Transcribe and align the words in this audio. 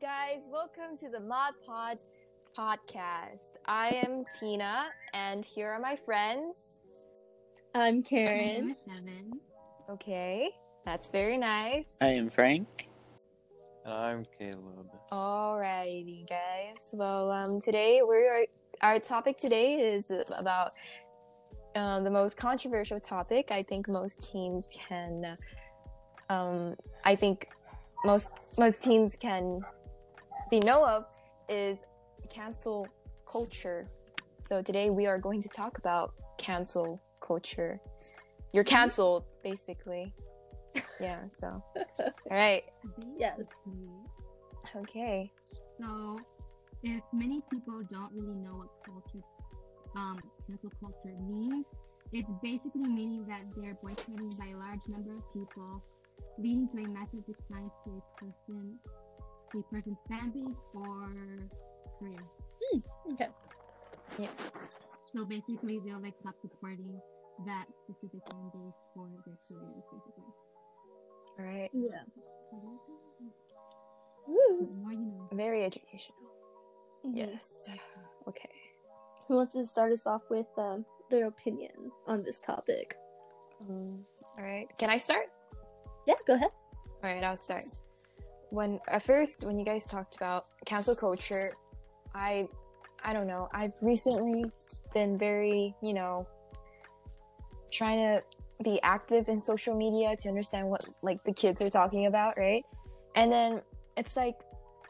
guys. 0.00 0.48
Welcome 0.50 0.96
to 1.00 1.10
the 1.10 1.20
Mod 1.20 1.52
Pod 1.66 1.98
podcast. 2.56 3.58
I 3.66 3.88
am 3.88 4.24
Tina, 4.38 4.86
and 5.12 5.44
here 5.44 5.70
are 5.70 5.78
my 5.78 5.96
friends. 5.96 6.78
I'm 7.74 8.02
Karen. 8.02 8.74
Okay, 9.90 10.48
that's 10.86 11.10
very 11.10 11.36
nice. 11.36 11.98
I 12.00 12.06
am 12.06 12.30
Frank. 12.30 12.88
I'm 13.84 14.24
Caleb. 14.38 14.88
Alrighty, 15.12 16.26
guys. 16.26 16.94
Well, 16.94 17.30
um, 17.30 17.60
today 17.60 18.00
we're 18.02 18.46
our 18.80 18.98
topic 18.98 19.36
today 19.36 19.74
is 19.74 20.10
about 20.38 20.72
uh, 21.76 22.00
the 22.00 22.10
most 22.10 22.38
controversial 22.38 22.98
topic. 22.98 23.50
I 23.50 23.62
think 23.62 23.88
most 23.88 24.32
teens 24.32 24.70
can. 24.72 25.36
Um, 26.30 26.76
I 27.04 27.14
think 27.14 27.48
most 28.06 28.30
most 28.56 28.82
teens 28.82 29.16
can 29.16 29.62
be 30.52 30.60
know 30.60 30.86
of 30.86 31.06
is 31.48 31.86
cancel 32.28 32.86
culture. 33.26 33.88
So 34.42 34.60
today 34.60 34.90
we 34.90 35.06
are 35.06 35.16
going 35.16 35.40
to 35.40 35.48
talk 35.48 35.78
about 35.78 36.12
cancel 36.36 37.00
culture. 37.22 37.80
You're 38.52 38.64
canceled, 38.64 39.24
basically. 39.42 40.12
Yeah. 41.00 41.20
So, 41.28 41.62
all 41.76 42.14
right. 42.30 42.64
Yes. 43.18 43.60
Okay. 44.74 45.30
So, 45.78 46.18
if 46.82 47.02
many 47.12 47.42
people 47.50 47.82
don't 47.90 48.10
really 48.14 48.36
know 48.36 48.54
what 48.54 48.68
culture, 48.86 49.26
um, 49.96 50.18
cancel 50.46 50.70
culture 50.80 51.14
means, 51.28 51.64
it's 52.12 52.30
basically 52.42 52.88
meaning 52.88 53.26
that 53.28 53.42
they're 53.56 53.76
boycotting 53.82 54.30
by 54.38 54.46
a 54.46 54.56
large 54.56 54.80
number 54.88 55.12
of 55.12 55.22
people, 55.34 55.84
leading 56.38 56.68
to 56.68 56.78
a 56.78 56.88
massive 56.88 57.26
decline 57.26 57.70
to 57.84 58.00
a 58.00 58.24
person, 58.24 58.78
to 59.52 59.58
a 59.58 59.62
person's 59.74 59.98
fan 60.08 60.30
base 60.30 60.56
or 60.74 61.08
career. 61.98 62.24
Okay. 63.12 63.28
Yeah. 64.18 64.28
So 65.14 65.24
basically, 65.24 65.80
they'll 65.84 66.00
like 66.00 66.14
stop 66.20 66.34
supporting 66.40 67.00
that 67.46 67.66
specific 67.84 68.20
fan 68.30 68.50
base 68.52 68.74
for 68.94 69.08
their 69.26 69.36
careers, 69.48 69.84
basically. 69.92 70.32
All 71.38 71.44
right. 71.44 71.70
Yeah. 71.72 72.02
Woo. 74.28 74.68
more 74.82 74.92
you 74.92 74.98
know. 74.98 75.28
Very 75.32 75.64
educational. 75.64 76.18
Mhm. 77.04 77.16
Yes. 77.16 77.70
Okay. 78.28 78.50
Who 79.28 79.34
wants 79.36 79.52
to 79.52 79.64
start 79.66 79.92
us 79.92 80.06
off 80.06 80.22
with 80.30 80.46
um, 80.58 80.84
their 81.10 81.26
opinion 81.26 81.90
on 82.06 82.22
this 82.22 82.40
topic? 82.40 82.94
Um, 83.60 84.04
all 84.38 84.44
right. 84.44 84.66
Can 84.78 84.90
I 84.90 84.98
start? 84.98 85.26
Yeah, 86.06 86.14
go 86.26 86.34
ahead. 86.34 86.50
All 87.02 87.12
right, 87.12 87.22
I'll 87.22 87.36
start. 87.36 87.64
When 88.52 88.80
at 88.86 89.02
first, 89.02 89.44
when 89.44 89.58
you 89.58 89.64
guys 89.64 89.86
talked 89.86 90.14
about 90.14 90.44
cancel 90.66 90.94
culture, 90.94 91.52
I, 92.14 92.46
I 93.02 93.14
don't 93.14 93.26
know. 93.26 93.48
I've 93.54 93.72
recently 93.80 94.44
been 94.92 95.16
very, 95.16 95.74
you 95.82 95.94
know, 95.94 96.28
trying 97.70 97.96
to 97.96 98.22
be 98.62 98.78
active 98.82 99.30
in 99.30 99.40
social 99.40 99.74
media 99.74 100.14
to 100.16 100.28
understand 100.28 100.68
what 100.68 100.86
like 101.00 101.24
the 101.24 101.32
kids 101.32 101.62
are 101.62 101.70
talking 101.70 102.04
about, 102.04 102.34
right? 102.36 102.62
And 103.14 103.32
then 103.32 103.62
it's 103.96 104.16
like 104.16 104.36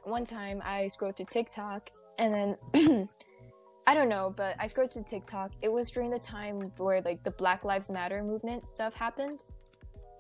one 0.03 0.25
time 0.25 0.61
I 0.65 0.89
scrolled 0.89 1.17
through 1.17 1.27
TikTok, 1.27 1.89
and 2.19 2.35
then 2.75 3.09
I 3.87 3.95
don't 3.95 4.09
know, 4.09 4.35
but 4.37 4.57
I 4.59 4.67
scrolled 4.67 4.93
through 4.93 5.05
TikTok. 5.05 5.53
It 5.63 5.71
was 5.71 5.89
during 5.89 6.11
the 6.11 6.19
time 6.19 6.73
where 6.79 7.01
like 7.03 7.23
the 7.23 7.31
Black 7.31 7.65
Lives 7.65 7.93
Matter 7.93 8.25
movement 8.25 8.67
stuff 8.67 8.95
happened. 8.95 9.45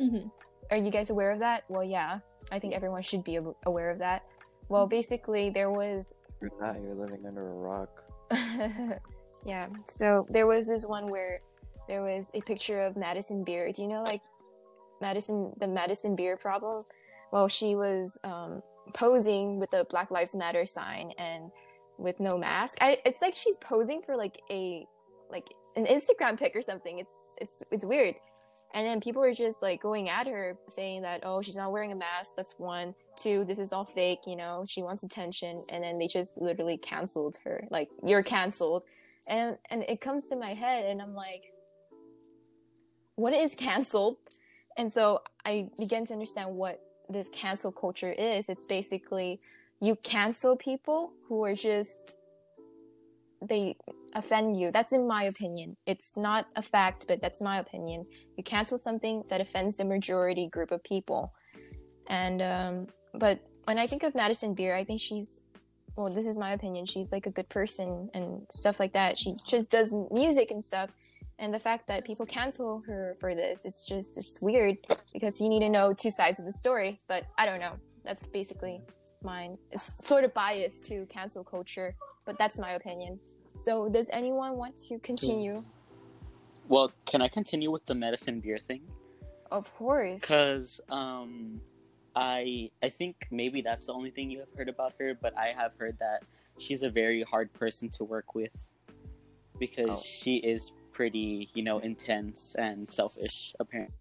Mm-hmm. 0.00 0.28
Are 0.70 0.76
you 0.76 0.92
guys 0.92 1.10
aware 1.10 1.32
of 1.32 1.40
that? 1.40 1.64
Well, 1.68 1.82
yeah. 1.82 2.20
I 2.52 2.58
think 2.58 2.74
everyone 2.74 3.02
should 3.02 3.24
be 3.24 3.38
aware 3.66 3.90
of 3.90 3.98
that. 3.98 4.24
Well, 4.68 4.86
basically, 4.86 5.50
there 5.50 5.70
was. 5.70 6.14
You're 6.40 6.52
not, 6.60 6.80
you're 6.80 6.94
living 6.94 7.26
under 7.26 7.48
a 7.48 7.54
rock. 7.54 8.04
yeah. 9.44 9.68
So 9.86 10.26
there 10.30 10.46
was 10.46 10.68
this 10.68 10.86
one 10.86 11.08
where 11.08 11.40
there 11.88 12.02
was 12.02 12.30
a 12.34 12.40
picture 12.42 12.82
of 12.82 12.96
Madison 12.96 13.42
Beer. 13.42 13.72
Do 13.72 13.82
you 13.82 13.88
know, 13.88 14.02
like, 14.02 14.22
Madison, 15.00 15.52
the 15.58 15.66
Madison 15.66 16.14
Beer 16.14 16.36
problem? 16.36 16.84
Well, 17.32 17.48
she 17.48 17.74
was 17.74 18.18
um, 18.22 18.62
posing 18.92 19.58
with 19.58 19.70
the 19.70 19.86
Black 19.88 20.10
Lives 20.10 20.34
Matter 20.34 20.66
sign 20.66 21.12
and 21.18 21.50
with 21.98 22.20
no 22.20 22.36
mask. 22.36 22.78
I, 22.80 22.98
it's 23.06 23.22
like 23.22 23.34
she's 23.34 23.56
posing 23.56 24.02
for 24.02 24.16
like 24.16 24.40
a 24.50 24.86
like 25.30 25.48
an 25.76 25.86
Instagram 25.86 26.38
pic 26.38 26.54
or 26.54 26.62
something. 26.62 26.98
It's 26.98 27.32
it's 27.38 27.62
it's 27.70 27.84
weird. 27.84 28.14
And 28.74 28.86
then 28.86 29.00
people 29.00 29.20
were 29.20 29.34
just 29.34 29.60
like 29.62 29.82
going 29.82 30.08
at 30.08 30.26
her, 30.26 30.56
saying 30.66 31.02
that, 31.02 31.20
oh, 31.24 31.42
she's 31.42 31.56
not 31.56 31.72
wearing 31.72 31.92
a 31.92 31.96
mask. 31.96 32.34
That's 32.36 32.54
one. 32.58 32.94
Two, 33.16 33.44
this 33.44 33.58
is 33.58 33.72
all 33.72 33.84
fake. 33.84 34.20
You 34.26 34.36
know, 34.36 34.64
she 34.66 34.82
wants 34.82 35.02
attention. 35.02 35.62
And 35.68 35.84
then 35.84 35.98
they 35.98 36.06
just 36.06 36.38
literally 36.38 36.78
canceled 36.78 37.36
her. 37.44 37.66
Like, 37.70 37.90
you're 38.04 38.22
canceled. 38.22 38.84
And 39.28 39.56
and 39.70 39.84
it 39.88 40.00
comes 40.00 40.28
to 40.28 40.36
my 40.36 40.52
head, 40.52 40.86
and 40.86 41.00
I'm 41.00 41.14
like, 41.14 41.44
what 43.14 43.32
is 43.32 43.54
canceled? 43.54 44.16
And 44.76 44.92
so 44.92 45.20
I 45.44 45.68
began 45.78 46.06
to 46.06 46.12
understand 46.12 46.56
what 46.56 46.80
this 47.08 47.28
cancel 47.28 47.70
culture 47.70 48.10
is. 48.10 48.48
It's 48.48 48.64
basically 48.64 49.40
you 49.80 49.96
cancel 49.96 50.56
people 50.56 51.12
who 51.28 51.44
are 51.44 51.54
just 51.54 52.16
they 53.40 53.76
offend 54.14 54.58
you. 54.58 54.70
That's 54.70 54.92
in 54.92 55.06
my 55.06 55.24
opinion. 55.24 55.76
It's 55.86 56.16
not 56.16 56.46
a 56.56 56.62
fact, 56.62 57.06
but 57.08 57.20
that's 57.20 57.40
my 57.40 57.58
opinion. 57.58 58.06
You 58.36 58.44
cancel 58.44 58.78
something 58.78 59.24
that 59.28 59.40
offends 59.40 59.76
the 59.76 59.84
majority 59.84 60.48
group 60.48 60.70
of 60.70 60.82
people. 60.84 61.32
And 62.08 62.42
um 62.42 62.86
but 63.14 63.40
when 63.64 63.78
I 63.78 63.86
think 63.86 64.02
of 64.02 64.14
Madison 64.14 64.54
Beer, 64.54 64.74
I 64.74 64.84
think 64.84 65.00
she's 65.00 65.44
well, 65.96 66.10
this 66.10 66.26
is 66.26 66.38
my 66.38 66.52
opinion. 66.52 66.86
She's 66.86 67.12
like 67.12 67.26
a 67.26 67.30
good 67.30 67.48
person 67.48 68.08
and 68.14 68.46
stuff 68.50 68.80
like 68.80 68.94
that. 68.94 69.18
She 69.18 69.34
just 69.46 69.70
does 69.70 69.94
music 70.10 70.50
and 70.50 70.62
stuff. 70.64 70.90
And 71.38 71.52
the 71.52 71.58
fact 71.58 71.86
that 71.88 72.04
people 72.04 72.24
cancel 72.24 72.82
her 72.86 73.16
for 73.20 73.34
this, 73.34 73.64
it's 73.64 73.84
just 73.84 74.16
it's 74.16 74.40
weird 74.40 74.76
because 75.12 75.40
you 75.40 75.48
need 75.48 75.60
to 75.60 75.68
know 75.68 75.92
two 75.92 76.10
sides 76.10 76.38
of 76.38 76.46
the 76.46 76.52
story. 76.52 77.00
But 77.08 77.24
I 77.36 77.46
don't 77.46 77.60
know. 77.60 77.74
That's 78.04 78.26
basically 78.26 78.80
mine. 79.22 79.58
It's 79.70 80.06
sort 80.06 80.24
of 80.24 80.32
biased 80.34 80.84
to 80.84 81.06
cancel 81.06 81.44
culture, 81.44 81.94
but 82.24 82.38
that's 82.38 82.58
my 82.58 82.72
opinion. 82.72 83.18
So, 83.56 83.88
does 83.88 84.10
anyone 84.12 84.56
want 84.56 84.76
to 84.88 84.98
continue? 84.98 85.64
Well, 86.68 86.92
can 87.06 87.22
I 87.22 87.28
continue 87.28 87.70
with 87.70 87.86
the 87.86 87.94
Madison 87.94 88.40
Beer 88.40 88.58
thing? 88.58 88.82
Of 89.50 89.72
course. 89.74 90.20
Because 90.22 90.80
um, 90.88 91.60
I 92.16 92.70
I 92.82 92.88
think 92.88 93.28
maybe 93.30 93.60
that's 93.60 93.86
the 93.86 93.92
only 93.92 94.10
thing 94.10 94.30
you 94.30 94.38
have 94.40 94.52
heard 94.56 94.68
about 94.68 94.94
her, 94.98 95.14
but 95.20 95.36
I 95.36 95.48
have 95.56 95.74
heard 95.78 95.98
that 95.98 96.22
she's 96.58 96.82
a 96.82 96.90
very 96.90 97.22
hard 97.22 97.52
person 97.52 97.88
to 97.90 98.04
work 98.04 98.34
with 98.34 98.68
because 99.58 99.90
Oh. 99.90 100.02
she 100.02 100.36
is 100.36 100.72
pretty, 100.92 101.48
you 101.54 101.62
know, 101.62 101.78
intense 101.78 102.54
and 102.58 102.88
selfish. 102.88 103.54
Apparently, 103.60 103.94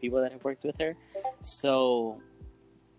people 0.00 0.20
that 0.20 0.32
have 0.32 0.44
worked 0.44 0.64
with 0.64 0.78
her. 0.78 0.96
So 1.42 2.20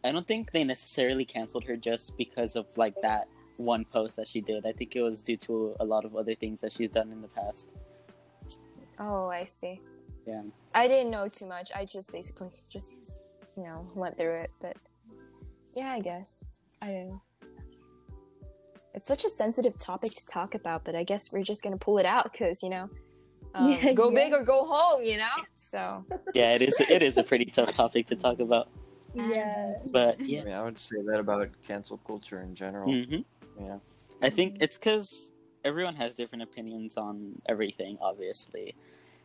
I 0.04 0.12
don't 0.12 0.28
think 0.28 0.52
they 0.52 0.64
necessarily 0.64 1.26
canceled 1.26 1.64
her 1.66 1.76
just 1.78 2.18
because 2.18 2.56
of 2.56 2.66
like 2.78 2.96
that 3.02 3.28
one 3.60 3.86
post 3.86 4.16
that 4.16 4.28
she 4.28 4.42
did. 4.42 4.66
I 4.66 4.72
think 4.72 4.96
it 4.96 5.02
was 5.02 5.22
due 5.22 5.38
to 5.38 5.76
a 5.80 5.86
lot 5.86 6.06
of 6.06 6.16
other 6.16 6.34
things 6.34 6.62
that 6.62 6.72
she's 6.72 6.90
done 6.90 7.12
in 7.12 7.22
the 7.22 7.28
past. 7.28 7.76
Oh, 9.00 9.30
I 9.30 9.44
see. 9.44 9.80
Yeah. 10.26 10.42
I 10.74 10.88
didn't 10.88 11.12
know 11.12 11.28
too 11.28 11.46
much. 11.46 11.72
I 11.76 11.86
just 11.86 12.12
basically 12.12 12.50
just, 12.72 13.00
you 13.56 13.64
know, 13.64 13.88
went 13.96 14.18
through 14.18 14.36
it. 14.36 14.52
But 14.62 14.78
yeah, 15.76 15.92
I 15.92 16.00
guess. 16.00 16.62
I 16.82 16.88
don't 16.88 17.08
know. 17.10 17.22
It's 18.94 19.06
such 19.06 19.24
a 19.26 19.30
sensitive 19.30 19.78
topic 19.80 20.12
to 20.12 20.26
talk 20.26 20.56
about, 20.56 20.84
but 20.84 20.96
I 20.96 21.04
guess 21.04 21.32
we're 21.32 21.44
just 21.44 21.62
gonna 21.62 21.78
pull 21.78 21.98
it 22.00 22.06
out 22.06 22.32
because, 22.32 22.64
you 22.64 22.70
know, 22.70 22.90
um, 23.56 23.70
Yeah, 23.70 23.94
go 23.94 24.10
yeah. 24.10 24.16
big 24.16 24.34
or 24.34 24.44
go 24.44 24.66
home, 24.66 25.04
you 25.04 25.18
know? 25.18 25.36
So, 25.56 26.04
Yeah, 26.34 26.54
it 26.54 26.62
is. 26.62 26.80
It 26.80 27.02
is 27.04 27.18
a 27.18 27.24
pretty 27.24 27.46
tough 27.46 27.72
topic 27.74 28.08
to 28.08 28.16
talk 28.16 28.40
about. 28.40 28.70
Yeah. 29.14 29.74
But 29.92 30.20
yeah. 30.20 30.42
I 30.42 30.44
mean, 30.44 30.54
I 30.54 30.64
would 30.64 30.80
say 30.80 30.98
that 31.06 31.20
about 31.20 31.50
cancel 31.66 31.98
culture 32.00 32.42
in 32.42 32.56
general. 32.56 32.92
hmm 32.92 33.22
Yeah. 33.60 33.80
I 34.22 34.30
think 34.30 34.58
it's 34.62 34.78
because 34.78 35.32
everyone 35.64 35.96
has 35.96 36.16
different 36.16 36.44
opinions 36.44 36.98
on 36.98 37.36
everything, 37.48 37.98
obviously. 38.02 38.76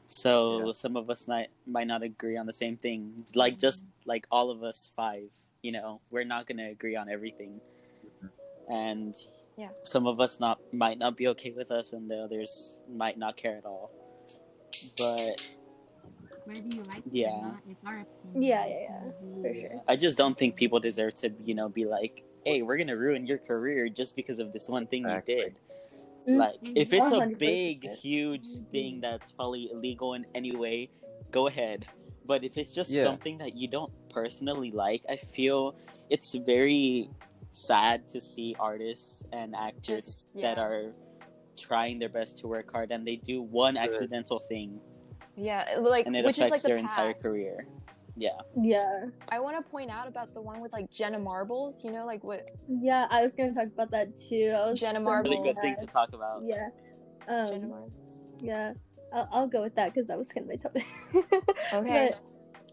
So 0.06 0.66
Yeah. 0.66 0.72
some 0.72 0.96
of 0.96 1.08
us 1.10 1.26
might 1.26 1.48
might 1.66 1.86
not 1.86 2.02
agree 2.02 2.36
on 2.36 2.46
the 2.46 2.52
same 2.52 2.76
thing. 2.76 3.24
Like 3.34 3.58
just 3.58 3.84
like 4.04 4.26
all 4.30 4.50
of 4.50 4.62
us 4.62 4.90
five, 4.94 5.30
you 5.62 5.72
know, 5.72 6.00
we're 6.10 6.24
not 6.24 6.46
gonna 6.46 6.68
agree 6.68 6.96
on 6.96 7.08
everything, 7.08 7.60
mm-hmm. 8.06 8.72
and 8.72 9.14
Yeah. 9.56 9.70
some 9.84 10.06
of 10.06 10.20
us 10.20 10.40
not 10.40 10.58
might 10.72 10.98
not 10.98 11.16
be 11.16 11.28
okay 11.28 11.52
with 11.52 11.70
us, 11.70 11.92
and 11.92 12.10
the 12.10 12.18
others 12.24 12.80
might 12.88 13.16
not 13.18 13.36
care 13.36 13.56
at 13.56 13.64
all. 13.64 13.90
But 14.98 15.56
Whether 16.44 16.68
you 16.68 16.82
like 16.82 16.98
it 17.06 17.12
Yeah. 17.12 17.30
or 17.30 17.42
not, 17.42 17.62
it's 17.70 17.84
our 17.86 18.00
opinion. 18.00 18.42
Yeah, 18.42 18.66
yeah, 18.66 18.80
yeah, 18.82 19.42
for 19.42 19.54
sure. 19.54 19.82
I 19.88 19.96
just 19.96 20.18
don't 20.18 20.36
think 20.36 20.56
people 20.56 20.78
deserve 20.78 21.14
to, 21.22 21.32
you 21.42 21.54
know, 21.54 21.70
be 21.70 21.86
like, 21.86 22.22
"Hey, 22.44 22.62
we're 22.62 22.76
gonna 22.76 22.96
ruin 22.96 23.26
your 23.26 23.38
career 23.38 23.88
just 23.88 24.16
because 24.16 24.38
of 24.38 24.52
this 24.52 24.68
one 24.68 24.86
thing 24.86 25.04
Exactly. 25.04 25.34
you 25.34 25.40
did." 25.44 25.58
Mm, 26.28 26.36
Like, 26.38 26.56
if 26.74 26.92
it's 26.92 27.10
a 27.10 27.20
100%. 27.20 27.38
big, 27.38 27.90
huge 27.90 28.46
thing 28.72 29.00
that's 29.00 29.32
probably 29.32 29.70
illegal 29.70 30.14
in 30.14 30.26
any 30.34 30.54
way, 30.56 30.90
go 31.30 31.46
ahead. 31.48 31.84
But 32.24 32.44
if 32.44 32.56
it's 32.56 32.72
just 32.72 32.90
Yeah. 32.90 33.04
something 33.04 33.38
that 33.38 33.54
you 33.54 33.68
don't 33.68 33.92
personally 34.08 34.70
like, 34.70 35.04
I 35.08 35.16
feel 35.16 35.74
it's 36.08 36.32
very 36.34 37.10
sad 37.52 38.08
to 38.08 38.20
see 38.20 38.56
artists 38.58 39.22
and 39.32 39.54
actors 39.54 40.04
Just- 40.04 40.34
that 40.40 40.58
are 40.58 40.94
trying 41.56 41.98
their 41.98 42.08
best 42.08 42.38
to 42.38 42.48
work 42.48 42.72
hard 42.72 42.90
and 42.90 43.06
they 43.06 43.16
do 43.16 43.40
one 43.42 43.74
Good. 43.74 43.84
accidental 43.84 44.38
thing 44.40 44.80
Yeah, 45.36 45.78
like 45.80 46.06
and 46.06 46.16
it 46.16 46.24
which 46.24 46.38
is 46.38 46.46
affects 46.46 46.64
like 46.64 46.68
their 46.68 46.76
the 46.76 46.82
entire 46.82 47.12
career. 47.14 47.66
Yeah. 48.16 48.30
Yeah. 48.60 49.06
I 49.28 49.40
want 49.40 49.56
to 49.56 49.70
point 49.70 49.90
out 49.90 50.06
about 50.06 50.34
the 50.34 50.40
one 50.42 50.60
with 50.60 50.72
like 50.72 50.90
Jenna 50.90 51.18
Marbles. 51.18 51.82
You 51.84 51.90
know, 51.92 52.06
like 52.06 52.22
what 52.22 52.48
Yeah, 52.68 53.06
I 53.10 53.22
was 53.22 53.34
gonna 53.34 53.52
talk 53.54 53.66
about 53.66 53.90
that 53.90 54.08
too. 54.16 54.54
I 54.56 54.66
was 54.68 54.80
Jenna 54.80 54.98
so 55.00 55.04
Marbles. 55.04 55.34
Really 55.34 55.48
good 55.48 55.58
thing 55.60 55.74
to 55.80 55.86
talk 55.86 56.12
about. 56.12 56.42
Yeah. 56.44 56.68
Jenna 57.26 57.64
Um, 57.64 57.68
Marbles. 57.70 58.22
yeah. 58.42 58.72
I'll, 59.12 59.28
I'll 59.32 59.46
go 59.48 59.62
with 59.62 59.74
that 59.76 59.92
because 59.92 60.06
that 60.08 60.18
was 60.18 60.28
kind 60.28 60.48
of 60.50 60.50
my 60.50 60.56
topic. 60.56 60.84
Okay. 61.72 62.10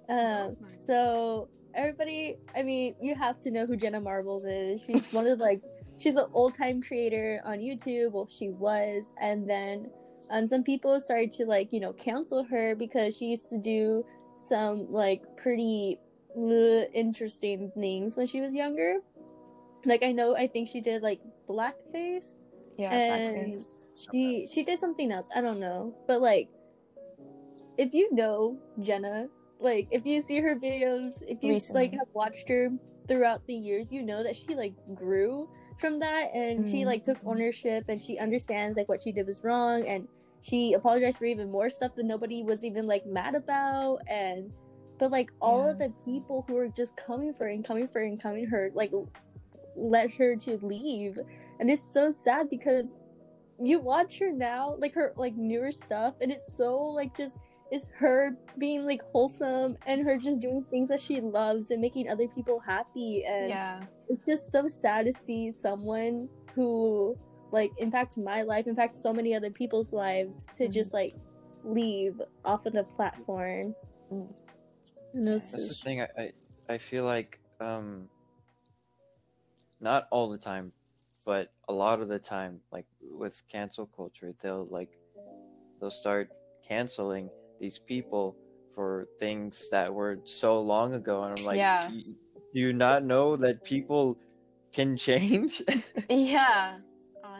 But, 0.08 0.14
um, 0.14 0.58
so 0.76 1.50
everybody, 1.74 2.38
I 2.56 2.64
mean, 2.64 2.96
you 3.02 3.16
have 3.16 3.40
to 3.42 3.52
know 3.52 3.66
who 3.68 3.78
Jenna 3.78 4.02
Marbles 4.02 4.44
is. 4.46 4.84
She's 4.84 5.12
one 5.14 5.26
of 5.28 5.40
like, 5.40 5.62
she's 5.98 6.16
an 6.18 6.26
old 6.34 6.56
time 6.56 6.82
creator 6.82 7.42
on 7.46 7.60
YouTube. 7.60 8.12
Well, 8.12 8.28
she 8.30 8.50
was, 8.50 9.12
and 9.22 9.50
then 9.50 9.90
um, 10.32 10.46
some 10.48 10.64
people 10.64 11.00
started 11.00 11.32
to 11.34 11.46
like, 11.46 11.72
you 11.72 11.80
know, 11.80 11.94
cancel 11.94 12.44
her 12.44 12.76
because 12.76 13.16
she 13.18 13.26
used 13.28 13.50
to 13.50 13.58
do 13.58 14.04
some 14.42 14.92
like 14.92 15.22
pretty 15.38 16.00
uh, 16.38 16.86
interesting 16.94 17.72
things 17.78 18.16
when 18.16 18.28
she 18.28 18.42
was 18.42 18.54
younger. 18.54 18.96
Like 19.86 20.04
I 20.04 20.12
know, 20.12 20.36
I 20.36 20.48
think 20.48 20.68
she 20.68 20.82
did 20.82 21.02
like 21.02 21.20
blackface 21.50 22.36
Yeah, 22.78 22.94
and 22.94 23.56
blackface. 23.60 23.86
she 24.12 24.48
she 24.52 24.64
did 24.64 24.80
something 24.80 25.12
else 25.12 25.28
i 25.36 25.42
don't 25.42 25.60
know 25.60 25.94
but 26.08 26.22
like 26.22 26.48
if 27.78 27.94
you 27.94 28.08
know 28.16 28.58
jenna 28.82 29.28
like 29.60 29.88
if 29.92 30.06
you 30.06 30.22
see 30.22 30.40
her 30.40 30.56
videos 30.56 31.22
if 31.28 31.38
you 31.44 31.52
Recently. 31.54 31.82
like 31.82 31.92
have 31.94 32.08
watched 32.14 32.48
her 32.48 32.70
throughout 33.08 33.46
the 33.48 33.54
years 33.54 33.92
you 33.92 34.02
know 34.02 34.24
that 34.24 34.36
she 34.36 34.56
like 34.56 34.74
grew 34.96 35.50
from 35.80 36.00
that 36.00 36.30
and 36.34 36.68
she 36.70 36.82
Mhm. 36.84 36.86
like 36.86 37.04
took 37.04 37.18
ownership 37.26 37.84
and 37.90 38.02
she 38.02 38.18
understands 38.18 38.78
like 38.78 38.88
what 38.88 39.02
she 39.04 39.12
did 39.12 39.28
was 39.28 39.44
wrong 39.44 39.86
and 39.88 40.08
she 40.42 40.74
apologized 40.74 41.18
for 41.20 41.26
even 41.26 41.52
more 41.52 41.70
stuff 41.70 41.96
that 41.96 42.06
nobody 42.06 42.44
was 42.44 42.64
even 42.64 42.88
like 42.88 43.06
mad 43.06 43.36
about 43.36 44.00
and 44.08 44.52
but 44.98 45.12
like 45.12 45.32
all 45.42 45.68
of 45.68 45.80
the 45.80 45.92
people 46.06 46.44
who 46.48 46.54
were 46.56 46.68
just 46.68 46.96
coming 46.96 47.34
for 47.34 47.46
her 47.46 47.50
and 47.50 47.66
coming 47.66 47.88
for 47.88 48.00
her 48.00 48.06
and 48.06 48.22
coming 48.22 48.46
her 48.46 48.70
like 48.74 48.92
led 49.76 50.14
her 50.14 50.36
to 50.36 50.58
leave 50.62 51.18
and 51.60 51.70
it's 51.70 51.92
so 51.94 52.12
sad 52.12 52.50
because 52.50 52.94
you 53.64 53.80
watch 53.80 54.20
her 54.20 54.32
now 54.32 54.76
like 54.80 54.94
her 54.94 55.14
like 55.16 55.36
newer 55.36 55.72
stuff 55.72 56.14
and 56.22 56.32
it's 56.32 56.56
so 56.56 56.78
like 56.78 57.16
just 57.16 57.38
it's 57.72 57.86
her 57.96 58.36
being 58.58 58.86
like 58.86 59.02
wholesome 59.14 59.78
and 59.86 60.04
her 60.06 60.18
just 60.18 60.40
doing 60.42 60.66
things 60.70 60.90
that 60.90 61.00
she 61.00 61.22
loves 61.22 61.72
and 61.72 61.80
making 61.80 62.10
other 62.10 62.28
people 62.28 62.60
happy 62.60 63.24
and 63.28 63.50
Yeah. 63.50 63.82
it's 64.10 64.28
just 64.28 64.52
so 64.52 64.68
sad 64.68 65.06
to 65.06 65.14
see 65.14 65.52
someone 65.52 66.28
who 66.54 67.16
like 67.52 67.72
impact 67.78 68.18
my 68.18 68.42
life 68.42 68.68
impact 68.68 68.96
so 68.96 69.14
many 69.14 69.36
other 69.36 69.50
people's 69.52 69.94
lives 69.94 70.48
to 70.56 70.68
Mhm. 70.68 70.74
just 70.74 70.94
like 70.94 71.14
leave 71.64 72.22
off 72.46 72.66
of 72.66 72.74
the 72.74 72.84
platform 72.84 73.76
Mm. 74.12 74.34
And 75.14 75.28
it's 75.30 75.52
That's 75.52 75.70
the 75.70 75.76
thing. 75.76 76.02
I, 76.02 76.08
I 76.18 76.34
I 76.70 76.78
feel 76.78 77.04
like 77.06 77.40
um, 77.60 78.10
not 79.80 80.08
all 80.12 80.30
the 80.30 80.38
time, 80.38 80.72
but 81.26 81.52
a 81.68 81.74
lot 81.74 82.02
of 82.02 82.08
the 82.08 82.20
time, 82.20 82.62
like 82.72 82.86
with 83.02 83.42
cancel 83.48 83.88
culture, 83.88 84.32
they'll 84.42 84.66
like 84.66 84.90
they'll 85.80 85.92
start 85.92 86.32
canceling 86.68 87.32
these 87.60 87.80
people 87.80 88.38
for 88.70 89.08
things 89.20 89.70
that 89.70 89.94
were 89.94 90.20
so 90.26 90.62
long 90.62 90.94
ago, 90.94 91.24
and 91.24 91.34
I'm 91.34 91.46
like, 91.46 91.58
Yeah. 91.58 91.90
Do 92.54 92.60
you 92.60 92.74
not 92.74 93.04
know 93.04 93.38
that 93.38 93.64
people 93.64 94.18
can 94.74 94.98
change? 94.98 95.62
Yeah. 96.10 96.80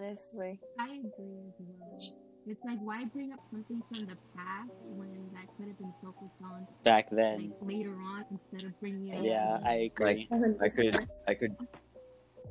Honestly. 0.02 0.60
I 0.80 0.86
agree 0.86 1.38
as 1.48 1.60
well. 1.60 2.02
It's 2.48 2.64
like 2.66 2.80
why 2.80 3.06
bring 3.06 3.34
up 3.34 3.40
something 3.52 3.84
from 3.88 4.08
the 4.08 4.18
past 4.36 4.72
when 4.96 5.30
that 5.34 5.46
could 5.58 5.68
have 5.68 5.78
been 5.78 5.94
focused 6.04 6.34
on 6.44 6.68
Back 6.84 7.10
then. 7.12 7.54
like 7.62 7.78
later 7.78 7.94
on 7.94 8.26
instead 8.32 8.68
of 8.68 8.80
bringing 8.80 9.14
it. 9.14 9.24
Yeah, 9.24 9.60
now. 9.62 9.70
I 9.70 9.92
agree. 9.96 10.28
I 10.60 10.70
could, 10.70 11.08
I 11.28 11.34
could, 11.36 11.56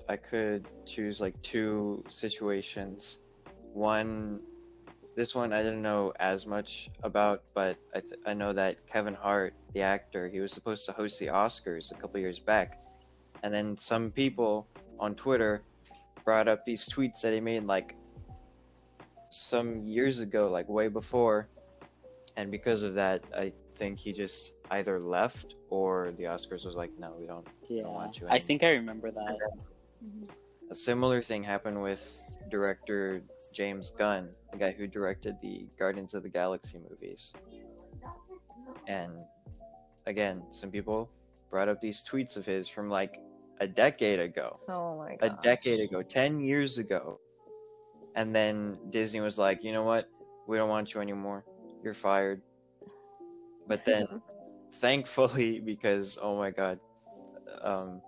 I 0.08 0.17
could 0.17 0.64
choose 0.87 1.20
like 1.20 1.41
two 1.43 2.05
situations. 2.08 3.19
One, 3.73 4.41
this 5.17 5.35
one 5.35 5.52
I 5.52 5.64
didn't 5.64 5.82
know 5.82 6.12
as 6.20 6.47
much 6.47 6.91
about, 7.02 7.43
but 7.52 7.76
I 7.94 8.00
th- 8.00 8.20
I 8.25 8.35
know 8.35 8.52
that 8.52 8.87
Kevin 8.87 9.14
Hart, 9.14 9.55
the 9.75 9.82
actor, 9.82 10.29
he 10.29 10.38
was 10.38 10.52
supposed 10.52 10.87
to 10.87 10.93
host 10.93 11.19
the 11.19 11.26
Oscars 11.26 11.91
a 11.91 11.97
couple 11.97 12.20
years 12.20 12.38
back, 12.38 12.81
and 13.43 13.52
then 13.52 13.76
some 13.76 14.12
people 14.12 14.69
on 15.00 15.17
Twitter 15.17 15.64
brought 16.25 16.49
up 16.49 16.65
these 16.65 16.89
tweets 16.89 17.21
that 17.23 17.33
he 17.33 17.41
made 17.41 17.65
like 17.65 17.95
some 19.31 19.87
years 19.87 20.21
ago, 20.21 20.49
like 20.51 20.69
way 20.69 20.89
before, 20.89 21.49
and 22.37 22.51
because 22.51 22.83
of 22.83 22.95
that, 22.95 23.23
I 23.37 23.53
think 23.73 23.99
he 23.99 24.13
just 24.13 24.55
either 24.71 24.99
left 24.99 25.57
or 25.69 26.13
the 26.13 26.25
Oscars 26.25 26.65
was 26.65 26.77
like, 26.77 26.91
no, 26.99 27.13
we 27.19 27.27
don't 27.27 27.47
Yeah. 27.69 27.87
want 27.87 28.21
you 28.21 28.27
I 28.29 28.39
think 28.39 28.63
I 28.63 28.71
remember 28.71 29.11
that. 29.11 29.37
Mhm. 30.05 30.31
A 30.71 30.75
similar 30.75 31.21
thing 31.21 31.43
happened 31.43 31.83
with 31.83 32.41
director 32.49 33.23
James 33.53 33.91
Gunn, 33.91 34.31
the 34.53 34.59
guy 34.59 34.71
who 34.71 34.87
directed 34.87 35.41
the 35.41 35.67
Guardians 35.77 36.15
of 36.15 36.23
the 36.23 36.29
Galaxy 36.29 36.79
movies. 36.79 37.33
And 38.87 39.13
again, 40.07 40.43
some 40.53 40.71
people 40.71 41.11
brought 41.51 41.69
up 41.69 41.81
these 41.81 42.05
tweets 42.05 42.37
of 42.37 42.47
his 42.47 42.69
from 42.69 42.89
like 42.89 43.21
a 43.61 43.69
decade 43.69 44.19
ago, 44.21 44.59
Oh 44.69 44.97
my 44.97 45.17
god. 45.17 45.39
a 45.39 45.43
decade 45.43 45.81
ago, 45.81 46.03
10 46.03 46.41
years 46.41 46.79
ago. 46.79 47.21
And 48.17 48.35
then 48.35 48.79
Disney 48.91 49.21
was 49.21 49.39
like, 49.39 49.62
you 49.62 49.73
know 49.73 49.85
what? 49.85 50.09
We 50.49 50.57
don't 50.57 50.69
want 50.69 50.95
you 50.95 51.01
anymore. 51.01 51.45
You're 51.85 51.95
fired. 51.95 52.43
But 53.67 53.85
then, 53.85 54.07
thankfully, 54.75 55.61
because 55.65 56.19
oh 56.21 56.37
my 56.37 56.51
god, 56.51 56.81
um, 57.62 58.03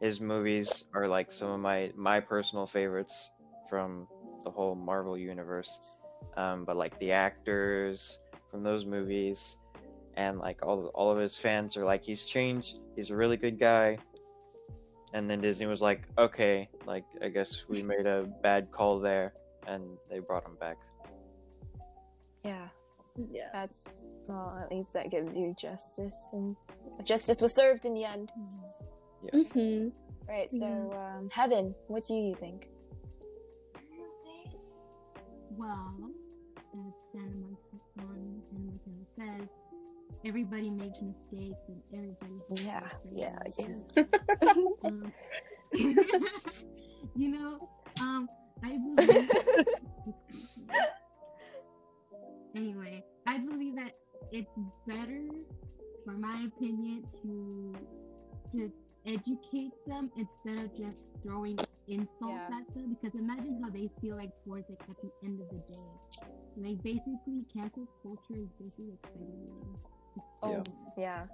his 0.00 0.20
movies 0.20 0.86
are 0.94 1.06
like 1.08 1.30
some 1.30 1.50
of 1.50 1.60
my 1.60 1.92
my 1.94 2.20
personal 2.20 2.66
favorites 2.66 3.30
from 3.68 4.06
the 4.44 4.50
whole 4.50 4.74
Marvel 4.74 5.18
universe. 5.18 6.00
Um, 6.36 6.64
but 6.64 6.76
like 6.76 6.98
the 6.98 7.12
actors 7.12 8.22
from 8.50 8.62
those 8.62 8.86
movies, 8.86 9.58
and 10.16 10.38
like 10.38 10.64
all 10.64 10.86
all 10.94 11.10
of 11.10 11.18
his 11.18 11.36
fans 11.36 11.76
are 11.76 11.84
like, 11.84 12.04
he's 12.04 12.24
changed. 12.24 12.78
He's 12.96 13.10
a 13.10 13.16
really 13.16 13.36
good 13.36 13.58
guy. 13.58 13.98
And 15.14 15.30
then 15.30 15.40
Disney 15.40 15.66
was 15.66 15.80
like, 15.80 16.02
okay, 16.18 16.68
like 16.86 17.04
I 17.22 17.28
guess 17.28 17.68
we 17.68 17.84
made 17.84 18.04
a 18.04 18.24
bad 18.42 18.72
call 18.72 18.98
there, 18.98 19.32
and 19.68 19.96
they 20.10 20.18
brought 20.18 20.44
him 20.44 20.56
back. 20.58 20.76
Yeah. 22.42 22.66
yeah 23.30 23.48
That's 23.52 24.02
well, 24.26 24.58
at 24.60 24.74
least 24.74 24.92
that 24.94 25.10
gives 25.10 25.36
you 25.36 25.54
justice, 25.56 26.30
and 26.32 26.56
justice 27.04 27.40
was 27.40 27.54
served 27.54 27.84
in 27.84 27.94
the 27.94 28.04
end. 28.04 28.32
hmm 29.32 29.88
Right. 30.28 30.50
So, 30.50 30.66
um, 30.66 31.28
Heaven, 31.30 31.74
what 31.86 32.04
do 32.08 32.14
you 32.14 32.34
think? 32.34 32.68
Well, 35.50 36.10
as 36.72 36.92
Hannah 37.12 37.56
Montana 37.96 38.32
and 38.56 39.06
says, 39.16 39.48
everybody 40.24 40.70
makes 40.70 40.98
mistakes 41.02 41.60
and 41.68 41.82
everybody. 41.92 42.40
Yeah, 42.50 42.80
mistakes. 43.04 43.82
yeah, 43.96 44.04
Um, 44.84 45.12
you 47.16 47.28
know, 47.28 47.68
um, 48.00 48.28
I 48.62 48.78
believe. 48.96 49.30
Anyway, 52.56 53.02
I 53.26 53.38
believe 53.38 53.74
that 53.74 53.92
it's 54.30 54.48
better, 54.86 55.26
for 56.04 56.12
my 56.12 56.46
opinion, 56.46 57.04
to 57.22 57.74
just 58.54 58.74
educate 59.06 59.72
them 59.88 60.10
instead 60.16 60.64
of 60.64 60.70
just 60.76 60.96
throwing 61.22 61.58
insults 61.88 62.44
Yeah. 62.48 62.58
at 62.60 62.74
them. 62.74 62.94
Because 62.94 63.18
imagine 63.18 63.60
how 63.62 63.70
they 63.70 63.90
feel 64.00 64.16
like 64.16 64.30
towards 64.44 64.68
like 64.70 64.80
at 64.88 64.96
the 65.02 65.10
end 65.24 65.40
of 65.40 65.48
the 65.48 65.56
day. 65.66 65.88
Like 66.56 66.80
basically, 66.84 67.42
cancel 67.52 67.88
culture 68.02 68.38
is 68.40 68.48
basically 68.60 68.94
like. 68.94 69.93
Oh, 70.42 70.64
yeah. 70.96 71.26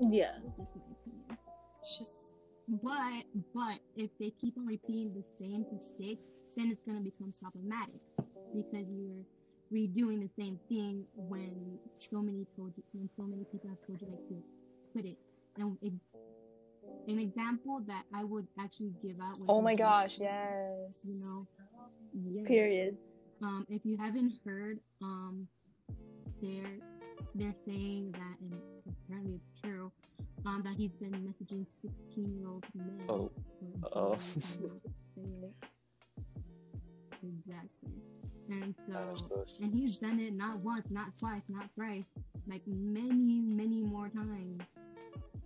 Yeah. 0.00 0.32
That's. 0.58 0.70
It's 1.80 1.98
just 1.98 2.34
But 2.68 3.24
but 3.54 3.78
if 3.96 4.10
they 4.18 4.30
keep 4.40 4.56
on 4.58 4.66
repeating 4.66 5.12
the 5.14 5.24
same 5.38 5.64
mistakes, 5.70 6.26
then 6.56 6.70
it's 6.70 6.82
gonna 6.86 7.00
become 7.00 7.32
problematic 7.40 8.00
because 8.54 8.86
you're 8.88 9.24
redoing 9.72 10.20
the 10.20 10.30
same 10.42 10.58
thing 10.68 11.04
when 11.14 11.78
so 11.98 12.22
many 12.22 12.46
told 12.56 12.72
you 12.76 12.82
when 12.92 13.08
so 13.16 13.24
many 13.24 13.44
people 13.52 13.70
have 13.70 13.78
told 13.86 14.00
you 14.00 14.08
like 14.10 14.28
to 14.28 14.42
quit 14.92 15.04
it. 15.04 15.18
And 15.58 15.76
it, 15.82 15.92
an 17.08 17.18
example 17.20 17.80
that 17.86 18.04
I 18.14 18.24
would 18.24 18.46
actually 18.58 18.92
give 19.02 19.20
out. 19.20 19.38
would 19.38 19.48
Oh 19.48 19.58
be 19.60 19.64
my 19.64 19.70
like, 19.70 19.78
gosh, 19.78 20.18
yes. 20.18 21.04
You 21.04 21.24
know, 21.24 21.46
yeah. 22.32 22.46
period 22.46 22.96
Um, 23.42 23.66
if 23.68 23.84
you 23.84 23.96
haven't 23.98 24.32
heard, 24.44 24.78
um, 25.02 25.46
they're 26.40 26.78
they're 27.34 27.54
saying 27.64 28.12
that, 28.12 28.36
and 28.40 28.54
apparently 29.04 29.34
it's 29.42 29.52
true. 29.62 29.92
um, 30.44 30.62
that 30.64 30.74
he's 30.76 30.92
been 30.92 31.10
messaging 31.12 31.66
16 31.82 32.38
year 32.38 32.48
old 32.48 32.64
men. 32.74 33.00
Oh. 33.08 33.30
Oh. 33.92 34.14
days, 34.14 34.58
and 34.60 34.80
say 35.14 35.46
it. 35.46 35.54
Exactly. 37.22 38.02
And 38.48 38.74
so, 38.88 39.16
and 39.62 39.74
he's 39.74 39.96
done 39.96 40.20
it 40.20 40.32
not 40.34 40.60
once, 40.60 40.86
not 40.90 41.18
twice, 41.18 41.42
not 41.48 41.68
thrice, 41.74 42.04
like 42.48 42.62
many, 42.66 43.40
many 43.40 43.82
more 43.82 44.08
times. 44.08 44.62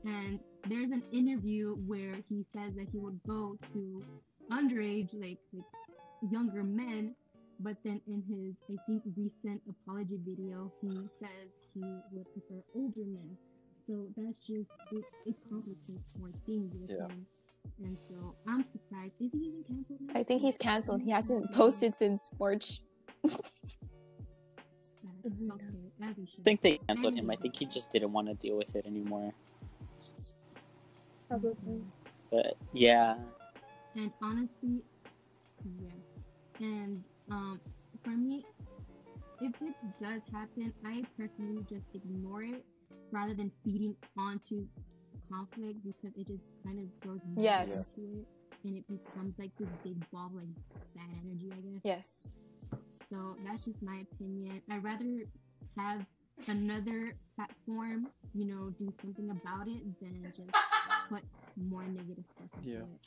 And 0.05 0.39
there's 0.69 0.91
an 0.91 1.03
interview 1.13 1.77
where 1.87 2.15
he 2.29 2.45
says 2.53 2.75
that 2.77 2.89
he 2.93 2.99
would 2.99 3.19
go 3.27 3.57
to 3.73 4.03
underage, 4.53 5.15
like, 5.19 5.39
like 5.55 5.65
younger 6.31 6.63
men, 6.63 7.15
but 7.61 7.77
then 7.85 8.01
in 8.07 8.23
his, 8.29 8.55
I 8.69 8.77
think, 8.87 9.03
recent 9.17 9.63
apology 9.69 10.19
video, 10.25 10.73
he 10.81 10.89
says 11.19 11.49
he 11.75 11.81
would 12.13 12.27
prefer 12.33 12.63
older 12.75 13.05
men. 13.07 13.37
So 13.87 14.07
that's 14.17 14.39
just 14.39 14.71
it, 14.93 15.05
it 15.27 15.35
complicates 15.49 16.17
more 16.19 16.31
things 16.47 16.73
with 16.81 16.91
Yeah. 16.91 17.07
him. 17.07 17.27
And 17.85 17.97
so 18.09 18.35
I'm 18.47 18.65
surprised. 18.65 19.13
Is 19.21 19.31
he 19.33 19.39
even 19.39 19.65
canceled 19.69 20.01
now? 20.01 20.21
I 20.21 20.23
think 20.23 20.43
he's 20.43 20.57
canceled. 20.59 21.03
He 21.03 21.11
hasn't 21.11 21.53
posted 21.53 21.95
since 21.95 22.31
March. 22.39 22.81
Okay, 25.23 25.93
I 26.03 26.43
think 26.43 26.63
they 26.63 26.79
canceled 26.89 27.15
him. 27.15 27.31
I 27.31 27.37
think 27.37 27.57
he 27.57 27.67
just 27.67 27.91
didn't 27.91 28.13
want 28.13 28.29
to 28.29 28.35
deal 28.35 28.57
with 28.57 28.75
it 28.75 28.87
anymore. 28.87 29.33
Probably. 31.29 31.83
But 32.31 32.57
yeah, 32.73 33.17
And 33.97 34.11
honestly, 34.23 34.83
yes. 35.81 35.93
And 36.61 37.05
um, 37.31 37.61
for 38.03 38.11
me, 38.11 38.45
if 39.41 39.53
it 39.63 39.75
does 39.99 40.23
happen, 40.33 40.73
I 40.85 41.03
personally 41.19 41.65
just 41.69 41.85
ignore 41.95 42.43
it 42.43 42.65
rather 43.11 43.35
than 43.35 43.51
feeding 43.65 43.97
onto 44.19 44.67
conflict 45.31 45.79
because 45.85 46.17
it 46.17 46.27
just 46.27 46.43
kind 46.65 46.79
of 46.79 47.01
goes 47.07 47.21
more 47.35 47.45
Yes. 47.45 47.97
into 47.97 48.21
it 48.21 48.27
and 48.65 48.77
it 48.77 48.85
becomes 48.89 49.35
like 49.39 49.51
this 49.59 49.69
big 49.83 49.97
ball 50.11 50.27
of 50.27 50.35
like 50.35 50.95
bad 50.95 51.09
energy, 51.25 51.51
I 51.53 51.61
guess. 51.61 51.81
Yes. 51.83 52.33
So 53.11 53.37
that's 53.45 53.65
just 53.65 53.83
my 53.83 54.05
opinion. 54.13 54.61
I'd 54.71 54.85
rather 54.85 55.25
have 55.79 56.05
another 56.49 57.15
platform, 57.37 58.09
you 58.35 58.45
know, 58.47 58.71
do 58.79 58.93
something 59.01 59.31
about 59.31 59.67
it 59.67 59.83
than 60.01 60.23
just 60.37 60.51
put 61.09 61.23
more 61.57 61.83
negative 61.85 62.25
stuff 62.29 62.49
into 62.59 62.71
Yeah. 62.71 62.77
it. 62.83 63.01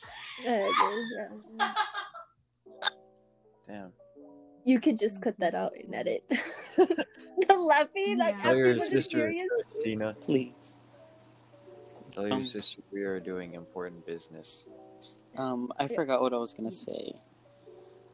Yeah. 1.56 1.72
Damn. 3.66 3.92
You 4.64 4.80
could 4.80 4.98
just 4.98 5.20
cut 5.20 5.34
that 5.38 5.54
out 5.54 5.72
and 5.82 5.94
edit. 5.94 6.24
You're 6.78 7.60
laughing 7.60 8.18
like 8.18 8.34
Yeah. 8.36 8.42
Tell 8.42 8.56
your 8.56 8.68
after 8.70 8.84
such 8.84 8.92
a 8.92 8.96
sister, 8.96 9.18
serious. 9.18 9.46
Christina. 9.72 10.16
please. 10.22 10.76
Tell 12.12 12.24
your 12.28 12.32
Um, 12.38 12.44
sister 12.44 12.82
we 12.92 13.02
are 13.02 13.20
doing 13.20 13.54
important 13.54 14.06
business. 14.06 14.66
Um, 15.36 15.72
I 15.78 15.84
Yeah. 15.84 15.96
forgot 15.96 16.20
what 16.22 16.32
I 16.32 16.38
was 16.38 16.54
gonna 16.54 16.72
say. 16.72 17.12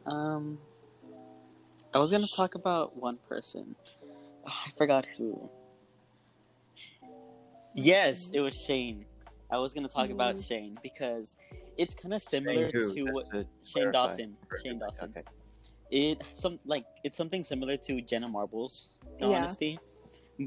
Um, 0.06 0.58
I 1.94 1.98
was 1.98 2.10
gonna 2.10 2.26
talk 2.26 2.54
about 2.54 2.96
one 2.96 3.18
person. 3.18 3.76
Ah, 4.46 4.64
I 4.66 4.70
forgot 4.70 5.06
who. 5.06 5.50
Yes, 7.74 8.30
it 8.32 8.40
was 8.40 8.56
Shane. 8.66 9.04
I 9.50 9.58
was 9.58 9.74
gonna 9.74 9.88
talk 9.88 10.10
about 10.10 10.36
Mm. 10.36 10.48
Shane 10.48 10.78
because 10.82 11.36
it's 11.76 11.94
kind 11.94 12.14
of 12.14 12.22
similar 12.22 12.70
to 12.72 13.04
what 13.12 13.26
Shane 13.30 13.46
clarify. 13.72 13.92
Dawson. 13.92 14.36
Shane 14.62 14.78
Dawson. 14.78 15.10
Okay. 15.10 15.24
It 15.90 16.22
some 16.34 16.58
like 16.64 16.84
it's 17.04 17.16
something 17.16 17.42
similar 17.44 17.76
to 17.78 18.00
Jenna 18.00 18.28
Marbles, 18.28 18.94
in 19.18 19.28
Yeah. 19.28 19.38
honesty, 19.38 19.78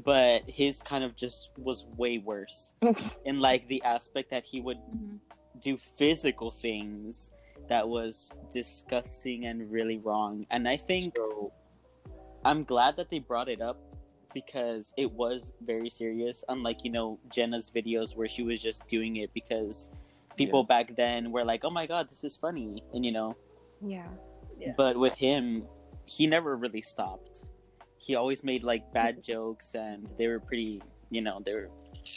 but 0.04 0.42
his 0.48 0.82
kind 0.82 1.04
of 1.04 1.14
just 1.16 1.50
was 1.58 1.86
way 1.96 2.18
worse 2.18 2.74
in 3.24 3.40
like 3.40 3.68
the 3.68 3.82
aspect 3.82 4.30
that 4.30 4.44
he 4.44 4.60
would 4.60 4.78
Mhm. 4.78 5.20
do 5.60 5.76
physical 5.76 6.50
things 6.50 7.30
that 7.68 7.88
was 7.88 8.30
disgusting 8.50 9.46
and 9.46 9.70
really 9.70 9.98
wrong. 9.98 10.46
And 10.50 10.68
I 10.68 10.76
think 10.76 11.16
So, 11.16 11.52
I'm 12.44 12.64
glad 12.64 12.96
that 12.96 13.08
they 13.10 13.20
brought 13.20 13.48
it 13.48 13.60
up 13.60 13.78
because 14.34 14.92
it 14.96 15.10
was 15.12 15.52
very 15.62 15.88
serious. 15.88 16.44
Unlike, 16.48 16.84
you 16.84 16.90
know, 16.90 17.18
Jenna's 17.30 17.70
videos 17.70 18.16
where 18.16 18.28
she 18.28 18.42
was 18.42 18.60
just 18.60 18.86
doing 18.88 19.16
it 19.16 19.32
because 19.32 19.90
people 20.36 20.64
back 20.64 20.94
then 20.96 21.30
were 21.30 21.44
like, 21.44 21.64
oh 21.64 21.70
my 21.70 21.86
god, 21.86 22.10
this 22.10 22.24
is 22.24 22.36
funny. 22.36 22.82
And, 22.92 23.04
you 23.04 23.12
know, 23.12 23.36
Yeah. 23.80 24.08
Yeah. 24.58 24.72
but 24.76 24.96
with 24.96 25.16
him, 25.16 25.64
he 26.06 26.26
never 26.26 26.56
really 26.56 26.82
stopped. 26.82 27.44
He 27.98 28.14
always 28.14 28.44
made 28.44 28.62
like 28.62 28.92
bad 28.92 29.22
jokes 29.30 29.74
and 29.74 30.10
they 30.18 30.26
were 30.28 30.40
pretty, 30.40 30.82
you 31.10 31.22
know, 31.22 31.40
they 31.44 31.54
were 31.54 31.70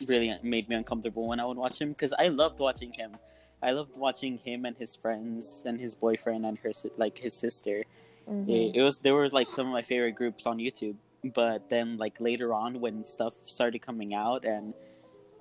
really 0.08 0.34
made 0.44 0.68
me 0.70 0.76
uncomfortable 0.76 1.28
when 1.28 1.40
I 1.40 1.46
would 1.46 1.58
watch 1.58 1.80
him 1.80 1.90
because 1.90 2.14
I 2.18 2.28
loved 2.28 2.60
watching 2.60 2.92
him. 2.94 3.18
I 3.64 3.72
loved 3.72 3.98
watching 3.98 4.38
him 4.38 4.66
and 4.66 4.78
his 4.78 4.96
friends 4.96 5.64
and 5.66 5.80
his 5.80 5.96
boyfriend 5.96 6.46
and 6.46 6.58
her 6.60 6.72
like 6.98 7.18
his 7.18 7.34
sister. 7.34 7.84
Mhm. 8.30 8.48
It, 8.50 8.80
it 8.80 8.82
was 8.84 9.00
they 9.00 9.12
were 9.12 9.30
like 9.30 9.50
some 9.50 9.68
of 9.68 9.74
my 9.74 9.82
favorite 9.82 10.14
groups 10.16 10.46
on 10.46 10.58
YouTube. 10.58 10.96
But 11.34 11.70
then 11.70 11.98
like 11.98 12.20
later 12.22 12.54
on 12.54 12.80
when 12.80 13.06
stuff 13.06 13.34
started 13.46 13.80
coming 13.80 14.14
out 14.14 14.46
and 14.46 14.74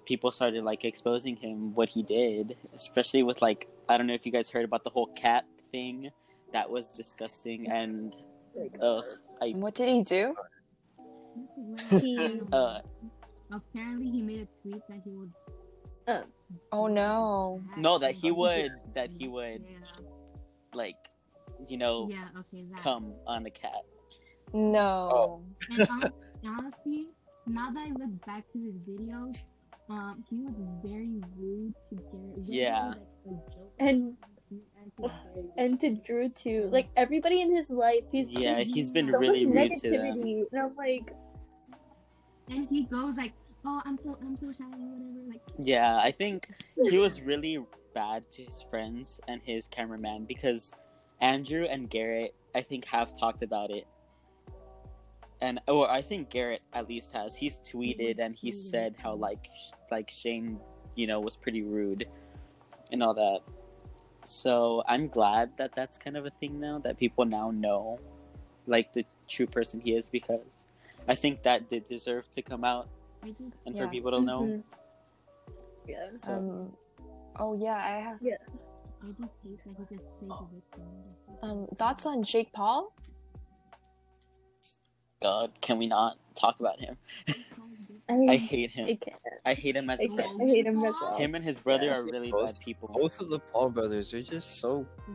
people 0.07 0.31
started 0.31 0.65
like 0.65 0.85
exposing 0.85 1.37
him 1.37 1.75
what 1.75 1.89
he 1.91 2.03
did, 2.03 2.57
especially 2.73 3.23
with 3.23 3.43
like 3.43 3.69
I 3.89 3.97
don't 3.99 4.07
know 4.07 4.15
if 4.15 4.25
you 4.25 4.33
guys 4.33 4.49
heard 4.51 4.65
about 4.65 4.85
the 4.85 4.91
whole 4.91 5.09
cat 5.09 5.45
thing. 5.71 6.11
That 6.53 6.71
was 6.71 6.91
disgusting 6.91 7.71
and 7.71 8.17
ugh, 8.81 9.05
I 9.43 9.51
What 9.51 9.75
did 9.75 9.89
he 9.89 10.03
do? 10.03 10.35
He- 11.91 12.41
uh 12.53 12.81
Apparently, 13.53 14.11
he 14.11 14.23
made 14.23 14.41
a 14.49 14.61
tweet 14.61 14.83
that 14.89 15.01
he 15.05 15.11
would. 15.13 15.33
Oh 16.73 16.87
no. 16.87 17.61
no 17.77 17.99
that 17.99 18.15
he 18.15 18.31
would 18.31 18.71
that 18.95 19.11
he 19.11 19.29
would 19.29 19.63
Yeah. 19.63 19.79
like 20.75 20.97
you 21.69 21.77
know 21.77 22.09
Yeah. 22.11 22.29
Okay. 22.39 22.65
That. 22.71 22.81
come 22.83 23.13
on 23.27 23.47
a 23.47 23.51
cat. 23.51 23.83
No. 24.53 25.43
And 25.71 25.89
honestly, 26.47 27.09
now 27.47 27.71
that 27.73 27.81
I 27.89 27.91
look 27.93 28.25
back 28.27 28.49
to 28.51 28.59
his 28.59 28.75
videos, 28.89 29.45
um, 29.91 30.25
he 30.31 30.37
was 30.41 30.55
very 30.85 31.21
rude 31.37 31.75
to 31.89 31.95
Garrett. 31.97 32.45
Yeah. 32.49 32.89
was, 32.89 32.97
like, 33.57 33.67
And- 33.79 33.97
he 33.97 34.03
acted 34.03 34.17
very 34.19 34.36
And 35.57 35.79
to 35.81 35.95
Drew 35.95 36.29
too. 36.29 36.69
Like 36.73 36.89
everybody 36.97 37.41
in 37.41 37.55
his 37.55 37.71
life, 37.71 38.05
he's 38.13 38.33
Yeah, 38.33 38.63
just 38.63 38.75
he's 38.75 38.91
been 38.91 39.07
so 39.07 39.19
really 39.19 39.45
much 39.45 39.71
rude 39.71 39.83
to 39.83 39.91
them. 39.91 40.01
negativity. 40.19 40.45
And 40.53 40.61
I'm 40.63 40.77
like, 40.77 41.13
and 42.49 42.69
he 42.69 42.85
goes 42.85 43.15
like, 43.17 43.33
"Oh, 43.65 43.83
I'm 43.85 43.99
so 44.03 44.17
I'm 44.23 44.37
so 44.37 44.53
shy, 44.53 44.65
whatever." 44.65 45.29
Like, 45.29 45.43
Yeah, 45.59 45.99
I 45.99 46.13
think 46.13 46.49
he 46.77 46.99
was 46.99 47.21
really 47.21 47.59
bad 47.95 48.31
to 48.33 48.45
his 48.45 48.63
friends 48.63 49.21
and 49.27 49.43
his 49.43 49.67
cameraman 49.69 50.25
because 50.27 50.73
Andrew 51.21 51.65
and 51.65 51.91
Garrett, 51.91 52.35
I 52.55 52.61
think, 52.61 52.85
have 52.87 53.19
talked 53.19 53.43
about 53.43 53.71
it. 53.71 53.87
And 55.41 55.61
or 55.69 55.91
I 55.91 56.01
think 56.01 56.31
Garrett 56.31 56.63
at 56.73 56.89
least 56.89 57.13
has. 57.13 57.37
He's 57.37 57.59
tweeted 57.59 58.21
and 58.21 58.35
he 58.35 58.53
said 58.53 58.95
how 58.97 59.15
like 59.15 59.45
sh- 59.55 59.73
like 59.91 60.09
Shane, 60.09 60.59
you 60.95 61.07
know, 61.07 61.21
was 61.21 61.37
pretty 61.37 61.63
rude 61.63 62.07
and 62.93 63.03
all 63.03 63.13
that. 63.15 63.41
So 64.27 64.83
I'm 64.89 65.07
glad 65.09 65.57
that 65.57 65.75
that's 65.75 65.97
kind 65.97 66.17
of 66.17 66.27
a 66.27 66.31
thing 66.31 66.59
now 66.61 66.79
that 66.81 66.99
people 66.99 67.25
now 67.25 67.51
know, 67.53 68.01
like 68.67 68.93
the 68.93 69.05
true 69.29 69.47
person 69.47 69.81
he 69.81 69.95
is 69.95 70.09
because 70.09 70.67
I 71.09 71.15
think 71.15 71.43
that 71.45 71.69
did 71.69 71.85
deserve 71.85 72.31
to 72.33 72.43
come 72.43 72.65
out 72.65 72.89
and 73.23 73.75
Yeah. 73.75 73.85
for 73.85 73.89
people 73.89 74.11
to 74.11 74.21
know. 74.21 74.43
mhm. 74.43 74.63
Yeah. 75.87 76.11
So 76.17 76.33
Um. 76.33 76.77
Oh 77.37 77.55
yeah, 77.55 77.77
I 77.77 78.01
have. 78.01 78.19
I 78.23 79.07
just 79.13 79.33
hate 79.45 79.63
that 79.65 79.75
he 79.79 79.97
just 79.97 80.05
plays 80.19 80.33
a 80.41 80.55
victim. 80.55 80.83
Um. 81.43 81.67
Thoughts 81.79 82.05
on 82.07 82.25
Jake 82.25 82.53
Paul? 82.53 82.93
God, 85.23 85.53
can 85.61 85.79
we 85.79 85.87
not 85.87 86.19
talk 86.35 86.59
about 86.61 86.81
him? 86.81 86.97
I, 88.09 88.15
I 88.31 88.37
hate 88.37 88.71
him. 88.71 88.87
I 88.87 88.95
can't. 88.95 89.17
I 89.45 89.55
hate 89.55 89.75
him 89.77 89.91
as 89.91 90.01
I 90.01 90.05
a 90.05 90.09
can't. 90.09 90.21
person. 90.21 90.43
I 90.43 90.47
hate 90.47 90.67
him 90.67 90.85
as 90.85 90.95
well. 91.01 91.17
Him 91.17 91.35
and 91.35 91.45
his 91.45 91.59
brother 91.59 91.87
Yeah. 91.87 91.97
are 91.97 92.03
really 92.05 92.31
Both- 92.31 92.55
bad 92.59 92.65
people. 92.65 92.89
both 92.95 93.21
of 93.21 93.29
the 93.31 93.39
Paul 93.41 93.71
brothers 93.71 94.15
are 94.15 94.23
just 94.23 94.59
so 94.61 94.87
Yeah. 95.09 95.15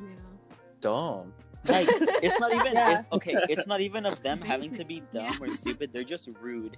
dumb. 0.82 1.34
Like 1.70 1.88
it's 2.24 2.40
not 2.40 2.54
even 2.54 2.74
Yeah. 2.74 3.00
it's, 3.00 3.12
okay. 3.14 3.34
It's 3.50 3.68
not 3.68 3.82
even 3.82 4.06
of 4.06 4.22
them 4.22 4.42
having 4.42 4.72
to 4.74 4.84
be 4.84 5.02
dumb 5.12 5.42
or 5.42 5.56
stupid. 5.56 5.92
They're 5.94 6.04
just 6.04 6.30
rude. 6.42 6.78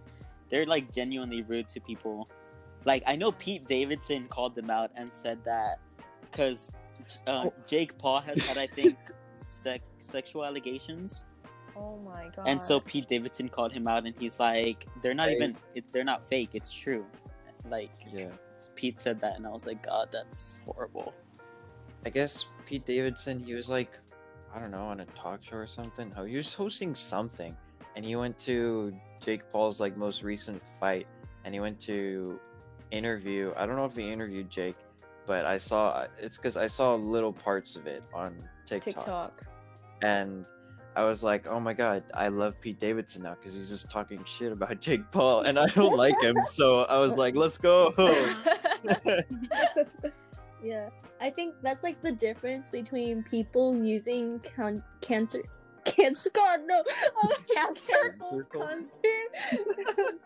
They're 0.49 0.65
like 0.65 0.91
genuinely 0.91 1.41
rude 1.41 1.67
to 1.69 1.79
people. 1.79 2.27
Like 2.85 3.01
I 3.07 3.15
know 3.15 3.31
Pete 3.31 3.65
Davidson 3.65 4.27
called 4.27 4.55
them 4.55 4.69
out 4.69 4.91
and 4.95 5.09
said 5.13 5.43
that 5.45 5.79
because 6.29 6.69
uh, 7.27 7.45
Oh. 7.47 7.53
Jake 7.67 7.97
Paul 7.97 8.19
has 8.21 8.45
had 8.45 8.57
I 8.57 8.67
think 8.67 8.95
sex 9.35 9.87
sexual 9.99 10.45
allegations, 10.45 11.23
Oh 11.75 11.97
my 11.99 12.29
god. 12.35 12.47
and 12.47 12.63
so 12.63 12.79
Pete 12.79 13.07
Davidson 13.07 13.49
called 13.49 13.73
him 13.73 13.87
out, 13.87 14.05
and 14.05 14.15
he's 14.19 14.39
like, 14.39 14.87
"They're 15.01 15.13
not 15.13 15.29
I- 15.29 15.33
even. 15.33 15.57
It, 15.75 15.85
they're 15.91 16.03
not 16.03 16.23
fake. 16.23 16.51
It's 16.53 16.71
true." 16.71 17.05
Like 17.69 17.91
Yeah. 18.11 18.29
Pete 18.75 18.99
said 18.99 19.19
that, 19.21 19.35
and 19.37 19.45
I 19.47 19.49
was 19.49 19.65
like, 19.65 19.81
"God, 19.83 20.09
that's 20.11 20.61
horrible." 20.65 21.13
I 22.05 22.09
guess 22.09 22.47
Pete 22.65 22.85
Davidson, 22.85 23.39
he 23.39 23.53
was 23.53 23.69
like, 23.69 23.97
I 24.53 24.59
don't 24.59 24.71
know, 24.71 24.83
on 24.83 24.99
a 24.99 25.05
talk 25.07 25.41
show 25.41 25.55
or 25.57 25.67
something. 25.67 26.11
Oh, 26.17 26.25
he 26.25 26.35
was 26.37 26.53
hosting 26.53 26.93
something, 26.95 27.55
and 27.95 28.03
he 28.05 28.15
went 28.15 28.37
to 28.39 28.93
Jake 29.21 29.49
Paul's 29.49 29.79
like 29.79 29.95
most 29.97 30.21
recent 30.23 30.61
fight, 30.79 31.07
and 31.45 31.53
he 31.53 31.59
went 31.61 31.79
to 31.81 32.39
interview. 32.91 33.53
I 33.55 33.65
don't 33.65 33.75
know 33.77 33.85
if 33.85 33.95
he 33.95 34.11
interviewed 34.11 34.49
Jake, 34.49 34.75
but 35.25 35.45
I 35.45 35.57
saw 35.57 36.05
it's 36.19 36.37
because 36.37 36.57
I 36.57 36.67
saw 36.67 36.95
little 36.95 37.33
parts 37.33 37.75
of 37.77 37.87
it 37.87 38.03
on 38.13 38.37
TikTok, 38.65 38.95
TikTok. 38.95 39.41
and 40.01 40.45
I 40.95 41.03
was 41.03 41.23
like, 41.23 41.47
"Oh 41.47 41.59
my 41.59 41.73
god, 41.73 42.03
I 42.13 42.27
love 42.27 42.59
Pete 42.59 42.79
Davidson 42.79 43.23
now 43.23 43.35
because 43.35 43.55
he's 43.55 43.69
just 43.69 43.89
talking 43.89 44.23
shit 44.25 44.51
about 44.51 44.79
Jake 44.79 45.09
Paul, 45.11 45.41
and 45.41 45.57
I 45.57 45.67
don't 45.67 45.95
like 45.95 46.19
him." 46.21 46.37
So 46.47 46.83
I 46.83 46.99
was 46.99 47.17
like, 47.17 47.35
"Let's 47.35 47.57
go." 47.57 47.93
yeah, 50.63 50.89
I 51.21 51.29
think 51.29 51.55
that's 51.61 51.83
like 51.83 52.01
the 52.01 52.11
difference 52.11 52.69
between 52.69 53.23
people 53.23 53.75
using 53.75 54.39
can- 54.39 54.83
cancer, 55.01 55.43
cancer. 55.85 56.29
God 56.33 56.61
no, 56.67 56.83
oh, 57.23 57.35
Cancer. 57.53 57.93
cancel 58.03 58.43
culture. 58.43 58.47
culture. 58.51 60.19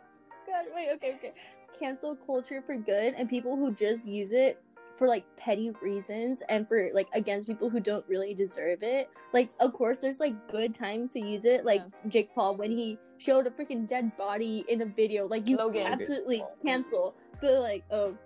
God, 0.47 0.65
wait, 0.75 0.89
okay, 0.95 1.15
okay. 1.15 1.33
Cancel 1.79 2.15
culture 2.15 2.61
for 2.65 2.75
good, 2.75 3.13
and 3.15 3.29
people 3.29 3.55
who 3.55 3.73
just 3.73 4.05
use 4.05 4.31
it 4.31 4.61
for 4.97 5.07
like 5.07 5.23
petty 5.37 5.69
reasons 5.81 6.41
and 6.49 6.67
for 6.67 6.89
like 6.93 7.07
against 7.13 7.47
people 7.47 7.69
who 7.69 7.79
don't 7.79 8.03
really 8.09 8.33
deserve 8.33 8.81
it. 8.81 9.09
Like, 9.33 9.49
of 9.59 9.71
course, 9.73 9.97
there's 9.99 10.19
like 10.19 10.47
good 10.47 10.73
times 10.73 11.13
to 11.13 11.19
use 11.19 11.45
it, 11.45 11.63
like 11.65 11.83
Jake 12.09 12.33
Paul 12.33 12.57
when 12.57 12.71
he 12.71 12.97
showed 13.19 13.45
a 13.47 13.51
freaking 13.51 13.87
dead 13.87 14.15
body 14.17 14.65
in 14.67 14.81
a 14.81 14.85
video. 14.85 15.27
Like, 15.27 15.47
you 15.47 15.57
Logan. 15.57 15.85
absolutely 15.87 16.43
cancel, 16.61 17.15
but 17.41 17.61
like, 17.61 17.83
oh, 17.91 18.17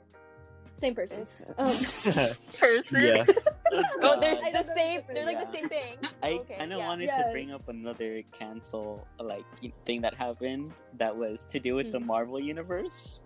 same 0.76 0.96
person. 0.96 1.22
It's- 1.22 2.18
Um, 2.18 2.36
Person. 2.60 3.02
yeah, 3.04 3.26
oh, 4.02 4.20
there's 4.20 4.40
I 4.42 4.52
the 4.52 4.64
same. 4.76 5.02
They're 5.14 5.26
like 5.26 5.40
the 5.40 5.52
same 5.52 5.68
thing. 5.70 5.98
I 6.24 6.40
Okay, 6.40 6.56
kind 6.58 6.72
of 6.74 6.80
yeah. 6.80 6.88
wanted 6.88 7.06
Yeah. 7.08 7.24
to 7.28 7.32
bring 7.32 7.52
up 7.52 7.68
another 7.68 8.22
cancel 8.32 9.06
like 9.20 9.46
thing 9.86 10.02
that 10.02 10.14
happened 10.16 10.72
that 10.98 11.16
was 11.16 11.44
to 11.52 11.60
do 11.60 11.76
with 11.76 11.92
the 11.92 12.00
Mhm. 12.00 12.06
Marvel 12.06 12.40
universe 12.40 13.22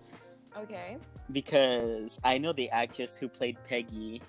Okay. 0.58 0.98
because 1.32 2.20
I 2.24 2.38
know 2.38 2.54
the 2.54 2.70
actress 2.70 3.16
who 3.18 3.28
played 3.28 3.58
Peggy 3.68 4.22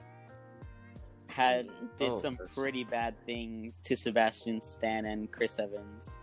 had 1.28 1.66
did 1.98 2.10
Oh, 2.12 2.16
some 2.18 2.38
pretty 2.54 2.84
bad 2.84 3.14
things 3.26 3.80
to 3.84 3.96
Sebastian 3.96 4.60
Stan 4.60 5.06
and 5.06 5.30
Chris 5.30 5.58
Evans. 5.58 6.18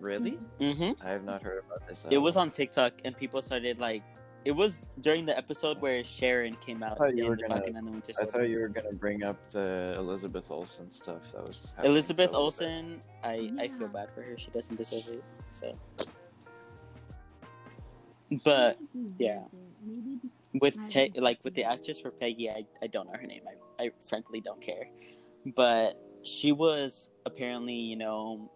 really? 0.00 0.38
Mm-hmm. 0.60 1.04
I 1.06 1.10
have 1.10 1.24
not 1.24 1.42
heard 1.42 1.62
about 1.66 1.86
this. 1.86 2.06
It 2.10 2.18
was 2.18 2.36
on 2.36 2.50
TikTok 2.50 2.92
and 3.04 3.16
people 3.16 3.42
started 3.42 3.78
like. 3.78 4.02
It 4.44 4.50
was 4.50 4.80
during 4.98 5.24
the 5.24 5.38
episode 5.38 5.80
where 5.80 6.02
Sharon 6.02 6.56
came 6.56 6.82
out 6.82 6.98
thought 6.98 7.14
you 7.14 7.22
in 7.24 7.28
were 7.30 7.36
the 7.36 7.42
gonna- 7.42 7.54
Falcon 7.60 7.76
and 7.76 7.86
the 7.86 7.90
Winter 7.92 8.12
I 8.20 8.24
thought 8.24 8.48
you 8.48 8.58
were 8.58 8.66
gonna 8.68 8.92
bring 8.92 9.22
up 9.22 9.44
the 9.50 9.94
Elizabeth 9.96 10.50
Olsen 10.50 10.90
stuff. 10.90 11.30
That 11.30 11.46
was 11.46 11.76
Elizabeth 11.84 12.32
for 12.32 12.36
a 12.38 12.40
little 12.40 12.50
bit. 12.50 12.66
Olsen, 12.66 13.02
I, 13.22 13.52
I 13.60 13.68
feel 13.68 13.86
bad 13.86 14.08
for 14.12 14.22
her. 14.22 14.36
She 14.36 14.50
doesn't 14.50 14.74
deserve 14.76 15.14
it. 15.18 15.24
So, 15.52 15.78
but 18.44 18.78
yeah. 19.18 19.40
it. 19.40 19.42
Maybe 19.84 20.18
be- 20.22 20.30
with 20.60 20.76
Pe- 20.90 21.10
like 21.16 21.42
with 21.44 21.54
the 21.54 21.64
actress 21.64 22.00
for 22.00 22.10
Peggy, 22.10 22.50
I, 22.50 22.64
I 22.82 22.86
don't 22.86 23.06
know 23.06 23.18
her 23.18 23.26
name. 23.26 23.42
I, 23.78 23.84
I 23.84 23.90
frankly 24.08 24.40
don't 24.40 24.60
care. 24.60 24.88
But 25.56 25.98
she 26.22 26.52
was 26.52 27.10
apparently, 27.26 27.74
you 27.74 27.96
know, 27.96 28.50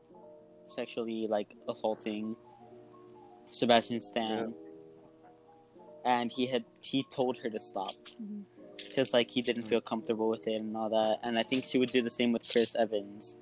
sexually 0.67 1.27
like 1.29 1.55
assaulting 1.69 2.37
Sebastian 3.51 4.01
Stan. 4.01 4.55
And 6.05 6.31
he 6.31 6.47
had 6.47 6.65
he 6.83 7.05
told 7.11 7.39
her 7.39 7.51
to 7.51 7.59
stop 7.59 7.95
because 8.77 9.13
like 9.13 9.31
he 9.31 9.43
didn't 9.43 9.65
hmm. 9.65 9.71
feel 9.71 9.81
comfortable 9.81 10.29
with 10.29 10.47
it 10.47 10.61
and 10.61 10.77
all 10.77 10.91
that. 10.91 11.19
And 11.27 11.39
I 11.39 11.43
think 11.43 11.65
she 11.65 11.79
would 11.79 11.91
do 11.91 12.03
the 12.03 12.11
same 12.11 12.33
with 12.33 12.49
Chris 12.49 12.77
Evans. 12.77 13.37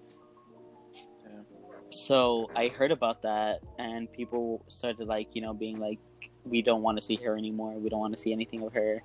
Yeah. 1.94 2.06
So 2.06 2.50
I 2.54 2.68
heard 2.68 2.90
about 2.92 3.22
that, 3.22 3.60
and 3.78 4.12
people 4.12 4.64
started 4.68 5.06
like 5.06 5.34
you 5.34 5.42
know 5.42 5.54
being 5.54 5.78
like, 5.78 5.98
we 6.44 6.62
don't 6.62 6.82
want 6.82 6.98
to 6.98 7.02
see 7.02 7.16
her 7.16 7.36
anymore. 7.36 7.72
We 7.78 7.88
don't 7.88 8.00
want 8.00 8.14
to 8.14 8.20
see 8.20 8.32
anything 8.32 8.62
of 8.62 8.72
her. 8.72 9.02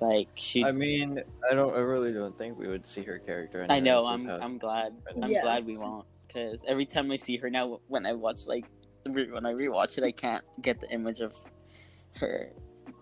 Like 0.00 0.28
she, 0.34 0.64
I 0.64 0.72
mean, 0.72 1.20
I 1.50 1.54
don't. 1.54 1.74
I 1.74 1.80
really 1.80 2.12
don't 2.12 2.36
think 2.36 2.58
we 2.58 2.68
would 2.68 2.84
see 2.84 3.02
her 3.02 3.18
character. 3.18 3.62
Anymore. 3.62 3.76
I 3.76 3.80
know. 3.80 4.08
anyways, 4.08 4.26
I'm. 4.26 4.42
I'm 4.42 4.58
glad. 4.58 4.92
I'm 5.22 5.30
Yeah. 5.30 5.42
glad 5.42 5.66
we 5.66 5.78
won't. 5.78 6.06
Because 6.26 6.64
every 6.66 6.86
time 6.86 7.10
I 7.12 7.16
see 7.16 7.36
her 7.36 7.50
now, 7.50 7.80
when 7.88 8.06
I 8.06 8.12
watch 8.14 8.46
like 8.46 8.64
when 9.04 9.46
I 9.46 9.52
rewatch 9.52 9.98
it, 9.98 10.04
I 10.04 10.12
can't 10.12 10.44
get 10.60 10.80
the 10.80 10.90
image 10.90 11.20
of 11.20 11.34
her 12.16 12.52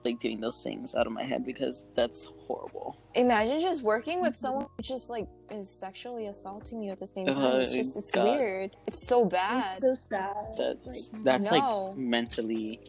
like 0.04 0.18
doing 0.18 0.40
those 0.40 0.62
things 0.62 0.94
out 0.94 1.06
of 1.06 1.12
my 1.12 1.22
head 1.22 1.44
because 1.44 1.84
that's 1.94 2.24
horrible. 2.46 2.96
Imagine 3.14 3.60
just 3.60 3.82
working 3.82 4.20
with 4.20 4.34
someone 4.36 4.66
who 4.76 4.82
just 4.82 5.10
like 5.10 5.26
is 5.50 5.68
sexually 5.68 6.26
assaulting 6.26 6.82
you 6.82 6.90
at 6.90 6.98
the 6.98 7.06
same 7.06 7.26
time. 7.26 7.60
It's 7.60 7.72
Uh, 7.72 7.76
just 7.76 7.96
it's 7.96 8.10
God. 8.12 8.24
weird. 8.24 8.76
It's 8.86 9.06
so 9.06 9.24
bad. 9.24 9.72
It's 9.72 9.80
so 9.80 9.96
sad. 10.10 10.34
That's 10.56 11.12
Like, 11.12 11.22
that's 11.24 11.50
No. 11.50 11.84
like 11.88 11.96
mentally. 11.96 12.80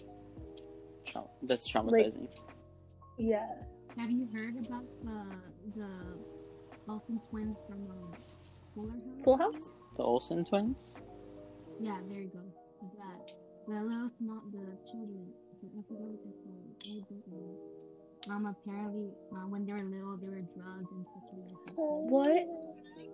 trau- 1.06 1.30
That's 1.44 1.72
traumatizing. 1.72 2.28
yeah. 3.18 3.48
Have 3.98 4.10
you 4.12 4.28
heard 4.34 4.56
about 4.66 4.86
the 5.04 5.80
the 5.80 5.90
Olsen 6.90 7.20
twins 7.30 7.58
from 7.68 7.90
um, 7.92 8.14
Fuller 8.74 8.92
House? 8.92 9.24
Full 9.24 9.38
House. 9.38 9.72
the 9.98 10.04
Olsen 10.04 10.44
twins. 10.46 10.96
Yeah, 11.80 11.98
there 12.10 12.22
you 12.22 12.30
go. 12.30 12.40
That 12.98 13.34
the 13.68 13.74
little 13.84 14.10
small 14.18 14.42
the 14.52 14.66
children. 14.90 15.28
I 15.64 15.82
forgot 15.88 16.02
what 16.02 16.24
they're 16.24 16.34
called. 16.44 16.76
I 16.86 17.00
don't 17.10 17.28
know. 17.32 18.36
Um, 18.36 18.46
apparently, 18.46 19.10
uh, 19.34 19.48
when 19.48 19.66
they 19.66 19.74
were 19.74 19.84
little, 19.84 20.18
they 20.18 20.28
were 20.28 20.42
drugged 20.56 20.92
and 20.92 21.06
sexually 21.08 21.56
assaulted. 21.72 22.12
What? 22.12 22.48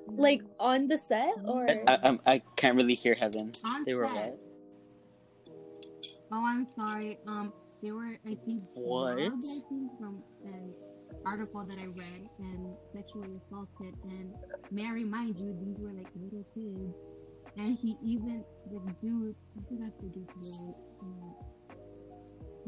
Like 0.07 0.41
on 0.59 0.87
the 0.87 0.97
set 0.97 1.33
or? 1.45 1.69
I, 1.69 1.83
I, 1.87 1.99
I'm- 2.03 2.41
can't 2.55 2.75
really 2.75 2.93
hear 2.95 3.15
Heaven. 3.15 3.51
On 3.65 3.83
They 3.83 3.93
were 3.93 4.07
set. 4.07 4.15
what? 4.15 4.39
Oh, 6.31 6.45
I'm 6.45 6.65
sorry. 6.75 7.19
Um, 7.25 7.53
they 7.81 7.91
were, 7.91 8.17
I 8.25 8.35
think, 8.45 8.63
What? 8.73 9.15
drugged, 9.17 9.45
I 9.45 9.59
think, 9.69 9.91
from 9.99 10.23
an 10.43 10.73
article 11.25 11.63
that 11.63 11.77
I 11.79 11.85
read 11.85 12.27
and 12.39 12.75
sexually 12.91 13.29
assaulted. 13.45 13.95
And 14.03 14.33
Mary, 14.71 15.03
mind 15.05 15.37
you, 15.37 15.55
these 15.63 15.79
were 15.79 15.93
like 15.93 16.07
little 16.19 16.43
kids. 16.53 16.93
And 17.57 17.77
he 17.77 17.95
even, 18.03 18.43
the 18.69 18.79
dude, 19.01 19.35
I 19.57 19.61
forgot 19.69 19.91
the 20.01 20.07
dude's 20.09 20.35
name. 20.41 20.73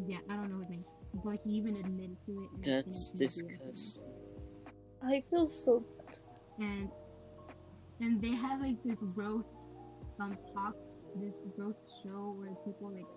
Yeah, 0.07 0.17
I 0.29 0.35
don't 0.35 0.49
know 0.49 0.59
his 0.62 0.69
name. 0.69 0.83
But 1.23 1.39
he 1.43 1.51
even 1.51 1.75
admitted 1.77 2.21
to 2.25 2.31
it. 2.31 2.35
in- 2.35 2.63
in 2.63 2.69
an 2.71 2.83
That's 2.85 3.12
I 3.12 3.17
disgusting. 3.17 4.03
I 5.01 5.23
feel 5.29 5.47
so. 5.47 5.83
and 6.59 6.89
and 8.01 8.21
they 8.21 8.31
had 8.35 8.59
like 8.62 8.81
this 8.83 8.99
roast 9.15 9.67
um 10.19 10.38
talk 10.53 10.75
this 11.15 11.33
roast 11.57 11.81
show 12.03 12.35
where 12.38 12.51
people 12.65 12.89
like 12.91 13.07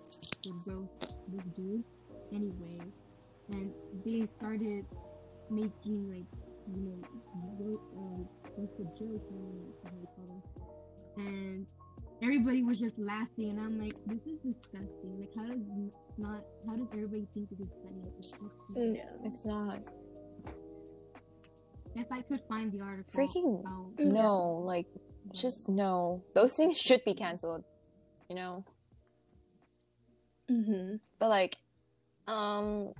would 0.45 0.73
roast 0.73 0.99
this 1.27 1.45
dude 1.55 1.83
anyway 2.33 2.79
and 3.49 3.71
they 4.05 4.25
started 4.37 4.85
making 5.49 6.09
like 6.09 6.25
you 6.73 6.81
know 6.87 6.99
ro- 7.59 7.87
um, 7.97 8.27
roasted 8.57 8.87
jokes 8.97 9.25
I 9.29 9.35
don't 9.35 9.55
know 9.59 9.73
how 9.83 9.91
you 9.99 10.07
call 10.15 10.27
them 10.27 10.43
and 11.27 11.67
everybody 12.23 12.63
was 12.63 12.79
just 12.79 12.97
laughing 12.97 13.49
and 13.49 13.59
I'm 13.59 13.79
like 13.79 13.95
this 14.05 14.19
is 14.25 14.39
disgusting 14.43 15.19
like 15.19 15.29
how 15.35 15.45
does 15.45 15.59
not 16.17 16.41
how 16.67 16.75
does 16.75 16.87
everybody 16.93 17.27
think 17.33 17.49
this 17.49 17.59
is 17.59 17.73
funny 17.83 18.01
it's 18.17 18.31
disgusting. 18.31 18.95
Yeah. 18.95 19.03
It's 19.25 19.45
not 19.45 19.79
if 21.95 22.11
I 22.11 22.21
could 22.21 22.41
find 22.49 22.71
the 22.71 22.81
article 22.81 23.13
freaking 23.13 23.63
I'll- 23.67 23.91
no. 23.99 24.63
Like 24.65 24.87
just 25.31 25.69
no. 25.69 26.23
Those 26.35 26.55
things 26.55 26.79
should 26.79 27.03
be 27.05 27.13
canceled. 27.13 27.63
You 28.29 28.35
know. 28.35 28.65
Mm-hmm. 30.51 30.95
But 31.19 31.29
like, 31.29 31.55
um, 32.27 32.93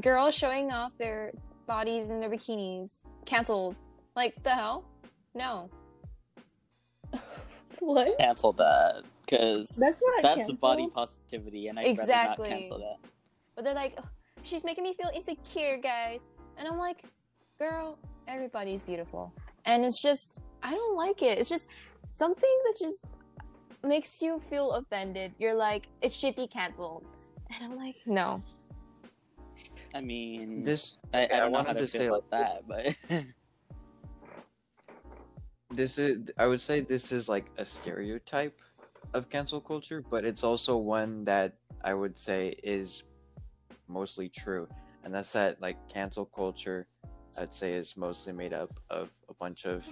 girls 0.00 0.34
showing 0.34 0.70
off 0.72 0.96
their 0.98 1.32
bodies 1.66 2.08
in 2.08 2.20
their 2.20 2.30
bikinis 2.30 3.00
canceled. 3.24 3.76
Like 4.14 4.42
the 4.42 4.50
hell? 4.50 4.84
No. 5.34 5.70
What? 7.80 8.18
Cancel 8.18 8.52
that 8.54 9.02
because 9.24 9.68
That's 9.80 10.00
not 10.02 10.22
that's 10.22 10.36
canceled. 10.36 10.60
body 10.60 10.88
positivity, 10.88 11.68
and 11.68 11.78
I'd 11.78 11.86
Exactly. 11.86 12.44
rather 12.44 12.50
not 12.50 12.58
cancel 12.60 12.78
that. 12.78 13.10
But 13.54 13.64
they're 13.64 13.74
like, 13.74 13.94
"Ugh, 13.98 14.04
she's 14.42 14.64
making 14.64 14.84
me 14.84 14.94
feel 14.94 15.10
insecure, 15.14 15.78
guys. 15.78 16.28
And 16.58 16.68
I'm 16.68 16.78
like, 16.78 17.02
girl, 17.58 17.98
everybody's 18.28 18.82
beautiful. 18.82 19.32
And 19.64 19.84
it's 19.84 20.00
just, 20.00 20.40
I 20.62 20.70
don't 20.72 20.96
like 20.96 21.22
it. 21.22 21.38
It's 21.38 21.48
just 21.48 21.68
something 22.08 22.58
that 22.66 22.74
just 22.78 23.06
makes 23.82 24.20
you 24.22 24.40
feel 24.50 24.72
offended. 24.72 25.32
You're 25.38 25.54
like, 25.54 25.88
it 26.02 26.12
should 26.12 26.36
be 26.36 26.46
canceled. 26.46 27.04
And 27.54 27.64
I'm 27.72 27.76
like, 27.78 27.96
no. 28.06 28.42
I 29.94 30.00
mean, 30.00 30.62
This 30.62 30.98
I, 31.12 31.20
I 31.20 31.24
I 31.24 31.26
don't 31.38 31.52
know 31.52 31.62
how 31.62 31.72
to, 31.72 31.80
to 31.80 31.86
say 31.86 32.10
like 32.10 32.28
that, 32.30 32.62
but 32.66 32.94
this 35.74 35.98
is 35.98 36.30
I 36.38 36.46
would 36.46 36.60
say 36.60 36.80
this 36.80 37.12
is 37.12 37.28
like 37.28 37.50
a 37.58 37.64
stereotype 37.64 38.60
of 39.12 39.28
cancel 39.28 39.60
culture, 39.60 40.02
but 40.10 40.24
it's 40.24 40.44
also 40.44 40.76
one 40.76 41.24
that 41.24 41.54
I 41.82 41.94
would 41.94 42.18
say 42.18 42.54
is 42.62 43.04
mostly 43.88 44.28
true. 44.28 44.68
And 45.04 45.14
that's 45.14 45.32
that 45.32 45.60
like 45.60 45.76
cancel 45.88 46.24
culture 46.24 46.86
I'd 47.38 47.52
say 47.52 47.72
is 47.72 47.96
mostly 47.96 48.32
made 48.32 48.52
up 48.52 48.70
of 48.90 49.10
a 49.28 49.34
bunch 49.34 49.66
of 49.66 49.88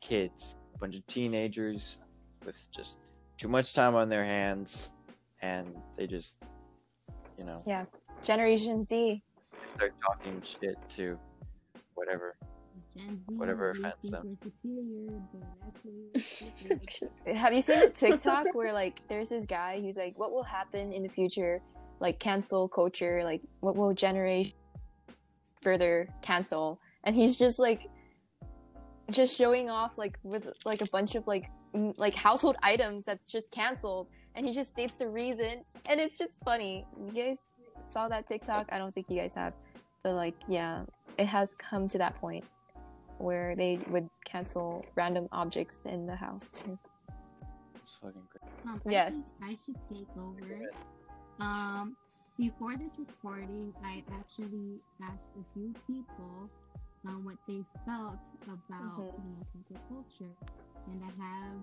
kids, 0.00 0.56
a 0.74 0.78
bunch 0.78 0.96
of 0.96 1.06
teenagers 1.06 2.00
with 2.44 2.68
just 2.72 2.98
too 3.36 3.48
much 3.48 3.74
time 3.74 3.94
on 3.94 4.08
their 4.08 4.24
hands 4.24 4.94
and 5.40 5.74
they 5.96 6.06
just 6.06 6.42
you 7.38 7.44
know 7.44 7.62
Yeah. 7.66 7.84
Generation 8.22 8.80
Z. 8.80 9.22
start 9.66 9.94
talking 10.04 10.40
shit 10.42 10.76
to 10.90 11.18
whatever. 11.94 12.36
Gen 12.96 13.16
Z, 13.18 13.22
Whatever 13.36 13.72
they 13.74 13.88
offends 13.88 14.10
them. 14.10 14.22
we're 14.24 14.50
superior, 14.50 15.20
but 15.32 15.42
actually, 15.66 17.34
Have 17.34 17.52
you 17.52 17.62
seen 17.62 17.80
the 17.80 17.88
TikTok 17.90 18.46
where 18.54 18.72
like 18.72 19.00
there's 19.08 19.30
this 19.30 19.46
guy 19.46 19.80
who's 19.80 19.96
like, 19.96 20.18
what 20.18 20.32
will 20.32 20.42
happen 20.42 20.92
in 20.92 21.02
the 21.02 21.08
future? 21.08 21.60
Like 22.00 22.18
cancel 22.18 22.68
culture, 22.68 23.22
like 23.24 23.42
what 23.60 23.76
will 23.76 23.94
generate 23.94 24.54
further 25.62 26.08
cancel? 26.20 26.80
And 27.04 27.14
he's 27.16 27.38
just 27.38 27.58
like, 27.58 27.88
just 29.10 29.36
showing 29.36 29.70
off 29.70 29.98
like 29.98 30.18
with 30.22 30.48
like 30.64 30.80
a 30.80 30.86
bunch 30.86 31.14
of 31.14 31.26
like 31.26 31.46
m- 31.74 31.94
like 31.96 32.14
household 32.14 32.56
items 32.62 33.04
that's 33.04 33.30
just 33.30 33.50
canceled, 33.52 34.08
and 34.34 34.46
he 34.46 34.52
just 34.52 34.70
states 34.70 34.96
the 34.96 35.08
reason, 35.08 35.62
and 35.88 36.00
it's 36.00 36.16
just 36.18 36.42
funny. 36.44 36.84
You 37.12 37.12
guys 37.24 37.54
saw 37.80 38.08
that 38.08 38.26
TikTok? 38.26 38.68
I 38.70 38.78
don't 38.78 38.92
think 38.92 39.06
you 39.08 39.16
guys 39.18 39.34
have, 39.34 39.54
but 40.02 40.14
like 40.14 40.34
yeah, 40.48 40.84
it 41.18 41.26
has 41.26 41.54
come 41.54 41.88
to 41.88 41.98
that 41.98 42.16
point 42.20 42.44
where 43.22 43.54
they 43.54 43.78
would 43.88 44.08
cancel 44.24 44.84
random 44.96 45.28
objects 45.32 45.86
in 45.86 46.06
the 46.06 46.16
house 46.16 46.52
too. 46.52 46.78
It's 47.76 47.96
fucking 48.02 48.22
great. 48.28 48.42
um, 48.66 48.82
I 48.86 48.90
Yes. 48.90 49.38
think 49.38 49.50
I 49.50 49.64
should 49.64 49.80
take 49.88 50.08
over. 50.18 50.60
Um, 51.40 51.96
before 52.38 52.76
this 52.76 52.98
recording, 52.98 53.72
I 53.84 54.02
actually 54.18 54.80
asked 55.02 55.30
a 55.38 55.44
few 55.54 55.72
people 55.86 56.50
um, 57.06 57.24
what 57.24 57.36
they 57.48 57.62
felt 57.86 58.22
about 58.46 58.98
Mhm. 58.98 59.18
you 59.24 59.30
know 59.30 59.46
cancel 59.52 59.78
culture, 59.88 60.34
and 60.86 61.02
I 61.04 61.10
have 61.22 61.56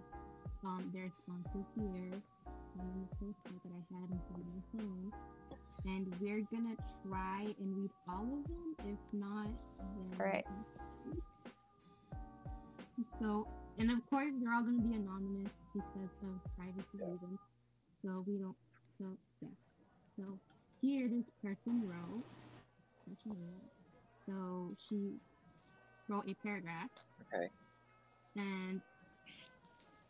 um, 0.65 0.91
their 0.93 1.04
responses 1.06 1.65
here 1.76 2.12
on 2.80 3.08
the 3.08 3.15
postcard 3.15 3.60
that 3.63 3.72
I 3.72 3.84
had 3.95 4.10
in 4.12 4.19
front 4.28 4.41
of 4.43 4.48
my 4.56 4.62
phone. 4.74 5.12
And 5.86 6.13
we're 6.19 6.41
gonna 6.52 6.76
try 7.04 7.56
and 7.58 7.78
read 7.78 7.91
all 8.10 8.28
of 8.39 8.43
them. 8.48 8.76
If 8.84 9.00
not, 9.13 9.48
then 9.95 10.19
Alright. 10.19 10.45
So, 13.19 13.47
and 13.77 13.91
of 13.91 14.05
course, 14.10 14.34
they're 14.39 14.53
all 14.53 14.63
gonna 14.63 14.79
be 14.82 14.93
anonymous 14.93 15.51
because 15.73 16.12
of 16.23 16.41
privacy 16.58 16.99
Yeah. 16.99 17.05
reasons. 17.05 17.39
So 18.03 18.23
we 18.27 18.38
don't. 18.39 18.58
So 18.99 19.17
yeah. 19.41 19.55
So 20.17 20.39
here, 20.82 21.10
this 21.10 21.29
person 21.43 21.88
wrote. 21.88 22.25
person 23.08 23.36
wrote- 23.39 23.71
So 24.25 24.75
she 24.79 25.19
wrote 26.08 26.27
a 26.29 26.36
paragraph, 26.36 26.89
Okay. 27.21 27.49
and 28.36 28.82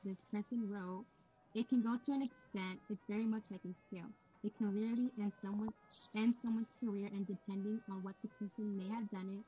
this 0.04 0.18
person 0.32 0.68
wrote, 0.70 1.06
"It 1.54 1.70
can 1.70 1.82
go 1.82 1.98
to 1.98 2.12
an 2.12 2.22
extent. 2.22 2.82
It's 2.90 3.04
very 3.08 3.26
much 3.26 3.50
like 3.50 3.64
a 3.66 3.74
scale. 3.88 4.14
It 4.44 4.56
can 4.58 4.74
literally 4.74 5.12
end 5.18 5.34
someone 5.42 5.74
end 6.16 6.36
someone's 6.42 6.72
career, 6.80 7.08
and 7.14 7.26
depending 7.28 7.82
on 7.90 8.04
what 8.04 8.16
the 8.22 8.30
person 8.40 8.76
may 8.76 8.88
have 8.90 9.10
done 9.10 9.30
it, 9.30 9.46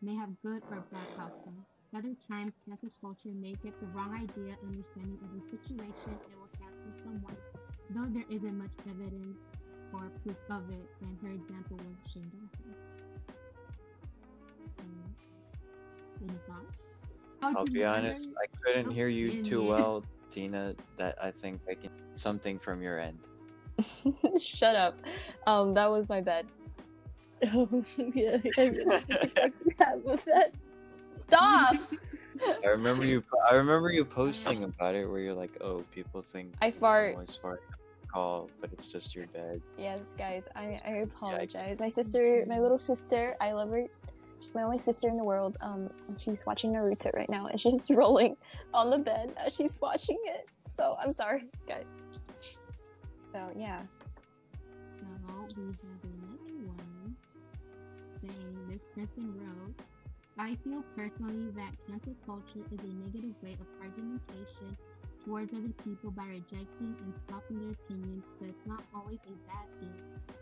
may 0.00 0.14
have 0.14 0.40
good 0.42 0.62
or 0.70 0.80
bad 0.90 1.08
outcome. 1.18 1.66
Other 1.94 2.14
times, 2.26 2.52
cancel 2.66 2.88
culture 3.02 3.34
may 3.34 3.52
get 3.62 3.78
the 3.78 3.86
wrong 3.92 4.14
idea, 4.14 4.56
understanding 4.66 5.18
of 5.20 5.28
the 5.36 5.58
situation, 5.58 6.16
and 6.24 6.34
will 6.40 6.48
cancel 6.58 6.90
someone, 7.04 7.36
though 7.90 8.08
there 8.08 8.24
isn't 8.34 8.56
much 8.56 8.72
evidence 8.88 9.36
or 9.92 10.00
proof 10.24 10.36
of 10.48 10.62
it. 10.70 10.88
And 11.02 11.18
her 11.22 11.32
example 11.32 11.76
was 11.76 12.12
Shane 12.12 12.32
Dawson. 12.32 12.74
Um, 14.80 15.14
any 16.22 16.38
thoughts? 16.46 16.76
I'll 17.42 17.64
be 17.66 17.82
another- 17.82 18.08
honest, 18.08 18.32
I 18.42 18.46
couldn't 18.62 18.90
hear 18.92 19.08
you 19.08 19.42
too 19.42 19.62
well, 19.62 20.02
Tina, 20.30 20.74
that 20.96 21.22
I 21.22 21.30
think 21.30 21.60
I 21.68 21.74
can 21.74 21.90
something 22.14 22.58
from 22.58 22.80
your 22.80 22.98
end. 23.00 23.18
Shut 24.40 24.76
up. 24.76 24.98
Um, 25.46 25.74
that 25.74 25.90
was 25.90 26.08
my 26.08 26.22
bed. 26.22 26.46
Oh, 27.52 27.84
yeah. 28.14 28.38
I 28.58 28.68
really 28.68 29.00
have 29.78 30.04
with 30.04 30.24
that. 30.24 30.52
Stop! 31.12 31.76
I 32.64 32.68
remember 32.68 33.04
you 33.04 33.22
I 33.48 33.54
remember 33.54 33.90
you 33.90 34.04
posting 34.04 34.64
about 34.64 34.94
it 34.94 35.06
where 35.06 35.20
you're 35.20 35.34
like, 35.34 35.56
"Oh, 35.60 35.84
people 35.90 36.22
think 36.22 36.54
I 36.60 36.70
fart. 36.70 37.10
I'm 37.10 37.14
always 37.14 37.36
farting 37.36 37.58
call, 38.12 38.50
but 38.60 38.72
it's 38.72 38.88
just 38.88 39.14
your 39.14 39.26
bed." 39.28 39.60
yes, 39.78 40.14
guys, 40.16 40.48
I, 40.56 40.80
I 40.84 40.90
apologize. 41.08 41.78
My 41.78 41.88
sister, 41.88 42.44
my 42.48 42.58
little 42.58 42.78
sister, 42.78 43.36
I 43.40 43.52
love 43.52 43.70
her. 43.70 43.86
She's 44.40 44.54
my 44.56 44.62
only 44.62 44.78
sister 44.78 45.08
in 45.08 45.16
the 45.16 45.22
world. 45.22 45.56
Um, 45.60 45.88
she's 46.18 46.44
watching 46.44 46.72
Naruto 46.72 47.14
right 47.14 47.28
now, 47.30 47.46
and 47.46 47.60
she's 47.60 47.88
rolling 47.90 48.36
on 48.74 48.90
the 48.90 48.98
bed 48.98 49.32
as 49.36 49.54
she's 49.54 49.80
watching 49.80 50.18
it. 50.24 50.48
So 50.66 50.94
I'm 51.00 51.12
sorry, 51.12 51.44
guys. 51.68 52.00
So 53.22 53.38
yeah, 53.56 53.82
So 55.48 55.60
we 55.60 55.66
have 55.66 55.76
another 56.02 56.66
one 56.66 57.16
saying 58.26 58.68
this 58.68 58.82
person 58.94 59.34
wrote, 59.38 59.74
I 60.38 60.56
feel 60.64 60.82
personally 60.96 61.50
that 61.56 61.76
cancel 61.86 62.16
culture 62.24 62.64
is 62.72 62.80
a 62.80 62.92
negative 63.04 63.36
way 63.42 63.52
of 63.60 63.68
argumentation 63.84 64.76
towards 65.24 65.52
other 65.52 65.72
people 65.84 66.10
by 66.10 66.24
rejecting 66.24 66.96
and 67.04 67.12
stopping 67.28 67.60
their 67.60 67.76
opinions, 67.76 68.24
but 68.40 68.48
it's 68.48 68.66
not 68.66 68.82
always 68.94 69.20
a 69.28 69.36
bad 69.44 69.68
thing. 69.78 69.92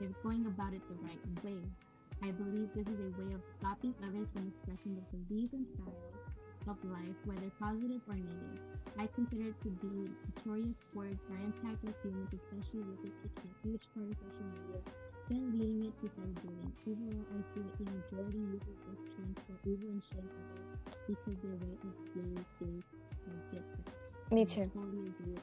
It's 0.00 0.14
going 0.22 0.46
about 0.46 0.74
it 0.74 0.83
the 0.88 0.94
right 1.03 1.18
way. 1.42 1.59
I 2.22 2.31
believe 2.31 2.70
this 2.72 2.87
is 2.87 3.00
a 3.03 3.11
way 3.18 3.35
of 3.35 3.42
stopping 3.44 3.94
others 4.07 4.31
from 4.31 4.46
expressing 4.46 4.94
their 4.94 5.11
beliefs 5.11 5.53
and 5.59 5.66
styles 5.74 6.22
of 6.68 6.79
life, 6.87 7.18
whether 7.24 7.50
positive 7.59 8.00
or 8.07 8.14
negative. 8.14 8.62
I 8.96 9.09
consider 9.11 9.50
it 9.50 9.59
to 9.66 9.70
be 9.83 10.07
notorious 10.38 10.79
towards 10.92 11.18
our 11.35 11.40
impact 11.42 11.83
on 11.83 11.94
humans, 12.05 12.31
especially 12.31 12.87
with 12.87 13.03
it 13.05 13.14
taking 13.26 13.50
a 13.50 13.59
huge 13.66 13.85
social 13.90 14.31
media, 14.38 14.81
then 15.30 15.52
leading 15.54 15.84
it 15.86 15.96
to 16.00 16.06
cyberbullying. 16.06 16.72
Overall, 16.90 17.24
I 17.30 17.54
feel 17.54 17.62
that 17.62 17.78
the 17.78 17.84
majority 17.86 18.38
uses 18.38 18.78
this 18.90 19.00
term 19.14 19.36
for 19.46 19.54
over 19.70 19.86
and 19.86 20.02
shame 20.10 20.28
others 20.28 20.68
because 21.06 21.38
their 21.42 21.56
way 21.62 21.74
of 21.86 21.94
doing 22.14 22.44
things 22.58 22.84
are 23.28 23.40
different. 23.54 23.94
me 24.32 24.44
too. 24.44 24.70
totally 24.74 25.06
agree 25.08 25.38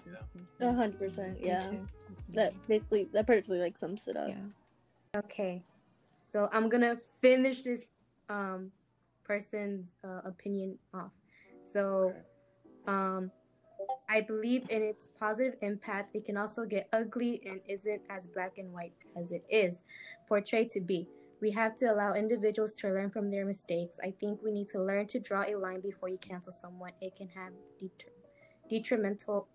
Yeah. 0.60 0.70
A 0.70 0.74
hundred 0.74 1.00
percent, 1.00 1.42
Me 1.42 1.48
yeah. 1.48 1.62
too. 1.62 1.88
That 2.34 2.54
basically, 2.68 3.08
that 3.14 3.26
perfectly 3.26 3.60
like 3.60 3.78
sums 3.78 4.08
it 4.08 4.18
up. 4.18 4.30
Yeah. 4.30 5.20
Okay, 5.20 5.64
so 6.22 6.50
I'm 6.52 6.68
gonna 6.70 6.98
finish 7.22 7.62
this 7.62 7.86
um 8.30 8.72
person's 9.24 9.96
uh, 10.04 10.22
opinion 10.26 10.78
off. 10.94 11.12
So, 11.64 12.12
Okay. 12.12 12.20
um, 12.88 13.32
I 14.10 14.22
believe 14.22 14.70
in 14.70 14.82
its 14.82 15.08
positive 15.20 15.56
impact. 15.62 16.12
It 16.14 16.26
can 16.26 16.38
also 16.38 16.66
get 16.66 16.88
ugly 16.94 17.42
and 17.46 17.60
isn't 17.68 18.02
as 18.10 18.28
black 18.28 18.58
and 18.58 18.72
white 18.72 18.94
as 19.16 19.32
it 19.32 19.44
is 19.50 19.82
portrayed 20.28 20.70
to 20.72 20.82
be. 20.82 21.08
We 21.42 21.52
have 21.52 21.76
to 21.78 21.86
allow 21.86 22.14
individuals 22.14 22.74
to 22.76 22.88
learn 22.88 23.12
from 23.12 23.30
their 23.30 23.46
mistakes. 23.46 24.00
I 24.04 24.12
think 24.20 24.42
we 24.42 24.52
need 24.52 24.70
to 24.70 24.82
learn 24.82 25.08
to 25.08 25.20
draw 25.20 25.44
a 25.48 25.56
line 25.56 25.82
before 25.82 26.10
you 26.10 26.18
cancel 26.18 26.52
someone. 26.52 26.94
It 27.02 27.16
can 27.16 27.28
have 27.30 27.52
detri- 27.82 28.16
detrimental 28.70 29.48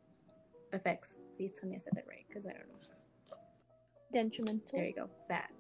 effects. 0.73 1.15
Please 1.37 1.53
tell 1.59 1.69
me 1.69 1.77
I 1.77 1.79
said 1.79 1.95
that 1.97 2.05
right, 2.09 2.25
because 2.29 2.47
I 2.47 2.51
don't 2.51 2.69
know. 2.69 2.79
Detrimental. 4.13 4.79
There 4.79 4.87
you 4.87 4.95
go. 4.95 5.09
That. 5.29 5.51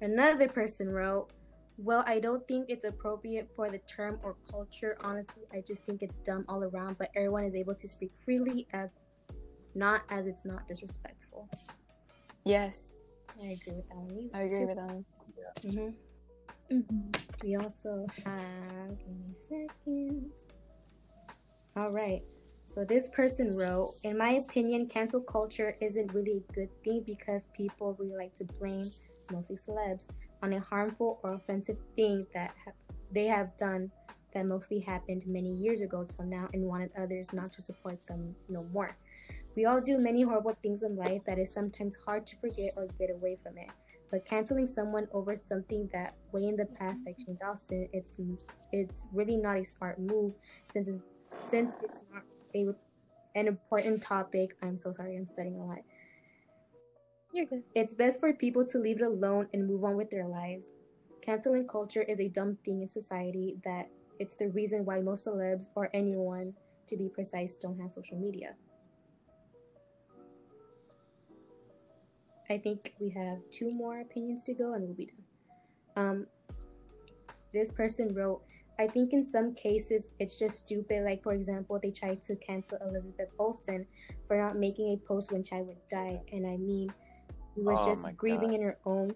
Another 0.00 0.48
person 0.48 0.90
wrote, 0.90 1.30
Well, 1.82 2.04
I 2.06 2.20
don't 2.20 2.46
think 2.46 2.66
it's 2.68 2.84
appropriate 2.84 3.48
for 3.56 3.68
the 3.68 3.78
term 3.78 4.20
or 4.22 4.36
culture. 4.48 4.96
Honestly, 5.02 5.42
I 5.52 5.64
just 5.66 5.84
think 5.84 6.00
it's 6.00 6.16
dumb 6.18 6.44
all 6.48 6.62
around, 6.62 6.96
but 6.96 7.10
everyone 7.16 7.42
is 7.42 7.56
able 7.56 7.74
to 7.74 7.88
speak 7.88 8.12
freely 8.24 8.68
as 8.72 8.90
not 9.74 10.02
as 10.08 10.28
it's 10.28 10.44
not 10.44 10.68
disrespectful. 10.68 11.48
Yes, 12.44 13.02
I 13.42 13.46
agree 13.46 13.74
with 13.74 13.88
that 13.88 13.96
one. 13.96 14.30
I 14.32 14.42
agree 14.42 14.64
with 14.64 14.76
them. 14.76 15.04
hmm 15.64 15.88
hmm 16.70 17.00
We 17.42 17.56
also 17.56 18.06
have, 18.24 18.98
give 18.98 19.08
me 19.08 19.34
a 19.34 19.38
second. 19.40 20.30
All 21.76 21.90
right. 21.90 22.22
So 22.66 22.84
this 22.84 23.08
person 23.08 23.56
wrote, 23.56 23.90
in 24.04 24.16
my 24.16 24.40
opinion, 24.48 24.86
cancel 24.88 25.20
culture 25.20 25.74
isn't 25.80 26.14
really 26.14 26.44
a 26.48 26.52
good 26.52 26.68
thing 26.84 27.02
because 27.04 27.48
people 27.56 27.96
really 27.98 28.14
like 28.16 28.36
to 28.36 28.44
blame, 28.60 28.88
mostly 29.32 29.56
celebs, 29.56 30.06
on 30.42 30.52
a 30.52 30.60
harmful 30.60 31.20
or 31.22 31.34
offensive 31.34 31.78
thing 31.96 32.26
that 32.34 32.54
ha- 32.64 32.72
they 33.12 33.26
have 33.26 33.56
done 33.56 33.90
that 34.34 34.46
mostly 34.46 34.80
happened 34.80 35.24
many 35.26 35.52
years 35.54 35.82
ago 35.82 36.04
till 36.04 36.24
now 36.24 36.48
and 36.52 36.64
wanted 36.64 36.90
others 36.98 37.32
not 37.32 37.52
to 37.52 37.60
support 37.62 37.98
them 38.06 38.34
no 38.48 38.64
more. 38.72 38.96
We 39.54 39.66
all 39.66 39.80
do 39.80 39.98
many 39.98 40.22
horrible 40.22 40.56
things 40.62 40.82
in 40.82 40.96
life 40.96 41.22
that 41.26 41.38
is 41.38 41.52
sometimes 41.52 41.96
hard 42.06 42.26
to 42.28 42.36
forget 42.36 42.72
or 42.76 42.86
get 42.98 43.10
away 43.10 43.38
from 43.42 43.58
it. 43.58 43.68
But 44.10 44.24
canceling 44.24 44.66
someone 44.66 45.08
over 45.12 45.36
something 45.36 45.88
that 45.92 46.14
way 46.32 46.44
in 46.44 46.56
the 46.56 46.66
past, 46.66 47.00
like 47.06 47.16
Shane 47.24 47.38
Dawson, 47.40 47.88
it's 47.92 48.18
it's 48.70 49.06
really 49.12 49.36
not 49.36 49.56
a 49.56 49.64
smart 49.64 49.98
move 49.98 50.34
since 50.70 50.88
it's, 50.88 51.00
since 51.40 51.74
it's 51.82 52.00
not 52.12 52.22
a 52.54 52.74
an 53.34 53.46
important 53.46 54.02
topic. 54.02 54.56
I'm 54.62 54.76
so 54.76 54.92
sorry, 54.92 55.16
I'm 55.16 55.26
studying 55.26 55.56
a 55.56 55.64
lot. 55.64 55.78
You're 57.32 57.46
good. 57.46 57.64
It's 57.74 57.94
best 57.94 58.20
for 58.20 58.32
people 58.34 58.66
to 58.66 58.78
leave 58.78 59.00
it 59.00 59.06
alone 59.06 59.48
and 59.54 59.66
move 59.66 59.84
on 59.84 59.96
with 59.96 60.10
their 60.10 60.26
lives. 60.26 60.66
Canceling 61.22 61.66
culture 61.66 62.02
is 62.02 62.20
a 62.20 62.28
dumb 62.28 62.58
thing 62.64 62.82
in 62.82 62.88
society 62.88 63.56
that 63.64 63.88
it's 64.18 64.36
the 64.36 64.48
reason 64.48 64.84
why 64.84 65.00
most 65.00 65.26
celebs 65.26 65.64
or 65.74 65.88
anyone, 65.94 66.52
to 66.88 66.96
be 66.96 67.08
precise, 67.08 67.56
don't 67.56 67.80
have 67.80 67.90
social 67.90 68.18
media. 68.18 68.54
I 72.50 72.58
think 72.58 72.94
we 73.00 73.08
have 73.10 73.38
two 73.50 73.72
more 73.72 74.00
opinions 74.00 74.44
to 74.44 74.52
go 74.52 74.74
and 74.74 74.84
we'll 74.84 74.94
be 74.94 75.06
done. 75.06 75.24
Um, 75.96 76.26
this 77.54 77.70
person 77.70 78.14
wrote, 78.14 78.42
I 78.78 78.88
think 78.88 79.12
in 79.12 79.24
some 79.24 79.54
cases 79.54 80.08
it's 80.18 80.38
just 80.38 80.58
stupid. 80.58 81.04
Like, 81.04 81.22
for 81.22 81.32
example, 81.32 81.78
they 81.82 81.92
tried 81.92 82.20
to 82.22 82.36
cancel 82.36 82.78
Elizabeth 82.86 83.28
Olsen 83.38 83.86
for 84.26 84.36
not 84.36 84.56
making 84.56 84.92
a 84.92 84.96
post 85.06 85.32
when 85.32 85.44
Chadwick 85.44 85.88
died. 85.88 86.20
And 86.30 86.46
I 86.46 86.56
mean, 86.56 86.92
she 87.54 87.60
was 87.62 87.78
Oh 87.80 87.94
just 87.94 88.16
grieving 88.16 88.50
God. 88.50 88.54
in 88.54 88.62
her 88.62 88.78
own. 88.84 89.14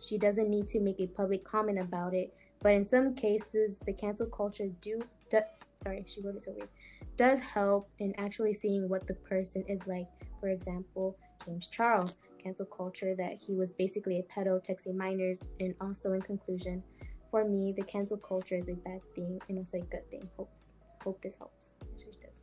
She 0.00 0.18
doesn't 0.18 0.50
need 0.50 0.68
to 0.68 0.80
make 0.80 1.00
a 1.00 1.06
public 1.06 1.44
comment 1.44 1.78
about 1.78 2.14
it. 2.14 2.34
But 2.60 2.72
in 2.72 2.86
some 2.88 3.14
cases, 3.14 3.78
the 3.84 3.92
cancel 3.92 4.26
culture 4.26 4.68
do, 4.80 5.02
do 5.30 5.40
sorry, 5.82 6.04
she 6.06 6.20
wrote 6.22 6.36
it 6.36 6.44
so 6.44 6.52
weird, 6.52 6.68
does 7.16 7.40
help 7.40 7.90
in 7.98 8.14
actually 8.16 8.54
seeing 8.54 8.88
what 8.88 9.06
the 9.06 9.14
person 9.14 9.64
is 9.68 9.86
like. 9.86 10.06
For 10.40 10.48
example, 10.48 11.16
James 11.44 11.68
Charles, 11.68 12.16
cancel 12.42 12.66
culture 12.66 13.14
that 13.16 13.34
he 13.34 13.54
was 13.54 13.72
basically 13.72 14.18
a 14.18 14.22
pedo 14.22 14.64
texting 14.64 14.94
minors, 14.94 15.44
and 15.60 15.74
also 15.80 16.12
in 16.12 16.22
conclusion, 16.22 16.82
for 17.30 17.44
me, 17.44 17.74
the 17.76 17.82
cancel 17.82 18.16
culture 18.16 18.56
is 18.56 18.68
a 18.68 18.74
bad 18.74 19.00
thing 19.14 19.40
and 19.48 19.58
also 19.58 19.78
a 19.78 19.82
good 19.82 20.08
thing. 20.10 20.28
Hopes, 20.36 20.72
hope 21.02 21.20
this 21.20 21.36
helps. 21.36 21.74
It 21.82 22.00
sure 22.00 22.12
does. 22.22 22.40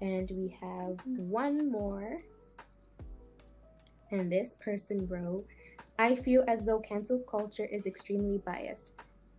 And 0.00 0.30
we 0.36 0.56
have 0.60 0.96
mm-hmm. 0.96 1.30
one 1.30 1.70
more, 1.70 2.22
and 4.12 4.30
this 4.30 4.54
person 4.60 5.08
wrote, 5.08 5.46
"I 5.98 6.14
feel 6.14 6.44
as 6.46 6.64
though 6.64 6.80
cancel 6.80 7.18
culture 7.20 7.64
is 7.64 7.86
extremely 7.86 8.38
biased." 8.38 8.92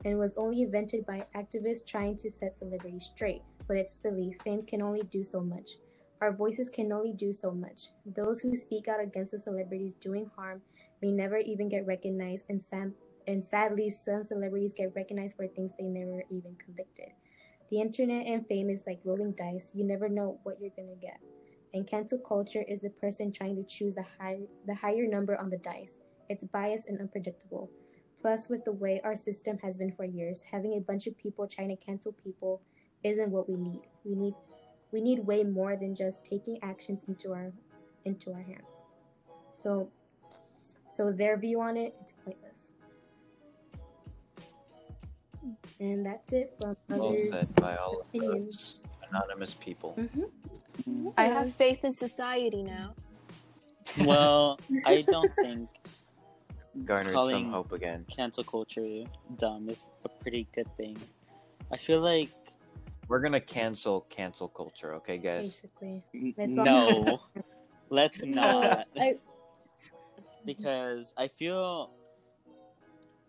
And 0.03 0.19
was 0.19 0.36
only 0.36 0.63
invented 0.63 1.05
by 1.05 1.27
activists 1.33 1.88
trying 1.88 2.17
to 2.17 2.29
set 2.29 2.57
celebrities 2.57 3.05
straight. 3.05 3.43
But 3.67 3.77
it's 3.77 3.93
silly. 3.93 4.36
Fame 4.43 4.63
can 4.63 4.81
only 4.81 5.03
do 5.03 5.23
so 5.23 5.41
much. 5.41 5.77
Our 6.19 6.33
voices 6.33 6.69
can 6.69 6.91
only 6.91 7.13
do 7.13 7.31
so 7.31 7.51
much. 7.51 7.89
Those 8.05 8.41
who 8.41 8.55
speak 8.55 8.88
out 8.88 9.01
against 9.01 9.31
the 9.31 9.39
celebrities 9.39 9.93
doing 9.93 10.25
harm 10.36 10.62
may 11.01 11.12
never 11.12 11.38
even 11.38 11.69
get 11.69 11.86
recognized, 11.86 12.45
and, 12.49 12.62
sam- 12.62 12.95
and 13.27 13.43
sadly, 13.43 13.89
some 13.89 14.23
celebrities 14.23 14.73
get 14.73 14.95
recognized 14.95 15.36
for 15.36 15.47
things 15.47 15.73
they 15.77 15.88
never 15.88 16.23
even 16.29 16.55
convicted. 16.55 17.12
The 17.69 17.81
internet 17.81 18.27
and 18.27 18.45
fame 18.45 18.69
is 18.69 18.86
like 18.86 18.99
rolling 19.03 19.31
dice. 19.31 19.71
You 19.73 19.83
never 19.83 20.07
know 20.07 20.39
what 20.43 20.62
you're 20.62 20.71
gonna 20.75 20.95
get. 20.95 21.19
And 21.73 21.88
cancel 21.88 22.19
culture 22.19 22.63
is 22.67 22.81
the 22.81 22.89
person 22.91 23.31
trying 23.31 23.55
to 23.55 23.63
choose 23.63 23.95
the 23.95 24.05
high 24.19 24.41
the 24.67 24.75
higher 24.75 25.07
number 25.07 25.39
on 25.39 25.49
the 25.49 25.57
dice. 25.57 25.99
It's 26.29 26.43
biased 26.45 26.88
and 26.88 26.99
unpredictable. 26.99 27.69
Plus, 28.21 28.47
with 28.47 28.63
the 28.63 28.71
way 28.71 29.01
our 29.03 29.15
system 29.15 29.57
has 29.63 29.77
been 29.77 29.91
for 29.91 30.05
years, 30.05 30.43
having 30.51 30.75
a 30.75 30.79
bunch 30.79 31.07
of 31.07 31.17
people 31.17 31.47
trying 31.47 31.69
to 31.69 31.75
cancel 31.75 32.13
people 32.13 32.62
isn't 33.03 33.31
what 33.31 33.49
we 33.49 33.57
need. 33.57 33.81
We 34.05 34.15
need 34.15 34.36
we 34.91 35.01
need 35.01 35.25
way 35.25 35.43
more 35.43 35.75
than 35.75 35.95
just 35.95 36.25
taking 36.25 36.59
actions 36.62 37.03
into 37.07 37.33
our 37.33 37.51
into 38.05 38.31
our 38.31 38.43
hands. 38.43 38.83
So 39.53 39.89
so 40.89 41.12
their 41.12 41.38
view 41.38 41.59
on 41.62 41.75
it, 41.75 41.95
it's 42.01 42.13
pointless. 42.13 42.73
And 45.79 46.05
that's 46.05 46.31
it 46.31 46.53
from 46.62 46.77
Well 46.88 47.09
others. 47.09 47.47
said 47.47 47.55
by 47.55 47.75
all 47.75 47.99
of 47.99 48.07
opinions. 48.07 48.79
anonymous 49.09 49.53
people. 49.55 49.95
Mm-hmm. 49.97 50.21
I 51.17 51.25
have 51.25 51.53
faith 51.53 51.83
in 51.83 51.93
society 51.93 52.63
now. 52.63 52.95
Well, 54.05 54.59
I 54.86 55.01
don't 55.01 55.31
think 55.41 55.69
Garnered 56.86 57.25
some 57.25 57.51
hope 57.51 57.71
again. 57.71 58.05
cancel 58.09 58.43
culture 58.43 59.03
dumb 59.38 59.69
is 59.69 59.91
a 60.05 60.09
pretty 60.09 60.47
good 60.55 60.67
thing. 60.77 60.97
I 61.71 61.77
feel 61.77 62.01
like 62.01 62.29
We're 63.07 63.19
gonna 63.21 63.39
cancel 63.39 64.01
cancel 64.09 64.47
culture, 64.47 64.95
okay, 64.95 65.17
guys? 65.17 65.62
Basically. 65.62 66.03
n- 66.13 66.55
no, 66.55 67.21
let's 67.89 68.23
not. 68.25 68.88
I, 68.97 69.15
because 70.45 71.13
I 71.17 71.27
feel 71.27 71.91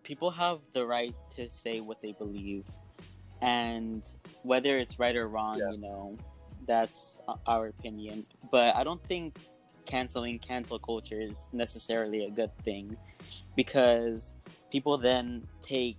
people 0.02 0.30
have 0.30 0.61
the 0.72 0.87
right 0.87 1.14
to 1.37 1.48
say 1.48 1.80
what 1.80 2.00
they 2.00 2.12
believe, 2.12 2.66
and 3.42 4.02
whether 4.42 4.78
it's 4.78 4.98
right 4.98 5.16
or 5.16 5.28
wrong, 5.28 5.59
Yeah. 5.59 5.70
you 5.72 5.78
know, 5.78 6.16
that's 6.66 7.20
our 7.46 7.68
opinion. 7.68 8.27
But 8.50 8.74
I 8.77 8.85
don't 8.85 9.03
think 9.05 9.38
canceling 9.87 10.38
cancel 10.38 10.79
culture 10.79 11.20
is 11.20 11.48
necessarily 11.53 12.24
a 12.24 12.31
good 12.31 12.57
thing, 12.59 12.96
because 13.57 14.37
people 14.70 14.96
then 14.98 15.46
take 15.62 15.98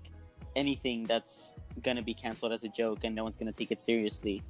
anything 0.55 1.03
that's 1.03 1.55
gonna 1.83 2.01
be 2.01 2.13
canceled 2.13 2.53
as 2.53 2.63
a 2.63 2.69
joke, 2.69 3.03
and 3.03 3.13
no 3.15 3.23
one's 3.23 3.37
gonna 3.37 3.51
take 3.51 3.71
it 3.71 3.81
seriously. 3.81 4.41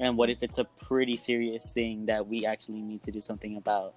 And 0.00 0.16
what 0.16 0.30
if 0.30 0.42
it's 0.42 0.58
a 0.58 0.64
pretty 0.64 1.16
serious 1.16 1.72
thing 1.72 2.06
that 2.06 2.26
we 2.26 2.46
actually 2.46 2.80
need 2.80 3.02
to 3.04 3.10
do 3.10 3.20
something 3.20 3.56
about? 3.56 3.94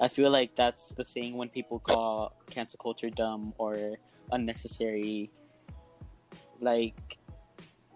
I 0.00 0.08
feel 0.08 0.30
like 0.30 0.54
that's 0.54 0.90
the 0.90 1.04
thing 1.04 1.36
when 1.36 1.48
people 1.48 1.78
call 1.78 2.34
cancel 2.50 2.78
culture 2.78 3.10
dumb 3.10 3.54
or 3.58 3.96
unnecessary. 4.32 5.30
Like, 6.60 7.18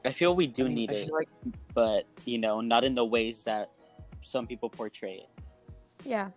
I 0.05 0.11
feel 0.11 0.37
we 0.37 0.47
do 0.47 0.65
I 0.65 0.69
mean, 0.69 0.75
need 0.75 0.91
I 0.91 0.95
it, 0.95 1.13
like 1.13 1.29
but 1.75 2.07
you 2.25 2.39
know, 2.39 2.61
not 2.61 2.85
in 2.85 2.95
the 2.95 3.05
ways 3.05 3.45
that 3.45 3.71
some 4.21 4.47
people 4.47 4.69
portray 4.69 5.25
it. 5.25 5.29
Yeah. 6.05 6.31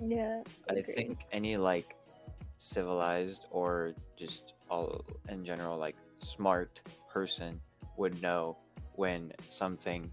yeah. 0.00 0.42
I 0.68 0.74
agree. 0.74 0.94
think 0.94 1.26
any 1.32 1.56
like 1.56 1.96
civilized 2.58 3.46
or 3.50 3.94
just 4.16 4.54
all 4.70 5.04
in 5.28 5.44
general 5.44 5.78
like 5.78 5.96
smart 6.18 6.80
person 7.08 7.60
would 7.96 8.20
know 8.22 8.56
when 8.94 9.32
something 9.48 10.10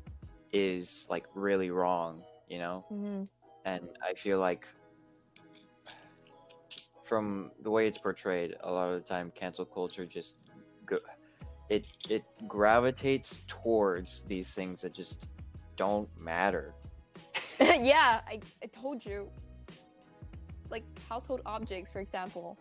is 0.52 1.08
like 1.10 1.28
really 1.34 1.70
wrong, 1.70 2.24
you 2.48 2.60
know? 2.60 2.86
hmm 2.90 3.24
And 3.66 3.90
I 4.08 4.14
feel 4.14 4.40
like 4.40 4.68
from 7.04 7.52
the 7.62 7.72
way 7.72 7.88
it's 7.88 8.00
portrayed, 8.00 8.56
a 8.62 8.72
lot 8.72 8.90
of 8.90 8.96
the 8.96 9.02
time 9.02 9.32
cancel 9.36 9.66
culture 9.66 10.06
just 10.06 10.38
go 10.86 10.98
it 11.70 11.86
it 12.10 12.24
gravitates 12.48 13.42
towards 13.48 14.24
these 14.24 14.54
things 14.54 14.82
that 14.82 14.94
just 14.94 15.30
don't 15.76 16.10
matter. 16.20 16.74
yeah, 17.60 18.22
I, 18.28 18.40
I 18.64 18.66
told 18.68 19.06
you. 19.06 19.30
Like 20.70 20.84
household 21.08 21.42
objects, 21.48 21.92
for 21.92 22.00
example. 22.00 22.58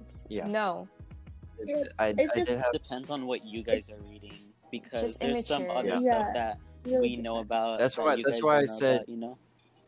It's, 0.00 0.26
Yeah. 0.28 0.46
No. 0.46 0.88
Yeah, 1.64 1.84
I, 1.98 2.08
it's 2.08 2.32
I 2.32 2.40
just- 2.40 2.50
did 2.50 2.58
have 2.58 2.72
Depends 2.72 3.10
on 3.10 3.26
what 3.26 3.44
you 3.44 3.62
guys 3.62 3.88
are 3.88 3.96
reading 4.08 4.34
because 4.70 5.00
Just 5.00 5.20
there's 5.20 5.46
some 5.46 5.70
other 5.70 5.88
Yeah. 5.88 5.98
stuff 5.98 6.26
that 6.34 6.58
Really 6.84 7.10
we 7.10 7.16
know 7.16 7.38
about. 7.38 7.78
That's 7.78 7.96
that 7.96 8.04
why- 8.04 8.14
you 8.16 8.24
that's 8.28 8.42
why 8.42 8.58
I 8.58 8.64
said- 8.66 8.96
about, 8.96 9.08
you 9.08 9.16
know. 9.16 9.38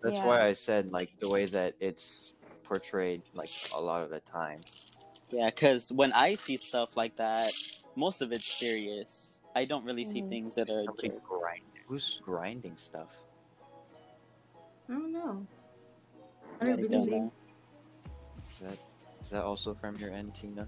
That's 0.02 0.16
Yeah. 0.18 0.26
why 0.26 0.42
I 0.46 0.52
said 0.54 0.90
like 0.90 1.18
the 1.18 1.28
way 1.28 1.44
that 1.46 1.74
it's 1.80 2.32
portrayed 2.62 3.22
like 3.34 3.50
a 3.74 3.80
lot 3.80 4.02
of 4.02 4.10
the 4.10 4.20
time. 4.20 4.60
Yeah, 5.30 5.46
because 5.50 5.92
when 5.92 6.12
I 6.12 6.34
see 6.34 6.56
stuff 6.56 6.96
like 6.96 7.16
that, 7.16 7.50
most 7.96 8.22
of 8.22 8.32
it's 8.32 8.46
serious. 8.46 9.38
I 9.54 9.64
don't 9.64 9.84
really 9.84 10.04
see 10.04 10.22
Mhm. 10.22 10.28
things 10.28 10.54
that 10.54 10.70
are 10.70 10.82
Somebody 10.84 11.08
joke. 11.08 11.22
grind. 11.24 11.62
Who's 11.86 12.20
grinding 12.22 12.76
stuff? 12.76 13.24
I 14.88 14.92
don't 14.92 15.12
know. 15.12 15.46
I 16.60 16.64
don't 16.66 16.82
really 16.82 17.06
know. 17.10 17.32
Is 18.48 18.58
that 18.60 18.78
is 19.20 19.30
that 19.30 19.42
also 19.44 19.74
from 19.74 19.96
your 19.96 20.10
end, 20.12 20.34
Tina? 20.34 20.66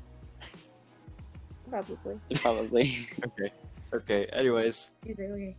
Probably. 1.68 2.20
Probably. 2.35 2.96
Okay. 3.25 3.53
Okay. 3.92 4.27
Anyways, 4.33 4.94
He's 5.05 5.18
okay. 5.18 5.57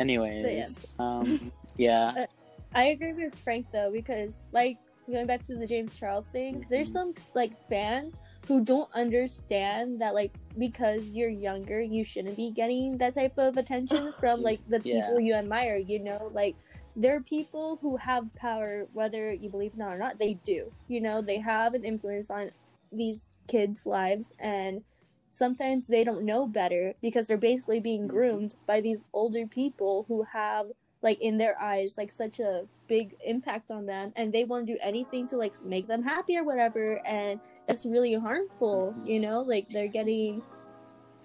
Anyways, 0.00 0.94
um, 0.98 1.52
yeah, 1.76 2.26
I 2.74 2.84
agree 2.86 3.12
with 3.12 3.34
Frank 3.40 3.66
though 3.72 3.90
because 3.92 4.42
like 4.52 4.78
going 5.10 5.26
back 5.26 5.44
to 5.46 5.56
the 5.56 5.66
James 5.66 5.98
Charles 5.98 6.26
things, 6.32 6.64
there's 6.68 6.90
Mhm. 6.90 6.92
some 6.92 7.14
like 7.34 7.52
fans 7.68 8.18
who 8.46 8.64
don't 8.64 8.90
understand 8.94 10.00
that 10.00 10.14
like 10.14 10.32
because 10.58 11.16
you're 11.16 11.28
younger 11.28 11.80
you 11.80 12.04
shouldn't 12.04 12.36
be 12.36 12.50
getting 12.50 12.98
that 12.98 13.14
type 13.14 13.38
of 13.38 13.56
attention 13.56 14.12
from 14.20 14.42
like 14.42 14.60
the 14.68 14.80
Yeah. 14.84 15.06
people 15.06 15.20
you 15.20 15.34
admire, 15.34 15.76
you 15.76 15.98
know? 15.98 16.30
Like 16.32 16.56
there 16.96 17.16
are 17.16 17.20
people 17.20 17.78
who 17.80 17.96
have 17.96 18.32
power 18.34 18.86
whether 18.92 19.32
you 19.32 19.48
believe 19.48 19.72
it 19.76 19.82
or 19.82 19.98
not, 19.98 20.18
they 20.18 20.34
do. 20.44 20.72
You 20.88 21.00
know, 21.00 21.22
they 21.22 21.38
have 21.38 21.74
an 21.74 21.84
influence 21.84 22.30
on 22.30 22.50
these 22.92 23.38
kids' 23.48 23.86
lives 23.86 24.30
and 24.38 24.82
sometimes 25.30 25.88
they 25.88 26.04
don't 26.04 26.24
know 26.24 26.46
better 26.46 26.94
because 27.02 27.26
they're 27.26 27.36
basically 27.36 27.80
being 27.80 28.02
mm-hmm. 28.02 28.16
groomed 28.16 28.54
by 28.66 28.80
these 28.80 29.04
older 29.12 29.46
people 29.46 30.04
who 30.06 30.22
have 30.22 30.66
like 31.02 31.20
in 31.20 31.36
their 31.38 31.60
eyes 31.60 31.98
like 31.98 32.10
such 32.10 32.40
a 32.40 32.64
big 32.88 33.14
impact 33.24 33.70
on 33.70 33.84
them 33.86 34.12
and 34.16 34.32
they 34.32 34.44
want 34.44 34.66
to 34.66 34.72
do 34.72 34.78
anything 34.82 35.26
to 35.26 35.36
like 35.36 35.54
make 35.64 35.86
them 35.86 36.02
happy 36.02 36.36
or 36.36 36.44
whatever 36.44 37.04
and 37.06 37.40
that's 37.66 37.86
really 37.86 38.14
harmful 38.14 38.94
you 39.06 39.18
know 39.20 39.40
like 39.40 39.68
they're 39.70 39.88
getting 39.88 40.42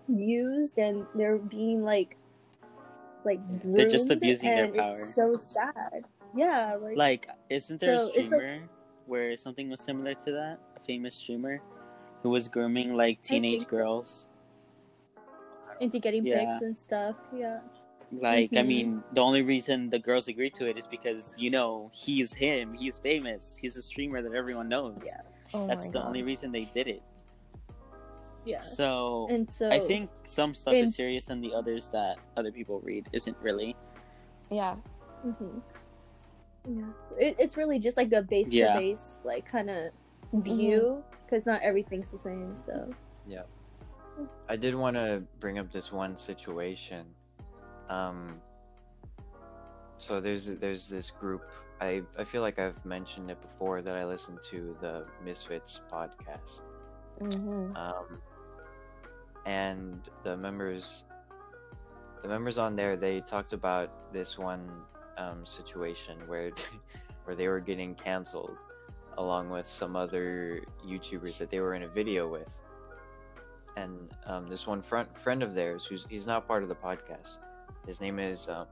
used 0.08 0.78
and 0.78 1.06
they're 1.16 1.38
being 1.38 1.82
like 1.84 2.18
like 3.26 3.40
They're 3.64 3.90
just 3.90 4.10
abusing 4.10 4.50
their 4.50 4.70
power. 4.70 5.04
it's 5.04 5.16
so 5.16 5.36
sad 5.38 6.08
yeah 6.36 6.76
like, 6.80 6.98
like, 6.98 7.28
isn't 7.50 7.80
there 7.82 8.00
So, 8.00 8.06
a 8.06 8.08
it's 8.08 8.18
like- 8.18 8.26
streamer 8.42 8.70
where 9.06 9.36
something 9.36 9.70
was 9.72 9.82
similar 9.82 10.14
to 10.14 10.32
that? 10.34 10.60
A 10.78 10.80
famous 10.80 11.16
streamer 11.16 11.60
who 12.22 12.30
was 12.30 12.48
grooming 12.48 12.94
like 12.96 13.22
teenage 13.24 13.66
girls. 13.68 14.30
into 15.82 15.98
getting 16.00 16.26
Yeah. 16.26 16.46
pics 16.46 16.62
and 16.62 16.78
stuff 16.78 17.16
yeah 17.36 17.60
Like, 18.12 18.50
I 18.54 18.62
Mhm. 18.64 18.68
mean, 18.68 19.04
the 19.14 19.22
only 19.22 19.44
reason 19.44 19.90
the 19.92 20.00
girls 20.00 20.28
agreed 20.28 20.56
to 20.56 20.66
it 20.68 20.78
is 20.80 20.88
because 20.88 21.34
you 21.38 21.52
know 21.52 21.92
he's 21.94 22.34
him. 22.34 22.74
He's 22.74 22.98
famous. 22.98 23.56
He's 23.62 23.78
a 23.78 23.84
streamer 23.84 24.20
that 24.24 24.34
everyone 24.34 24.68
knows. 24.68 25.04
Yeah. 25.06 25.22
Oh 25.54 25.68
That's 25.68 25.88
the 25.88 25.94
God. 25.94 26.08
only 26.08 26.24
reason 26.24 26.52
they 26.52 26.66
did 26.66 26.88
it. 26.88 27.02
Yeah. 28.46 28.58
So 28.60 29.28
And 29.30 29.50
so 29.50 29.70
I 29.70 29.80
think 29.80 30.10
some 30.26 30.54
stuff 30.54 30.74
in- 30.74 30.86
is 30.86 30.96
serious, 30.96 31.30
and 31.30 31.44
the 31.44 31.54
others 31.54 31.88
that 31.90 32.18
other 32.38 32.52
people 32.52 32.80
read 32.82 33.08
isn't 33.14 33.38
really. 33.42 33.76
Yeah. 34.50 34.78
Mhm. 35.26 35.62
Yeah, 36.68 36.86
so 37.02 37.16
it, 37.16 37.36
it's 37.40 37.58
really 37.58 37.80
just 37.80 37.98
like 37.98 38.12
a 38.12 38.22
base 38.22 38.50
to 38.52 38.74
base, 38.78 39.18
like 39.24 39.46
kind 39.46 39.70
of 39.70 39.92
view, 40.34 41.04
because 41.26 41.46
not 41.46 41.62
everything's 41.62 42.10
the 42.12 42.20
same. 42.20 42.56
So 42.58 42.94
Yeah. 43.28 43.44
I 44.50 44.56
did 44.56 44.76
want 44.76 44.96
to 44.98 45.24
bring 45.40 45.58
up 45.60 45.72
this 45.72 45.92
one 45.92 46.16
situation. 46.18 47.06
Um, 47.90 48.42
so 49.98 50.20
there's 50.20 50.56
there's 50.58 50.90
this 50.90 51.10
group. 51.12 51.50
I 51.82 52.04
I 52.18 52.24
feel 52.24 52.42
like 52.42 52.60
I've 52.60 52.84
mentioned 52.86 53.32
it 53.32 53.42
before 53.42 53.82
that 53.82 53.98
I 53.98 54.06
listen 54.06 54.38
to 54.50 54.76
the 54.82 55.06
Misfits 55.24 55.82
podcast. 55.92 56.62
Mm-hmm. 57.22 57.76
Um, 57.76 58.22
and 59.46 60.10
the 60.24 60.38
members, 60.38 61.06
the 62.22 62.28
members 62.28 62.58
on 62.58 62.76
there, 62.76 62.96
they 62.96 63.22
talked 63.22 63.54
about 63.54 64.14
this 64.14 64.38
one 64.38 64.70
um, 65.18 65.46
situation 65.46 66.18
where 66.28 66.52
where 67.26 67.36
they 67.36 67.48
were 67.48 67.60
getting 67.60 67.96
canceled, 67.96 68.58
along 69.18 69.50
with 69.50 69.66
some 69.66 69.96
other 69.96 70.64
YouTubers 70.86 71.38
that 71.38 71.50
they 71.50 71.60
were 71.60 71.76
in 71.76 71.84
a 71.84 71.88
video 71.88 72.28
with. 72.28 72.62
And 73.78 74.10
um, 74.26 74.48
this 74.48 74.66
one 74.66 74.82
front 74.82 75.18
friend 75.18 75.44
of 75.44 75.54
theirs, 75.54 75.86
who's 75.86 76.06
he's 76.10 76.28
not 76.28 76.48
part 76.48 76.64
of 76.64 76.70
the 76.70 76.76
podcast. 76.76 77.40
His 77.86 78.02
name 78.02 78.20
is 78.20 78.50
um, 78.50 78.68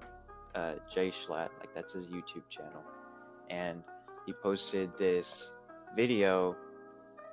uh, 0.56 0.74
Jay 0.89 1.10
Schlatt, 1.10 1.50
like 1.60 1.74
that's 1.74 1.93
his 1.93 2.10
YouTube 2.10 2.48
channel, 2.50 2.84
and 3.49 3.83
he 4.25 4.33
posted 4.33 4.97
this 4.97 5.53
video 5.95 6.55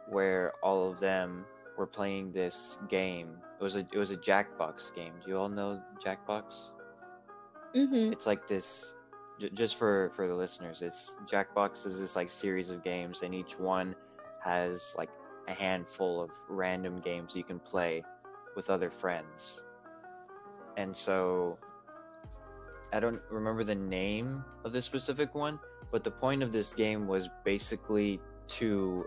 where 0.09 0.53
all 0.63 0.91
of 0.91 1.01
them 1.01 1.47
were 1.77 1.87
playing 1.87 2.33
this 2.33 2.81
game. 2.89 3.39
It 3.59 3.63
was 3.63 3.77
a 3.77 3.81
it 3.81 3.97
was 3.97 4.11
a 4.11 4.17
Jackbox 4.17 4.95
game. 4.95 5.15
Do 5.23 5.31
you 5.31 5.37
all 5.39 5.49
know 5.49 5.81
Jackbox? 6.05 6.73
hmm 7.75 8.13
It's 8.13 8.27
like 8.27 8.47
this. 8.47 8.97
J- 9.41 9.51
just 9.51 9.77
for 9.77 10.11
for 10.11 10.27
the 10.27 10.35
listeners, 10.35 10.83
it's 10.83 11.17
Jackbox 11.27 11.87
is 11.87 12.01
this 12.01 12.17
like 12.17 12.31
series 12.31 12.71
of 12.71 12.83
games, 12.83 13.23
and 13.23 13.35
each 13.35 13.59
one 13.59 13.95
has 14.43 14.95
like 14.97 15.11
a 15.49 15.53
handful 15.53 16.21
of 16.23 16.31
random 16.49 17.01
games 17.01 17.35
you 17.37 17.45
can 17.45 17.59
play 17.61 18.03
with 18.57 18.71
other 18.71 18.91
friends. 18.91 19.65
And 20.77 20.97
so, 20.97 21.59
I 22.93 23.01
don't 23.01 23.21
remember 23.31 23.65
the 23.65 23.75
name 23.75 24.45
of 24.65 24.73
this 24.73 24.85
specific 24.85 25.35
one, 25.35 25.59
but 25.95 26.03
the 26.03 26.11
point 26.11 26.43
of 26.43 26.51
this 26.51 26.73
game 26.73 27.07
was 27.07 27.31
basically 27.45 28.21
to 28.49 29.07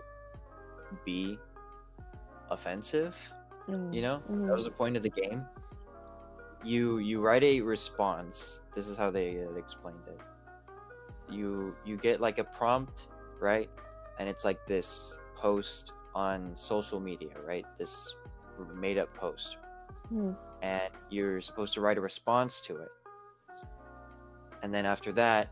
be 1.04 1.38
offensive 2.50 3.14
you 3.92 4.00
know? 4.00 4.22
That 4.46 4.54
was 4.54 4.64
the 4.64 4.70
point 4.70 4.96
of 4.96 5.02
the 5.02 5.10
game. 5.10 5.44
You 6.64 6.96
you 6.96 7.20
write 7.20 7.44
a 7.44 7.60
response. 7.60 8.62
This 8.74 8.88
is 8.88 8.96
how 8.96 9.10
they 9.10 9.44
uh, 9.44 9.52
explained 9.56 10.06
it. 10.06 10.18
You 11.28 11.76
you 11.84 11.98
get 11.98 12.22
like 12.22 12.38
a 12.38 12.44
prompt 12.44 13.08
right? 13.38 13.68
And 14.18 14.26
it's 14.26 14.46
like 14.46 14.66
this 14.66 15.18
post 15.34 15.92
on 16.14 16.56
social 16.56 17.00
media 17.00 17.34
right? 17.46 17.66
This 17.76 18.16
made 18.74 18.96
up 18.96 19.12
post. 19.14 19.58
Hmm. 20.08 20.32
and 20.62 20.90
you're 21.10 21.40
supposed 21.42 21.74
to 21.74 21.82
write 21.82 21.98
a 21.98 22.00
response 22.00 22.62
to 22.62 22.76
it. 22.76 22.88
And 24.62 24.72
then 24.72 24.86
after 24.86 25.12
that 25.12 25.50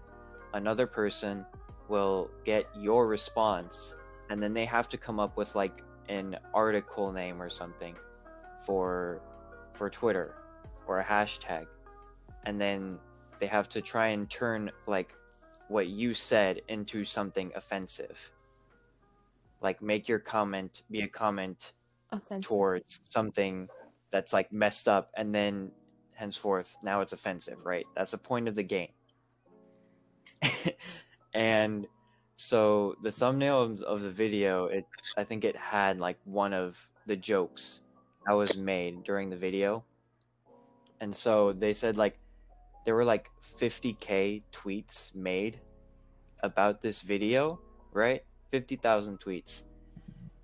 another 0.55 0.87
person 0.87 1.45
will 1.89 2.31
get 2.45 2.67
your 2.77 3.07
response 3.07 3.97
and 4.31 4.43
then 4.43 4.53
they 4.53 4.65
have 4.65 4.89
to 4.89 4.97
come 4.97 5.21
up 5.21 5.37
with 5.37 5.55
like 5.55 5.83
an 6.09 6.37
article 6.55 7.13
name 7.13 7.41
or 7.41 7.49
something 7.49 7.95
for 8.65 9.21
for 9.73 9.91
Twitter 9.91 10.35
or 10.87 11.01
a 11.01 11.05
hashtag. 11.05 11.67
And 12.45 12.61
then 12.61 12.99
they 13.39 13.47
have 13.47 13.69
to 13.71 13.81
try 13.81 14.09
and 14.09 14.29
turn 14.31 14.71
like 14.87 15.15
what 15.69 15.89
you 15.89 16.15
said 16.15 16.61
into 16.69 17.05
something 17.05 17.53
offensive. 17.55 18.33
Like 19.61 19.83
make 19.83 20.09
your 20.09 20.19
comment 20.19 20.83
be 20.91 21.03
a 21.03 21.09
comment 21.09 21.73
Offensive. 22.13 22.49
towards 22.49 23.01
something 23.03 23.69
that's 24.11 24.33
like 24.33 24.53
messed 24.53 24.89
up 24.89 25.11
and 25.17 25.35
then 25.35 25.71
henceforth 26.15 26.79
now 26.83 27.01
it's 27.01 27.13
offensive 27.13 27.65
right? 27.67 27.87
That's 27.95 28.13
the 28.13 28.19
point 28.19 28.49
of 28.49 28.55
the 28.55 28.63
game 28.63 28.91
and 31.35 31.87
so 32.37 32.97
the 33.03 33.11
thumbnail 33.11 33.63
of, 33.63 33.83
of 33.83 34.03
the 34.03 34.11
video 34.11 34.67
it 34.67 34.85
i 35.17 35.25
think 35.25 35.45
it 35.45 35.57
had 35.57 35.99
like 35.99 36.19
one 36.25 36.53
of 36.53 36.91
the 37.07 37.17
jokes 37.17 37.83
that 38.27 38.35
was 38.35 38.57
made 38.57 39.05
during 39.05 39.31
the 39.31 39.37
video. 39.37 39.85
And 41.01 41.15
so 41.15 41.53
they 41.53 41.75
said 41.75 41.97
like 41.97 42.19
there 42.85 42.95
were 42.95 43.05
like 43.05 43.31
50k 43.41 44.43
tweets 44.53 45.15
made 45.15 45.61
about 46.43 46.81
this 46.81 47.03
video 47.03 47.61
right? 47.93 48.23
50,000 48.51 49.19
tweets. 49.19 49.65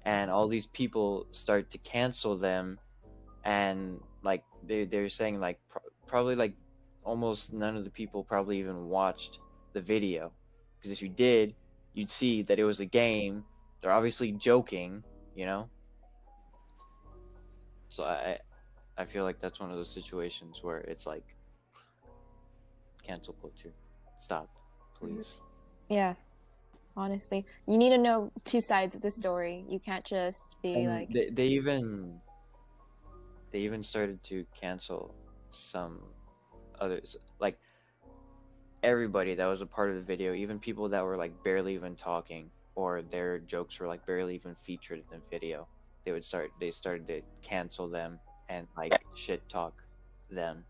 And 0.05 0.31
all 0.31 0.49
these 0.49 0.67
people 0.67 1.27
start 1.31 1.71
to 1.71 1.79
cancel 1.79 2.37
them. 2.37 2.79
And 3.45 4.01
like 4.23 4.45
they, 4.67 4.85
they're 4.85 5.11
saying 5.11 5.41
like 5.41 5.61
pro- 5.69 5.83
probably 6.07 6.35
like 6.35 6.55
almost 7.05 7.53
none 7.53 7.77
of 7.77 7.85
the 7.85 7.91
people 7.91 8.25
probably 8.25 8.59
even 8.59 8.89
watched 8.89 9.41
the 9.73 9.81
video. 9.81 10.33
Because 10.79 10.93
if 10.93 11.03
you 11.03 11.09
did 11.09 11.55
you'd 11.95 12.11
see 12.11 12.43
that 12.43 12.59
it 12.59 12.65
was 12.65 12.81
a 12.81 12.87
game. 12.87 13.45
They're 13.81 13.93
obviously 13.93 14.33
joking 14.33 15.05
you 15.35 15.47
know? 15.47 15.69
So 17.89 18.05
i 18.05 18.39
i 18.99 19.05
feel 19.05 19.25
like 19.25 19.39
that's 19.39 19.61
one 19.61 19.71
of 19.71 19.77
those 19.77 19.91
situations 19.91 20.63
where 20.63 20.79
it's 20.79 21.07
like 21.07 21.25
cancel 23.03 23.35
culture. 23.41 23.73
Stop 24.19 24.49
please. 24.99 25.43
Yeah. 25.89 26.15
Honestly, 26.97 27.47
you 27.67 27.79
need 27.79 27.91
to 27.91 27.99
know 27.99 28.31
two 28.45 28.61
sides 28.61 28.95
of 28.95 29.01
the 29.01 29.11
story. 29.11 29.65
You 29.69 29.81
can't 29.81 30.05
just 30.05 30.57
be 30.63 30.75
And 30.75 30.89
like, 30.89 31.09
they, 31.09 31.31
they 31.31 31.47
even 31.47 32.19
they 33.51 33.61
even 33.61 33.83
started 33.83 34.23
to 34.25 34.45
cancel 34.55 35.15
some 35.51 36.01
others. 36.81 37.17
Like 37.41 37.59
everybody 38.83 39.35
that 39.35 39.47
was 39.47 39.63
a 39.63 39.67
part 39.67 39.89
of 39.91 39.95
the 39.95 40.01
video 40.01 40.35
even 40.35 40.59
people 40.59 40.89
that 40.89 41.05
were 41.05 41.17
like 41.17 41.33
barely 41.43 41.75
even 41.75 41.95
talking 41.97 42.51
or 42.75 43.03
their 43.03 43.39
jokes 43.39 43.79
were 43.79 43.87
like 43.87 44.05
barely 44.07 44.35
even 44.35 44.55
featured 44.55 44.99
in 44.99 45.05
the 45.11 45.23
video 45.31 45.67
they 46.05 46.13
would 46.13 46.25
start 46.25 46.51
they 46.61 46.71
started 46.71 47.07
to 47.07 47.23
cancel 47.43 47.89
them 47.89 48.19
and 48.49 48.67
like 48.77 48.93
shit 49.15 49.41
talk 49.49 49.75
them 50.31 50.65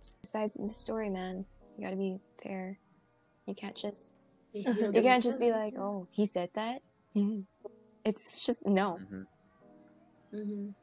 two 0.00 0.28
sides 0.28 0.56
of 0.56 0.64
the 0.64 0.68
story, 0.70 1.10
man. 1.10 1.44
You 1.76 1.84
gotta 1.84 1.96
be 1.96 2.18
fair. 2.42 2.78
You 3.46 3.54
can't 3.54 3.76
just, 3.76 4.12
You 4.52 4.64
you 4.94 5.02
can't 5.02 5.22
just 5.22 5.40
be 5.40 5.50
like, 5.50 5.74
oh, 5.78 6.06
he 6.12 6.26
said 6.26 6.50
that. 6.54 6.82
It's 8.04 8.44
just 8.44 8.66
no. 8.66 8.98
hmm 8.98 9.22
Mhm. 10.32 10.74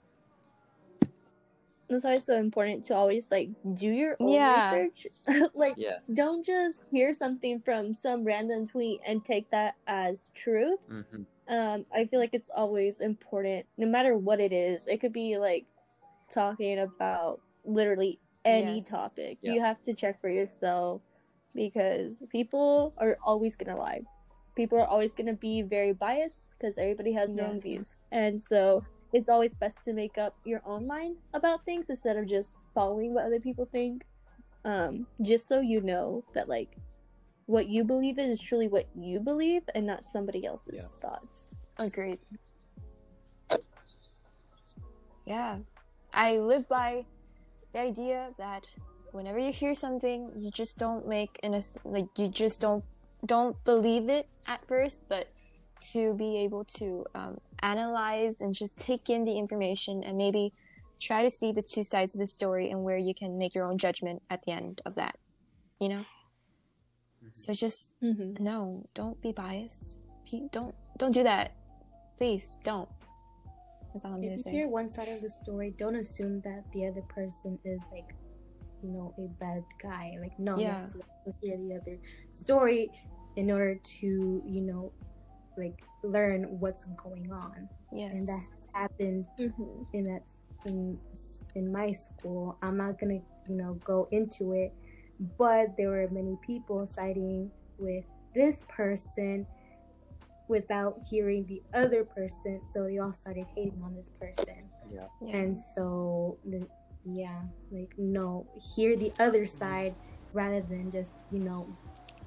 That's 1.90 2.04
why 2.04 2.14
it's 2.16 2.28
so 2.28 2.38
important 2.38 2.86
to 2.88 2.96
always 2.96 3.32
like 3.32 3.50
do 3.74 3.90
your 3.90 4.18
own 4.20 4.32
Yeah. 4.34 4.72
research. 4.74 5.08
like, 5.54 5.74
yeah 5.78 5.98
don't 6.14 6.46
just 6.46 6.82
hear 6.90 7.14
something 7.14 7.60
from 7.60 7.94
some 7.94 8.24
random 8.24 8.66
tweet 8.68 9.02
and 9.06 9.26
take 9.26 9.50
that 9.52 9.76
as 9.88 10.32
truth. 10.34 10.80
hmm 10.90 11.24
um 11.50 11.86
i 11.94 12.04
feel 12.06 12.20
like 12.20 12.34
it's 12.34 12.50
always 12.56 13.00
important 13.00 13.66
no 13.78 13.88
matter 13.88 14.18
what 14.18 14.40
it 14.42 14.52
is 14.52 14.86
it 14.88 15.00
could 15.00 15.14
be 15.14 15.38
like 15.38 15.66
talking 16.30 16.80
about 16.80 17.40
literally 17.64 18.20
any 18.44 18.78
Yes. 18.78 18.90
topic 18.90 19.38
Yeah. 19.42 19.54
you 19.54 19.62
have 19.62 19.82
to 19.84 19.94
check 19.94 20.20
for 20.20 20.30
yourself 20.30 21.02
because 21.56 22.22
people 22.30 22.94
are 22.98 23.18
always 23.24 23.56
gonna 23.56 23.78
lie 23.78 24.02
people 24.56 24.78
are 24.78 24.86
always 24.88 25.14
gonna 25.14 25.34
be 25.34 25.62
very 25.62 25.94
biased 25.94 26.50
because 26.58 26.78
everybody 26.78 27.14
has 27.14 27.34
their 27.34 27.46
own 27.46 27.62
views 27.62 28.04
and 28.12 28.42
so 28.44 28.84
it's 29.14 29.30
always 29.30 29.56
best 29.56 29.84
to 29.86 29.94
make 29.94 30.18
up 30.18 30.36
your 30.46 30.62
own 30.66 30.86
mind 30.88 31.16
about 31.34 31.64
things 31.66 31.90
instead 31.90 32.18
of 32.18 32.26
just 32.28 32.54
following 32.74 33.14
what 33.14 33.26
other 33.26 33.40
people 33.40 33.66
think 33.72 34.04
um 34.66 35.06
just 35.22 35.48
so 35.48 35.60
you 35.62 35.80
know 35.82 36.24
that 36.34 36.50
like 36.50 36.78
what 37.46 37.68
you 37.68 37.84
believe 37.84 38.18
in 38.18 38.30
is 38.30 38.42
truly 38.42 38.68
what 38.68 38.88
you 38.96 39.20
believe 39.20 39.62
and 39.76 39.86
not 39.86 40.04
somebody 40.04 40.46
else's 40.46 40.76
Yeah. 40.76 41.10
thoughts 41.10 41.52
Agreed. 41.80 42.20
Yeah. 45.26 45.60
I 46.14 46.38
live 46.38 46.68
by 46.68 47.06
the 47.74 47.80
idea 47.80 48.32
that 48.38 48.66
whenever 49.12 49.38
you 49.40 49.52
hear 49.52 49.76
something, 49.76 50.32
you 50.36 50.50
just 50.52 50.78
don't 50.78 51.08
make 51.08 51.38
an 51.44 51.54
ass- 51.54 51.78
like 51.86 52.08
you 52.18 52.28
just 52.30 52.62
don't 52.62 52.84
don't 53.26 53.62
believe 53.64 54.10
it 54.10 54.28
at 54.48 54.66
first, 54.68 55.08
but 55.10 55.28
to 55.92 56.14
be 56.16 56.38
able 56.40 56.64
to 56.64 57.06
um, 57.14 57.38
analyze 57.62 58.42
and 58.42 58.54
just 58.54 58.78
take 58.78 59.10
in 59.10 59.26
the 59.26 59.38
information 59.38 60.04
and 60.04 60.18
maybe 60.18 60.54
try 61.00 61.22
to 61.24 61.30
see 61.30 61.52
the 61.52 61.62
two 61.62 61.84
sides 61.84 62.16
of 62.16 62.20
the 62.20 62.28
story 62.28 62.70
and 62.72 62.84
where 62.84 62.98
you 62.98 63.14
can 63.14 63.38
make 63.38 63.54
your 63.54 63.66
own 63.70 63.78
judgment 63.78 64.22
at 64.30 64.42
the 64.46 64.52
end 64.52 64.82
of 64.86 64.96
that. 64.96 65.16
You 65.80 65.90
know? 65.90 66.06
So 67.34 67.54
just 67.54 67.94
Mm-hmm. 68.04 68.44
no, 68.44 68.86
don't 68.96 69.22
be 69.22 69.32
biased. 69.32 70.02
Don't 70.52 70.74
don't 70.98 71.12
do 71.14 71.24
that. 71.24 71.54
Please 72.18 72.58
don't. 72.64 72.90
That's 73.94 74.06
all 74.06 74.14
I'm 74.14 74.22
gonna 74.22 74.34
If 74.34 74.38
you 74.38 74.44
say. 74.44 74.52
hear 74.52 74.68
one 74.68 74.90
side 74.90 75.08
of 75.10 75.22
the 75.22 75.30
story, 75.30 75.74
don't 75.78 75.96
assume 75.96 76.42
that 76.42 76.64
the 76.74 76.88
other 76.88 77.02
person 77.04 77.60
is 77.64 77.82
like, 77.92 78.14
you 78.84 78.90
know, 78.90 79.14
a 79.18 79.28
bad 79.40 79.64
guy. 79.82 80.14
Like, 80.20 80.38
no, 80.40 80.56
you 80.58 80.64
Yeah. 80.64 80.82
have 80.82 80.92
to 80.94 80.98
like, 80.98 81.36
hear 81.42 81.58
the 81.58 81.76
other 81.82 81.98
story 82.34 82.90
in 83.36 83.52
order 83.52 83.76
to, 83.76 84.42
you 84.46 84.62
know, 84.62 84.92
like 85.58 85.82
learn 86.04 86.44
what's 86.60 86.86
going 86.96 87.32
on. 87.32 87.68
And 87.92 88.12
that 88.12 88.28
has 88.28 88.52
happened 88.74 89.28
Mm-hmm. 89.40 89.84
in 89.94 90.06
that 90.06 90.24
in 90.66 90.98
in 91.56 91.72
my 91.72 91.92
school. 91.94 92.58
I'm 92.62 92.78
not 92.78 93.00
gonna, 93.00 93.20
you 93.50 93.56
know, 93.56 93.74
go 93.84 94.08
into 94.12 94.54
it, 94.54 94.74
but 95.38 95.76
there 95.78 95.90
were 95.90 96.08
many 96.12 96.38
people 96.46 96.86
siding 96.88 97.52
with 97.78 98.06
this 98.36 98.64
person 98.68 99.48
without 100.48 100.96
hearing 101.10 101.46
the 101.48 101.62
other 101.74 102.04
person, 102.06 102.66
so 102.66 102.86
they 102.86 102.98
all 103.00 103.12
started 103.14 103.46
hating 103.56 103.82
on 103.84 103.96
this 103.96 104.10
person. 104.20 104.70
Yeah. 104.94 105.08
Yeah. 105.22 105.36
And 105.38 105.58
so, 105.76 106.38
the, 106.46 106.66
yeah, 107.06 107.42
like 107.72 107.94
no, 107.98 108.48
hear 108.76 108.96
the 108.96 109.12
other 109.20 109.46
side 109.48 109.96
rather 110.34 110.62
than 110.62 110.92
just 110.92 111.14
you 111.32 111.40
know 111.40 111.68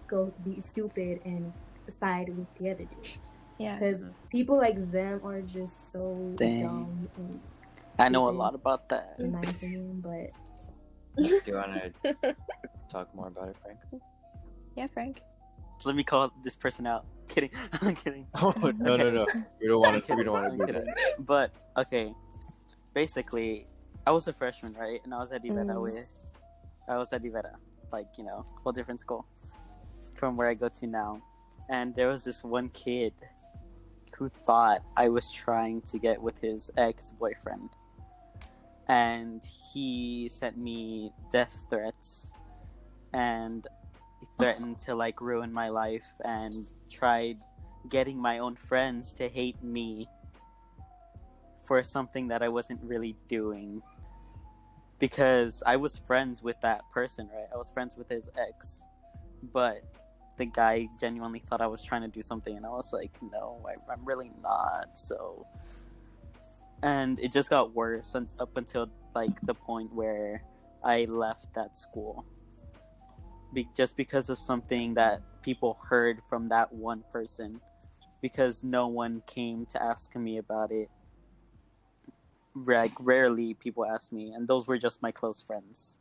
go 0.08 0.32
be 0.44 0.60
stupid 0.60 1.20
and 1.24 1.52
side 1.90 2.28
with 2.36 2.52
the 2.56 2.70
other 2.70 2.84
dude. 2.84 3.10
yeah. 3.58 3.74
Because 3.74 4.04
people 4.30 4.56
like 4.56 4.90
them 4.90 5.20
are 5.24 5.40
just 5.42 5.92
so 5.92 6.32
Dang. 6.36 6.58
dumb. 6.60 7.08
And 7.16 7.40
I 7.98 8.08
know 8.08 8.28
a 8.28 8.30
lot 8.30 8.54
about 8.54 8.88
that. 8.90 9.16
in 9.18 9.32
my 9.32 9.42
opinion, 9.42 10.00
but 10.00 10.30
Do 11.22 11.40
you 11.46 11.54
want 11.54 11.92
to 12.04 12.36
talk 12.90 13.14
more 13.14 13.28
about 13.28 13.48
it, 13.48 13.56
Frank? 13.62 13.78
Yeah, 14.76 14.86
Frank. 14.86 15.20
Let 15.84 15.96
me 15.96 16.04
call 16.04 16.32
this 16.44 16.56
person 16.56 16.86
out. 16.86 17.06
Kidding. 17.28 17.50
I'm 17.80 17.94
kidding. 17.94 18.26
Oh 18.42 18.52
no 18.76 18.96
no 18.96 19.08
no! 19.10 19.26
We 19.60 19.68
don't 19.68 19.80
want 19.80 20.02
to. 20.04 20.14
We 20.16 20.24
don't 20.24 20.32
want 20.34 20.50
kidding, 20.50 20.66
to 20.66 20.80
do 20.80 20.84
that. 20.84 21.14
But 21.24 21.52
okay, 21.76 22.12
basically, 22.92 23.66
I 24.04 24.10
was 24.10 24.26
a 24.26 24.32
freshman, 24.32 24.74
right? 24.74 25.00
And 25.04 25.14
I 25.14 25.18
was 25.18 25.30
at 25.30 25.44
Iveta 25.44 25.74
Mm. 25.76 25.80
with, 25.82 26.10
I 26.88 26.98
was 26.98 27.12
at 27.12 27.22
Iveta, 27.22 27.54
like 27.92 28.06
you 28.18 28.24
know, 28.24 28.44
whole 28.62 28.72
different 28.72 28.98
school 29.00 29.24
from 30.18 30.36
where 30.36 30.48
I 30.50 30.54
go 30.54 30.68
to 30.68 30.86
now. 30.88 31.22
And 31.70 31.94
there 31.94 32.08
was 32.08 32.24
this 32.24 32.42
one 32.42 32.68
kid 32.70 33.14
who 34.18 34.28
thought 34.28 34.82
I 34.96 35.08
was 35.08 35.30
trying 35.30 35.82
to 35.82 35.98
get 35.98 36.20
with 36.20 36.40
his 36.40 36.70
ex 36.76 37.12
boyfriend, 37.12 37.70
and 38.88 39.42
he 39.72 40.28
sent 40.28 40.58
me 40.58 41.12
death 41.30 41.64
threats, 41.70 42.34
and 43.14 43.66
threatened 44.36 44.80
to 44.80 44.96
like 44.96 45.20
ruin 45.20 45.52
my 45.52 45.68
life, 45.68 46.12
and 46.24 46.68
tried 46.90 47.38
getting 47.88 48.18
my 48.18 48.40
own 48.40 48.56
friends 48.56 49.12
to 49.14 49.28
hate 49.28 49.62
me 49.62 50.08
for 51.64 51.82
something 51.84 52.28
that 52.28 52.42
I 52.42 52.48
wasn't 52.48 52.80
really 52.82 53.16
doing. 53.28 53.80
Because 54.98 55.62
I 55.64 55.76
was 55.76 55.96
friends 55.96 56.42
with 56.42 56.60
that 56.60 56.82
person, 56.90 57.30
right? 57.32 57.46
I 57.54 57.56
was 57.56 57.70
friends 57.70 57.96
with 57.96 58.08
his 58.08 58.28
ex. 58.36 58.82
But 59.52 59.82
the 60.40 60.46
guy 60.46 60.88
genuinely 60.98 61.38
thought 61.38 61.60
I 61.60 61.66
was 61.66 61.84
trying 61.84 62.00
to 62.02 62.08
do 62.08 62.22
something, 62.22 62.56
and 62.56 62.64
I 62.64 62.70
was 62.70 62.92
like, 62.92 63.12
no, 63.20 63.60
I, 63.68 63.92
I'm 63.92 64.04
really 64.04 64.32
not. 64.42 64.98
So. 64.98 65.46
And 66.82 67.20
it 67.20 67.30
just 67.30 67.50
got 67.50 67.74
worse 67.74 68.14
un- 68.14 68.28
up 68.40 68.56
until 68.56 68.88
like 69.14 69.38
the 69.42 69.52
point 69.52 69.92
where 69.94 70.42
I 70.82 71.04
left 71.04 71.52
that 71.54 71.76
school. 71.76 72.24
Be- 73.52 73.68
just 73.76 73.96
because 73.98 74.30
of 74.30 74.38
something 74.38 74.94
that 74.94 75.20
people 75.42 75.76
heard 75.90 76.22
from 76.28 76.48
that 76.48 76.72
one 76.72 77.04
person 77.12 77.60
because 78.22 78.64
no 78.64 78.88
one 78.88 79.22
came 79.26 79.66
to 79.66 79.82
ask 79.82 80.16
me 80.16 80.38
about 80.38 80.72
it. 80.72 80.88
Like 82.54 82.92
rarely 82.98 83.52
people 83.52 83.84
ask 83.84 84.10
me, 84.10 84.32
and 84.32 84.48
those 84.48 84.66
were 84.66 84.78
just 84.78 85.02
my 85.02 85.12
close 85.12 85.42
friends. 85.42 85.98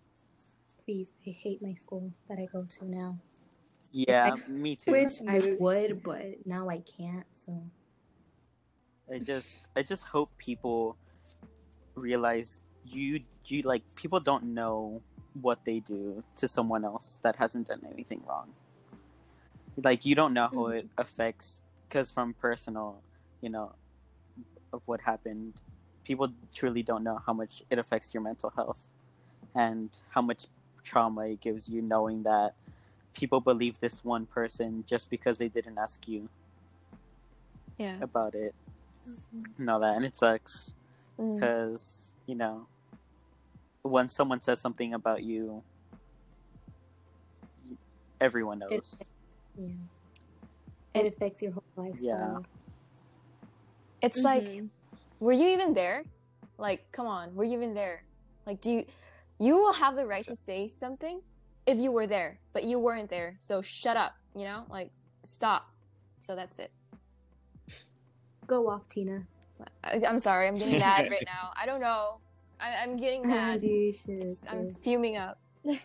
please, 0.85 1.13
I 1.27 1.31
hate 1.31 1.61
my 1.61 1.75
school 1.75 2.13
that 2.27 2.39
I 2.39 2.47
go 2.51 2.65
to 2.77 2.85
now. 2.85 3.19
Yeah, 3.91 4.35
me 4.47 4.75
too. 4.75 4.91
Which 4.91 5.13
I 5.27 5.55
would, 5.59 6.03
but 6.03 6.45
now 6.45 6.69
I 6.69 6.79
can't. 6.79 7.25
So 7.33 7.63
I 9.11 9.19
just 9.19 9.59
I 9.75 9.81
just 9.81 10.03
hope 10.03 10.29
people 10.37 10.97
realize 11.95 12.61
you 12.85 13.21
you 13.45 13.61
like 13.63 13.83
people 13.95 14.19
don't 14.19 14.45
know 14.53 15.01
what 15.41 15.63
they 15.65 15.79
do 15.79 16.23
to 16.35 16.47
someone 16.47 16.83
else 16.83 17.19
that 17.23 17.35
hasn't 17.35 17.67
done 17.67 17.81
anything 17.91 18.21
wrong. 18.27 18.49
Like 19.81 20.05
you 20.05 20.15
don't 20.15 20.33
know 20.33 20.49
how 20.51 20.63
mm-hmm. 20.69 20.77
it 20.77 20.87
affects 20.97 21.61
because 21.87 22.11
from 22.11 22.33
personal, 22.33 23.01
you 23.41 23.49
know, 23.49 23.73
of 24.73 24.81
what 24.85 25.01
happened, 25.01 25.61
people 26.03 26.29
truly 26.53 26.83
don't 26.83 27.03
know 27.03 27.19
how 27.25 27.33
much 27.33 27.63
it 27.69 27.79
affects 27.79 28.13
your 28.13 28.21
mental 28.21 28.51
health 28.55 28.81
and 29.55 29.89
how 30.09 30.21
much 30.21 30.45
trauma 30.83 31.21
it 31.27 31.41
gives 31.41 31.67
you 31.67 31.81
knowing 31.81 32.23
that 32.23 32.55
people 33.13 33.39
believe 33.41 33.79
this 33.79 34.03
one 34.05 34.25
person 34.25 34.83
just 34.87 35.09
because 35.09 35.37
they 35.37 35.47
didn't 35.49 35.77
ask 35.77 36.07
you 36.07 36.29
Yeah. 37.77 37.97
about 38.01 38.35
it 38.35 38.53
and 39.57 39.69
all 39.69 39.79
that 39.79 39.95
and 39.95 40.05
it 40.05 40.15
sucks 40.17 40.73
Mm. 41.17 41.35
because 41.35 42.13
you 42.27 42.35
know 42.35 42.67
when 43.81 44.09
someone 44.09 44.41
says 44.41 44.59
something 44.61 44.93
about 44.93 45.23
you 45.23 45.63
everyone 48.21 48.59
knows 48.59 49.07
yeah, 49.57 49.67
it 50.93 51.05
affects 51.13 51.41
your 51.41 51.51
whole 51.51 51.63
lifestyle. 51.75 51.99
Yeah. 52.01 52.39
It's 54.01 54.23
like, 54.23 54.45
Mm-hmm. 54.45 54.67
were 55.19 55.33
you 55.33 55.49
even 55.49 55.73
there? 55.73 56.05
Like, 56.57 56.85
come 56.93 57.07
on, 57.07 57.35
were 57.35 57.43
you 57.43 57.57
even 57.57 57.73
there? 57.73 58.03
Like, 58.45 58.61
do 58.61 58.71
you, 58.71 58.85
you 59.39 59.55
will 59.57 59.73
have 59.73 59.95
the 59.97 60.05
right 60.05 60.25
to 60.27 60.35
say 60.35 60.69
something 60.69 61.21
if 61.69 61.77
you 61.77 61.91
were 61.91 62.07
there, 62.07 62.39
but 62.51 62.63
you 62.63 62.79
weren't 62.79 63.09
there. 63.09 63.35
So 63.39 63.61
shut 63.61 63.95
up, 63.95 64.13
you 64.35 64.43
know? 64.43 64.65
Like, 64.69 64.89
stop. 65.23 65.69
So 66.19 66.35
that's 66.35 66.57
it. 66.59 66.71
Go 68.47 68.67
off, 68.69 68.89
Tina. 68.89 69.23
I, 69.83 70.01
I'm 70.07 70.17
sorry, 70.19 70.47
I'm 70.47 70.55
getting 70.55 70.79
mad 70.79 71.09
right 71.11 71.23
now. 71.25 71.51
I 71.55 71.65
don't 71.67 71.79
know. 71.81 72.17
I, 72.59 72.77
I'm 72.81 72.97
getting 72.97 73.27
mad. 73.27 73.57
As 73.57 73.63
you 73.63 73.93
should. 73.93 74.09
It's- 74.23 74.45
I'm 74.49 74.73
fuming 74.73 75.17
up. 75.17 75.37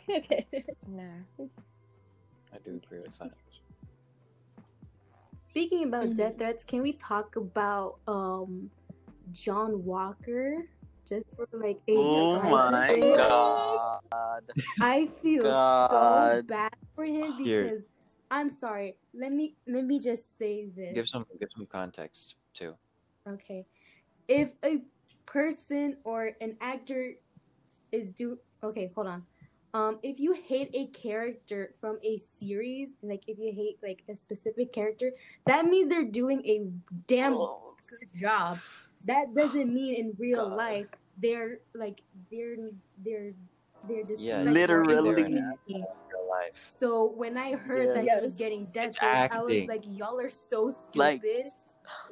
okay. 0.08 0.46
Nah. 0.88 1.02
I 1.38 2.58
do 2.64 2.80
agree 2.84 3.00
with 3.00 3.18
that. 3.18 3.32
Speaking 5.50 5.84
about 5.84 6.06
Mhm. 6.10 6.16
death 6.16 6.38
threats, 6.38 6.64
can 6.64 6.82
we 6.82 6.92
talk 6.92 7.36
about 7.36 7.98
um 8.08 8.70
John 9.32 9.84
Walker? 9.84 10.64
Just 11.08 11.36
for 11.36 11.46
like 11.52 11.80
a 11.88 11.92
oh 11.96 12.42
my 12.50 12.88
second? 12.88 13.16
god 13.16 14.00
I 14.80 15.08
feel 15.22 15.42
so 15.44 16.42
bad 16.46 16.72
for 16.94 17.04
him 17.04 17.32
Here. 17.32 17.64
because 17.64 17.84
I'm 18.30 18.50
sorry. 18.50 18.96
Let 19.12 19.32
me 19.32 19.54
let 19.66 19.84
me 19.84 20.00
just 20.00 20.38
say 20.38 20.66
this. 20.74 20.94
Give 20.94 21.08
some 21.08 21.24
give 21.38 21.50
some 21.54 21.66
context 21.66 22.36
too. 22.54 22.74
Okay. 23.28 23.66
If 24.28 24.52
a 24.64 24.82
person 25.26 25.98
or 26.04 26.32
an 26.40 26.56
actor 26.60 27.14
is 27.92 28.12
do 28.12 28.38
okay, 28.62 28.90
hold 28.94 29.06
on. 29.08 29.26
Um 29.74 29.98
if 30.02 30.18
you 30.18 30.32
hate 30.32 30.70
a 30.74 30.86
character 30.86 31.74
from 31.80 31.98
a 32.02 32.18
series, 32.40 32.90
like 33.02 33.22
if 33.26 33.38
you 33.38 33.52
hate 33.54 33.78
like 33.82 34.02
a 34.08 34.16
specific 34.16 34.72
character, 34.72 35.12
that 35.46 35.66
means 35.66 35.88
they're 35.88 36.04
doing 36.10 36.40
a 36.46 36.66
damn 37.06 37.34
Oh, 37.34 37.76
good 37.90 38.08
job. 38.18 38.58
That 39.06 39.34
doesn't 39.34 39.72
mean 39.72 39.94
in 39.96 40.14
real 40.18 40.48
God. 40.48 40.56
life 40.56 40.86
they're 41.22 41.58
like 41.74 42.00
they're 42.30 42.56
they're 43.04 43.32
they're 43.88 44.02
just 44.04 44.22
Yeah, 44.22 44.42
Literally. 44.42 45.24
Real 45.24 45.84
life. 46.30 46.72
So 46.78 47.12
when 47.16 47.36
I 47.36 47.52
heard 47.52 47.94
that 47.96 48.04
he 48.04 48.26
was 48.26 48.36
getting 48.36 48.64
death 48.66 48.96
I 49.02 49.42
was 49.42 49.68
like, 49.68 49.84
y'all 49.86 50.18
are 50.20 50.30
so 50.30 50.70
stupid. 50.70 50.96
Like, 50.98 51.22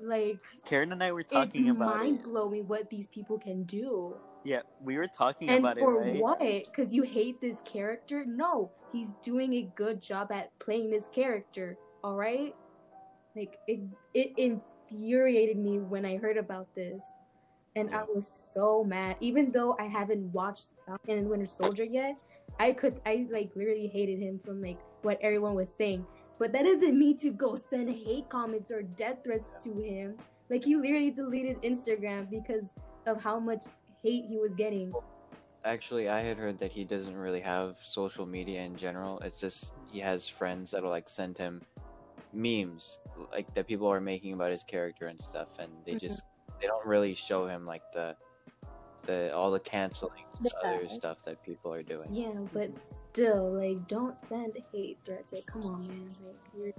Like, 0.02 0.38
karen 0.66 0.92
and 0.92 1.02
i 1.02 1.10
were 1.12 1.22
talking 1.22 1.70
about 1.70 1.96
mind 1.96 2.20
it 2.20 2.24
blowing 2.24 2.68
what 2.68 2.90
these 2.90 3.06
people 3.08 3.38
can 3.38 3.62
do. 3.64 4.14
yeah 4.44 4.60
we 4.84 4.96
were 4.98 5.06
talking 5.08 5.48
And 5.48 5.60
about 5.60 5.78
for 5.78 5.94
it 6.02 6.12
right 6.12 6.20
what? 6.20 6.38
Because 6.40 6.92
you 6.92 7.02
hate 7.02 7.40
this 7.40 7.60
character? 7.64 8.24
No, 8.26 8.70
he's 8.92 9.10
doing 9.22 9.54
a 9.54 9.62
good 9.74 10.02
job 10.02 10.30
at 10.30 10.56
playing 10.58 10.90
this 10.90 11.08
character. 11.12 11.78
All 12.04 12.16
right, 12.16 12.54
like 13.34 13.58
it. 13.66 13.80
It 14.14 14.32
infuriated 14.92 15.58
me 15.58 15.78
when 15.78 16.04
I 16.04 16.16
heard 16.16 16.36
about 16.36 16.74
this, 16.74 17.02
and 17.74 17.94
I 17.94 18.04
was 18.04 18.26
so 18.26 18.84
mad. 18.84 19.16
Even 19.20 19.50
though 19.50 19.76
I 19.78 19.84
haven't 19.84 20.32
watched 20.32 20.68
Falcon 20.86 21.18
and 21.18 21.28
Winter 21.28 21.46
Soldier 21.46 21.84
yet, 21.84 22.16
I 22.58 22.72
could. 22.72 23.00
I 23.06 23.26
like 23.30 23.50
literally 23.54 23.88
hated 23.88 24.18
him 24.18 24.38
from 24.38 24.62
like 24.62 24.78
what 25.02 25.18
everyone 25.22 25.54
was 25.54 25.72
saying. 25.72 26.06
But 26.38 26.52
that 26.52 26.64
doesn't 26.64 26.98
mean 26.98 27.18
to 27.18 27.30
go 27.30 27.56
send 27.56 27.88
hate 27.90 28.28
comments 28.28 28.72
or 28.72 28.82
death 28.82 29.18
threats 29.24 29.54
to 29.62 29.72
him. 29.80 30.16
Like 30.50 30.64
he 30.64 30.76
literally 30.76 31.10
deleted 31.10 31.62
Instagram 31.62 32.28
because 32.30 32.66
of 33.06 33.22
how 33.22 33.38
much 33.38 33.66
hate 34.02 34.24
he 34.26 34.38
was 34.38 34.54
getting. 34.54 34.92
Actually, 35.64 36.08
I 36.08 36.20
had 36.20 36.36
heard 36.36 36.58
that 36.58 36.72
he 36.72 36.84
doesn't 36.84 37.16
really 37.16 37.40
have 37.40 37.76
social 37.76 38.26
media 38.26 38.62
in 38.62 38.74
general. 38.76 39.20
It's 39.20 39.40
just 39.40 39.74
he 39.92 40.00
has 40.00 40.28
friends 40.28 40.72
that'll 40.72 40.90
like 40.90 41.08
send 41.08 41.38
him 41.38 41.62
memes 42.32 43.00
like 43.32 43.52
that 43.54 43.66
people 43.66 43.86
are 43.88 44.00
making 44.00 44.32
about 44.32 44.50
his 44.50 44.64
character 44.64 45.06
and 45.06 45.20
stuff, 45.20 45.58
and 45.58 45.70
they 45.84 45.92
Mhm. 45.94 46.00
just 46.00 46.24
they 46.60 46.66
don't 46.66 46.86
really 46.86 47.14
show 47.14 47.46
him 47.46 47.64
like 47.64 47.82
the 47.92 48.16
the 49.04 49.34
all 49.36 49.50
the 49.50 49.58
canceling 49.60 50.24
The 50.40 50.52
other 50.64 50.86
stuff 50.88 51.22
that 51.24 51.42
people 51.42 51.72
are 51.74 51.82
doing. 51.82 52.06
Yeah, 52.12 52.30
but 52.52 52.76
still, 52.78 53.50
like, 53.52 53.88
don't 53.88 54.16
send 54.16 54.56
hate 54.72 54.98
threats. 55.04 55.32
Like, 55.32 55.44
come 55.46 55.62
on, 55.74 55.88
man. 55.88 56.08
Like, 56.24 56.36
you're 56.56 56.72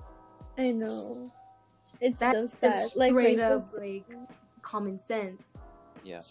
I 0.57 0.71
know. 0.71 1.29
It's 1.99 2.19
that's 2.21 2.37
so 2.37 2.45
sad. 2.45 2.71
just 2.71 2.95
Like 2.95 3.11
straight 3.11 3.39
right 3.39 3.51
up 3.51 3.61
this- 3.61 3.77
like 3.77 4.05
common 4.61 4.99
sense. 4.99 5.43
Yeah. 6.05 6.21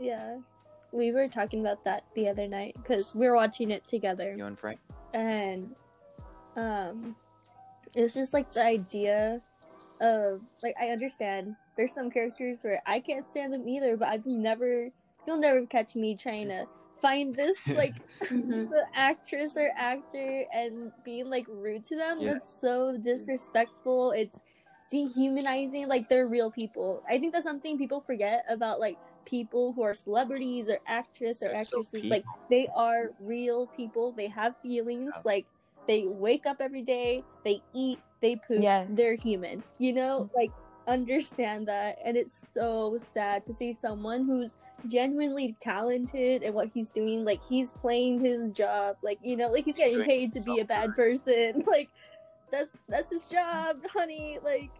yeah. 0.00 0.38
We 0.90 1.12
were 1.12 1.28
talking 1.28 1.60
about 1.60 1.84
that 1.84 2.04
the 2.14 2.28
other 2.28 2.46
night 2.48 2.74
because 2.82 3.14
we 3.14 3.26
were 3.26 3.34
watching 3.34 3.70
it 3.70 3.86
together. 3.86 4.34
You 4.36 4.46
and 4.46 4.58
Frank? 4.58 4.80
and 5.14 5.74
um 6.56 7.14
it's 7.94 8.14
just 8.14 8.32
like 8.32 8.50
the 8.52 8.64
idea 8.64 9.40
of 10.00 10.40
like 10.62 10.74
i 10.80 10.86
understand 10.88 11.54
there's 11.76 11.92
some 11.92 12.10
characters 12.10 12.60
where 12.62 12.80
i 12.86 13.00
can't 13.00 13.26
stand 13.28 13.52
them 13.52 13.66
either 13.68 13.96
but 13.96 14.08
i've 14.08 14.26
never 14.26 14.88
you'll 15.26 15.38
never 15.38 15.64
catch 15.66 15.94
me 15.96 16.14
trying 16.16 16.48
to 16.48 16.64
find 17.00 17.34
this 17.34 17.66
like 17.76 17.94
Mhm. 18.28 18.70
the 18.70 18.84
actress 18.94 19.52
or 19.56 19.70
actor 19.76 20.44
and 20.54 20.92
being 21.04 21.28
like 21.28 21.46
rude 21.48 21.84
to 21.86 21.96
them. 21.96 22.20
Yeah. 22.20 22.34
that's 22.34 22.60
so 22.60 22.96
disrespectful. 22.96 24.12
It's 24.12 24.40
dehumanizing 24.90 25.88
like 25.88 26.08
they're 26.08 26.28
real 26.28 26.50
people. 26.50 27.02
I 27.08 27.18
think 27.18 27.32
that's 27.32 27.44
something 27.44 27.76
people 27.78 28.00
forget 28.00 28.44
about 28.48 28.78
like 28.78 28.98
people 29.24 29.72
who 29.72 29.82
are 29.82 29.94
celebrities 29.94 30.68
or 30.68 30.78
actress 30.86 31.42
or 31.42 31.48
They're 31.48 31.56
actresses. 31.56 32.04
Like 32.04 32.24
they 32.50 32.68
are 32.74 33.10
real 33.20 33.66
people. 33.66 34.12
They 34.12 34.28
have 34.28 34.54
feelings. 34.62 35.10
Yeah. 35.14 35.22
like 35.24 35.46
they 35.86 36.04
wake 36.06 36.46
up 36.46 36.58
every 36.60 36.82
day 36.82 37.24
they 37.44 37.60
eat 37.74 37.98
they 38.20 38.36
poop 38.36 38.60
Yes. 38.60 38.96
they're 38.96 39.16
human 39.16 39.62
you 39.78 39.92
know 39.92 40.30
mm. 40.32 40.36
like 40.36 40.50
understand 40.88 41.68
that 41.68 41.98
and 42.04 42.16
it's 42.16 42.52
so 42.52 42.98
sad 43.00 43.44
to 43.44 43.52
see 43.52 43.72
someone 43.72 44.24
who's 44.24 44.56
genuinely 44.86 45.54
talented 45.60 46.42
and 46.42 46.54
what 46.54 46.68
he's 46.74 46.90
doing 46.90 47.24
like 47.24 47.42
he's 47.44 47.70
playing 47.70 48.18
his 48.18 48.50
job 48.50 48.96
like 49.02 49.18
you 49.22 49.36
know 49.36 49.48
like 49.48 49.64
he's 49.64 49.76
He's 49.76 49.84
getting 49.92 50.04
paid 50.04 50.32
to 50.32 50.40
be 50.40 50.58
a 50.58 50.64
bad 50.64 50.94
person 50.94 51.62
like 51.66 51.88
that's 52.50 52.78
that's 52.88 53.12
his 53.12 53.26
job 53.26 53.76
honey 53.92 54.38
like 54.42 54.70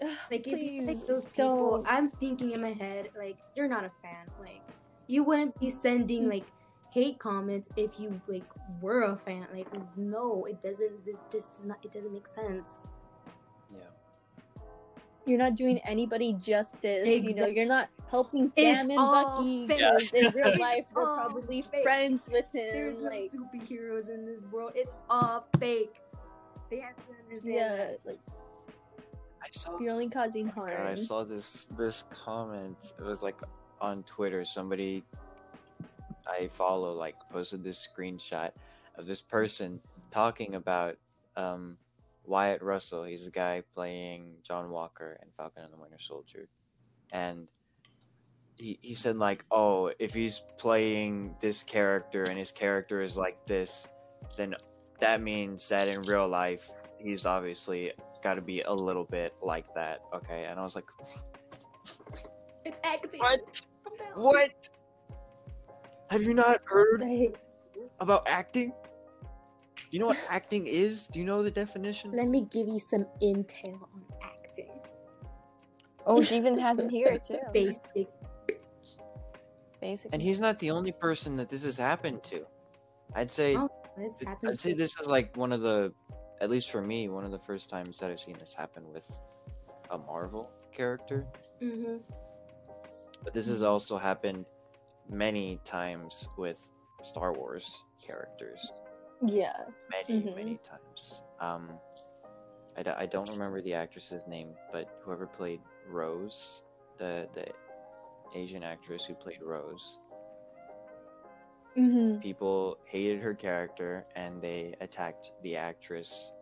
Like 0.30 0.46
if 0.46 0.46
you 0.46 0.56
please 0.56 0.86
like 0.86 1.06
those 1.06 1.24
people, 1.24 1.82
don't 1.82 1.86
I'm 1.86 2.10
thinking 2.10 2.50
in 2.50 2.60
my 2.60 2.72
head, 2.72 3.10
like 3.16 3.36
you're 3.56 3.68
not 3.68 3.84
a 3.84 3.90
fan. 4.02 4.26
Like 4.40 4.60
you 5.06 5.22
wouldn't 5.22 5.58
be 5.60 5.70
sending 5.70 6.24
mm. 6.24 6.30
like 6.30 6.46
hate 6.94 7.18
comments 7.18 7.68
if 7.76 7.98
you 7.98 8.20
like 8.28 8.44
were 8.80 9.02
a 9.02 9.16
fan. 9.16 9.46
Like 9.52 9.66
no, 9.96 10.44
it 10.44 10.62
doesn't. 10.62 11.04
This, 11.04 11.18
this 11.30 11.48
does 11.48 11.64
not. 11.64 11.78
It 11.82 11.92
doesn't 11.92 12.12
make 12.12 12.28
sense. 12.28 12.86
Yeah. 13.72 13.80
you're 15.26 15.38
not 15.38 15.56
doing 15.56 15.78
anybody 15.84 16.32
justice 16.34 17.24
you 17.24 17.34
know 17.34 17.46
you're 17.46 17.66
not 17.66 17.88
helping 18.08 18.52
It's 18.56 18.62
Sam 18.62 18.90
and 18.90 18.96
Bucky 18.96 19.66
fake. 19.66 19.78
because 19.78 20.12
in 20.12 20.32
real 20.34 20.60
life 20.60 20.86
they're 20.94 21.04
probably 21.04 21.62
fake. 21.62 21.82
friends 21.82 22.28
with 22.30 22.44
him. 22.52 22.72
There's 22.72 22.98
him 22.98 23.04
no 23.04 23.10
like 23.10 23.32
superheroes 23.32 24.08
in 24.08 24.24
this 24.24 24.44
world. 24.52 24.72
It's 24.76 24.92
all 25.10 25.48
fake. 25.58 26.00
They 26.70 26.78
have 26.80 26.96
to 27.06 27.12
understand. 27.24 27.54
yeah 27.54 27.76
that. 27.76 28.00
like 28.04 28.20
I 29.42 29.48
saw 29.50 29.78
you're 29.80 29.92
only 29.92 30.08
causing 30.08 30.46
harm 30.46 30.70
God, 30.70 30.86
I 30.86 30.94
saw 30.94 31.24
this 31.24 31.64
this 31.76 32.04
comment. 32.10 32.92
It 32.98 33.04
was 33.04 33.22
like 33.22 33.36
on 33.80 34.04
Twitter. 34.04 34.44
Somebody 34.44 35.02
I 36.26 36.48
follow 36.48 36.92
like 36.92 37.16
posted 37.30 37.62
this 37.62 37.86
screenshot 37.86 38.50
of 38.96 39.06
this 39.06 39.22
person 39.22 39.80
talking 40.10 40.54
about 40.54 40.96
um, 41.36 41.76
Wyatt 42.24 42.62
Russell. 42.62 43.04
He's 43.04 43.24
the 43.24 43.30
guy 43.30 43.62
playing 43.72 44.36
John 44.42 44.70
Walker 44.70 45.16
and 45.20 45.34
Falcon 45.34 45.64
and 45.64 45.72
the 45.72 45.78
Winter 45.78 45.98
Soldier, 45.98 46.48
and 47.12 47.48
he 48.56 48.78
he 48.82 48.94
said 48.94 49.16
like, 49.16 49.44
oh, 49.50 49.92
if 49.98 50.14
he's 50.14 50.44
playing 50.58 51.34
this 51.40 51.62
character 51.62 52.22
and 52.24 52.38
his 52.38 52.52
character 52.52 53.02
is 53.02 53.16
like 53.18 53.44
this, 53.46 53.88
then 54.36 54.54
that 55.00 55.20
means 55.20 55.68
that 55.68 55.88
in 55.88 56.02
real 56.02 56.28
life 56.28 56.68
he's 56.98 57.26
obviously 57.26 57.92
got 58.22 58.34
to 58.36 58.42
be 58.42 58.60
a 58.62 58.72
little 58.72 59.04
bit 59.04 59.36
like 59.42 59.66
that. 59.74 60.00
Okay, 60.14 60.44
and 60.44 60.58
I 60.58 60.62
was 60.62 60.74
like, 60.74 60.86
It's 62.64 62.80
acting. 62.82 63.20
what? 63.20 63.60
What? 64.14 64.68
Have 66.14 66.22
you 66.22 66.34
not 66.34 66.60
heard 66.66 67.02
about 67.98 68.28
acting? 68.28 68.72
Do 69.74 69.82
you 69.90 69.98
know 69.98 70.06
what 70.06 70.18
acting 70.30 70.64
is? 70.64 71.08
Do 71.08 71.18
you 71.18 71.24
know 71.24 71.42
the 71.42 71.50
definition? 71.50 72.12
Let 72.12 72.28
me 72.28 72.46
give 72.52 72.68
you 72.68 72.78
some 72.78 73.04
intel 73.20 73.82
on 73.82 74.04
acting. 74.22 74.70
Oh, 76.06 76.22
she 76.22 76.36
even 76.36 76.56
has 76.56 76.78
him 76.78 76.88
here 76.88 77.18
too. 77.18 77.40
Basic. 77.52 77.82
Basically. 79.80 80.10
And 80.12 80.22
he's 80.22 80.38
not 80.38 80.56
the 80.60 80.70
only 80.70 80.92
person 80.92 81.34
that 81.34 81.48
this 81.48 81.64
has 81.64 81.76
happened 81.76 82.22
to. 82.24 82.46
I'd 83.16 83.32
say 83.32 83.56
Oh, 83.56 83.68
This 83.96 84.12
happens. 84.24 84.52
I'd 84.52 84.60
say 84.60 84.72
this 84.72 85.00
is 85.00 85.08
like 85.08 85.36
one 85.36 85.52
of 85.52 85.62
the 85.62 85.92
at 86.40 86.48
least 86.48 86.70
for 86.70 86.80
me, 86.80 87.08
one 87.08 87.24
of 87.24 87.32
the 87.32 87.40
first 87.40 87.68
times 87.68 87.98
that 87.98 88.12
I've 88.12 88.20
seen 88.20 88.36
this 88.38 88.54
happen 88.54 88.84
with 88.92 89.10
a 89.90 89.98
Marvel 89.98 90.48
character. 90.72 91.26
Mm-hmm. 91.60 91.96
But 93.24 93.34
this 93.34 93.48
has 93.48 93.64
also 93.64 93.98
happened 93.98 94.46
many 95.08 95.58
times 95.64 96.28
with 96.36 96.70
Star 97.02 97.32
Wars 97.32 97.84
characters. 98.04 98.72
yeah 99.26 99.56
Many, 99.90 100.22
Mhm. 100.22 100.36
many 100.36 100.56
times. 100.58 101.22
Um, 101.40 101.78
I, 102.76 102.82
d- 102.82 102.90
I 102.90 103.06
don't 103.06 103.28
remember 103.30 103.60
the 103.62 103.74
actress's 103.74 104.26
name, 104.26 104.54
but 104.72 104.88
whoever 105.02 105.26
played 105.26 105.60
Rose, 105.88 106.64
the 106.96 107.28
the 107.32 107.46
Asian 108.34 108.64
actress 108.64 109.04
who 109.04 109.14
played 109.14 109.40
Rose, 109.42 109.98
hmm 111.76 112.18
people 112.18 112.78
hated 112.84 113.20
her 113.20 113.34
character 113.34 114.06
and 114.16 114.40
they 114.42 114.74
attacked 114.80 115.32
the 115.42 115.56
actress 115.56 116.32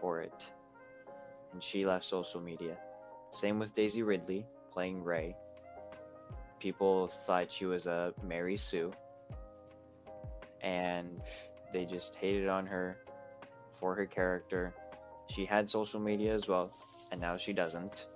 for 0.00 0.20
it. 0.20 0.52
And 1.52 1.62
she 1.62 1.84
left 1.86 2.04
social 2.04 2.40
media. 2.40 2.76
Same 3.30 3.58
with 3.58 3.74
Daisy 3.74 4.02
Ridley 4.02 4.46
playing 4.70 5.02
Rey. 5.02 5.36
People 6.62 7.08
thought 7.08 7.50
she 7.50 7.66
was 7.66 7.88
a 7.88 8.14
Mary 8.22 8.56
Sue. 8.56 8.92
And 10.60 11.20
they 11.72 11.84
just 11.84 12.14
hated 12.14 12.46
on 12.46 12.66
her 12.66 12.98
for 13.72 13.96
her 13.96 14.06
character. 14.06 14.72
She 15.28 15.44
had 15.44 15.68
social 15.68 15.98
media 15.98 16.32
as 16.32 16.46
well, 16.46 16.72
and 17.10 17.20
now 17.20 17.36
she 17.36 17.52
doesn't. 17.52 18.06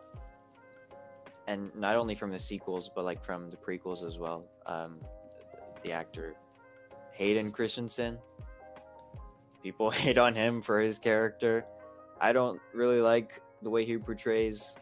And 1.48 1.74
not 1.74 1.96
only 1.96 2.14
from 2.14 2.30
the 2.30 2.38
sequels, 2.38 2.88
but 2.94 3.04
like 3.04 3.24
from 3.24 3.50
the 3.50 3.56
prequels 3.56 4.04
as 4.04 4.16
well. 4.16 4.46
Um, 4.64 5.00
the 5.82 5.90
actor 5.90 6.36
Hayden 7.14 7.50
Christensen. 7.50 8.16
People 9.60 9.90
hate 10.04 10.18
on 10.18 10.36
him 10.36 10.62
for 10.62 10.78
his 10.78 11.00
character. 11.00 11.64
I 12.20 12.32
don't 12.32 12.60
really 12.72 13.00
like 13.00 13.40
the 13.62 13.70
way 13.70 13.84
he 13.84 13.98
portrays 13.98 14.78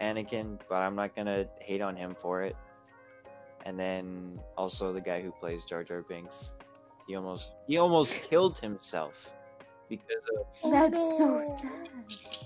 Anakin, 0.00 0.58
but 0.66 0.80
I'm 0.80 0.96
not 0.96 1.14
gonna 1.14 1.44
hate 1.60 1.82
on 1.82 1.94
him 1.94 2.14
for 2.14 2.40
it. 2.40 2.56
And 3.66 3.78
then 3.78 4.40
also 4.56 4.92
the 4.92 5.00
guy 5.00 5.20
who 5.20 5.30
plays 5.32 5.64
Jar 5.64 5.84
Jar 5.84 6.02
Binks. 6.02 6.52
He 7.06 7.14
almost 7.16 7.54
he 7.66 7.76
almost 7.78 8.14
killed 8.30 8.58
himself 8.58 9.34
because 9.88 10.24
of 10.38 10.70
That's 10.72 10.96
Oh, 10.96 11.18
so 11.18 11.58
sad. 11.60 11.88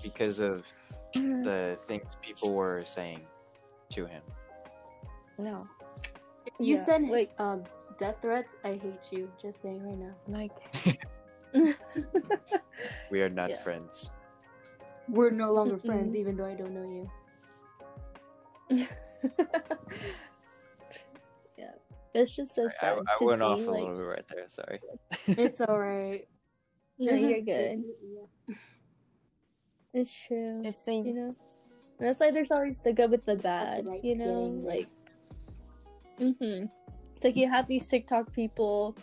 because 0.03 0.39
of 0.39 0.67
the 1.13 1.77
things 1.87 2.17
people 2.21 2.53
were 2.53 2.83
saying 2.83 3.21
to 3.91 4.05
him. 4.05 4.21
no, 5.37 5.65
You 6.59 6.75
Yeah, 6.75 6.85
send 6.85 7.09
like- 7.11 7.33
um 7.39 7.63
death 7.97 8.17
threats. 8.21 8.57
I 8.63 8.73
hate 8.75 9.11
you. 9.11 9.31
Just 9.41 9.61
saying 9.61 9.83
right 9.85 9.97
now. 9.97 10.15
like 10.27 10.51
We 13.11 13.21
are 13.21 13.29
not 13.29 13.51
Yeah. 13.51 13.57
friends. 13.63 14.11
We're 15.07 15.29
no 15.31 15.53
longer 15.53 15.77
friends, 15.77 16.15
even 16.15 16.35
though 16.35 16.45
I 16.49 16.55
don't 16.55 16.73
know 16.73 16.83
you. 16.83 17.05
yeah 22.15 22.21
it's 22.21 22.35
just 22.35 22.55
so 22.55 22.65
I, 22.65 22.67
sad 22.69 22.97
I 23.07 23.17
to 23.19 23.25
went 23.25 23.39
see, 23.39 23.45
off 23.45 23.59
a 23.67 23.71
like, 23.71 23.81
little 23.81 23.97
bit 23.97 24.03
right 24.07 24.27
there. 24.29 24.47
Sorry. 24.47 24.79
It's 25.27 25.61
alright. 25.61 26.27
no 26.97 27.13
you're 27.13 27.41
good 27.41 27.83
Yeah. 28.47 28.55
it's 29.93 30.13
true 30.27 30.61
it's 30.63 30.87
a 30.87 30.93
you 30.93 31.13
know 31.13 31.27
and 31.99 32.07
that's 32.07 32.21
why 32.21 32.31
there's 32.31 32.51
always 32.51 32.79
the 32.79 32.93
good 32.93 33.11
with 33.11 33.25
the 33.25 33.35
bad 33.35 33.85
right 33.85 34.01
you 34.03 34.15
know 34.15 34.47
getting 34.47 34.63
like 34.63 34.87
mm-hmm 36.19 36.65
it's 37.15 37.23
like 37.25 37.35
you 37.35 37.49
have 37.49 37.67
these 37.67 37.85
tiktok 37.87 38.31
people 38.31 38.95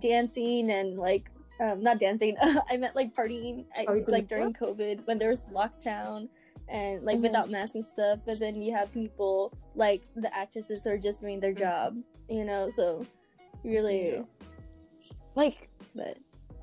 dancing 0.00 0.70
and 0.70 0.96
like 0.96 1.28
um 1.60 1.82
not 1.82 1.98
dancing 1.98 2.34
i 2.70 2.76
meant 2.78 2.96
like 2.96 3.14
partying 3.14 3.66
I, 3.76 3.84
Oh, 3.86 3.94
you 3.94 4.04
like 4.08 4.28
doing 4.28 4.52
during 4.52 4.52
covid 4.54 5.06
when 5.06 5.18
there 5.18 5.28
was 5.30 5.44
lockdown 5.52 6.28
and 6.68 7.02
like 7.04 7.18
Mhm. 7.18 7.22
without 7.22 7.48
and 7.74 7.86
stuff. 7.86 8.20
But 8.24 8.38
then 8.40 8.60
you 8.60 8.72
have 8.74 8.92
people 8.92 9.52
like 9.74 10.02
the 10.16 10.34
actresses 10.34 10.84
who 10.84 10.90
are 10.90 10.98
just 10.98 11.20
doing 11.20 11.40
their 11.40 11.52
Mm-hmm. 11.52 11.94
job, 11.94 12.02
you 12.28 12.44
know. 12.44 12.70
So 12.70 13.06
really, 13.62 14.14
Yeah. 14.14 14.22
Like, 15.34 15.68
but 15.94 16.16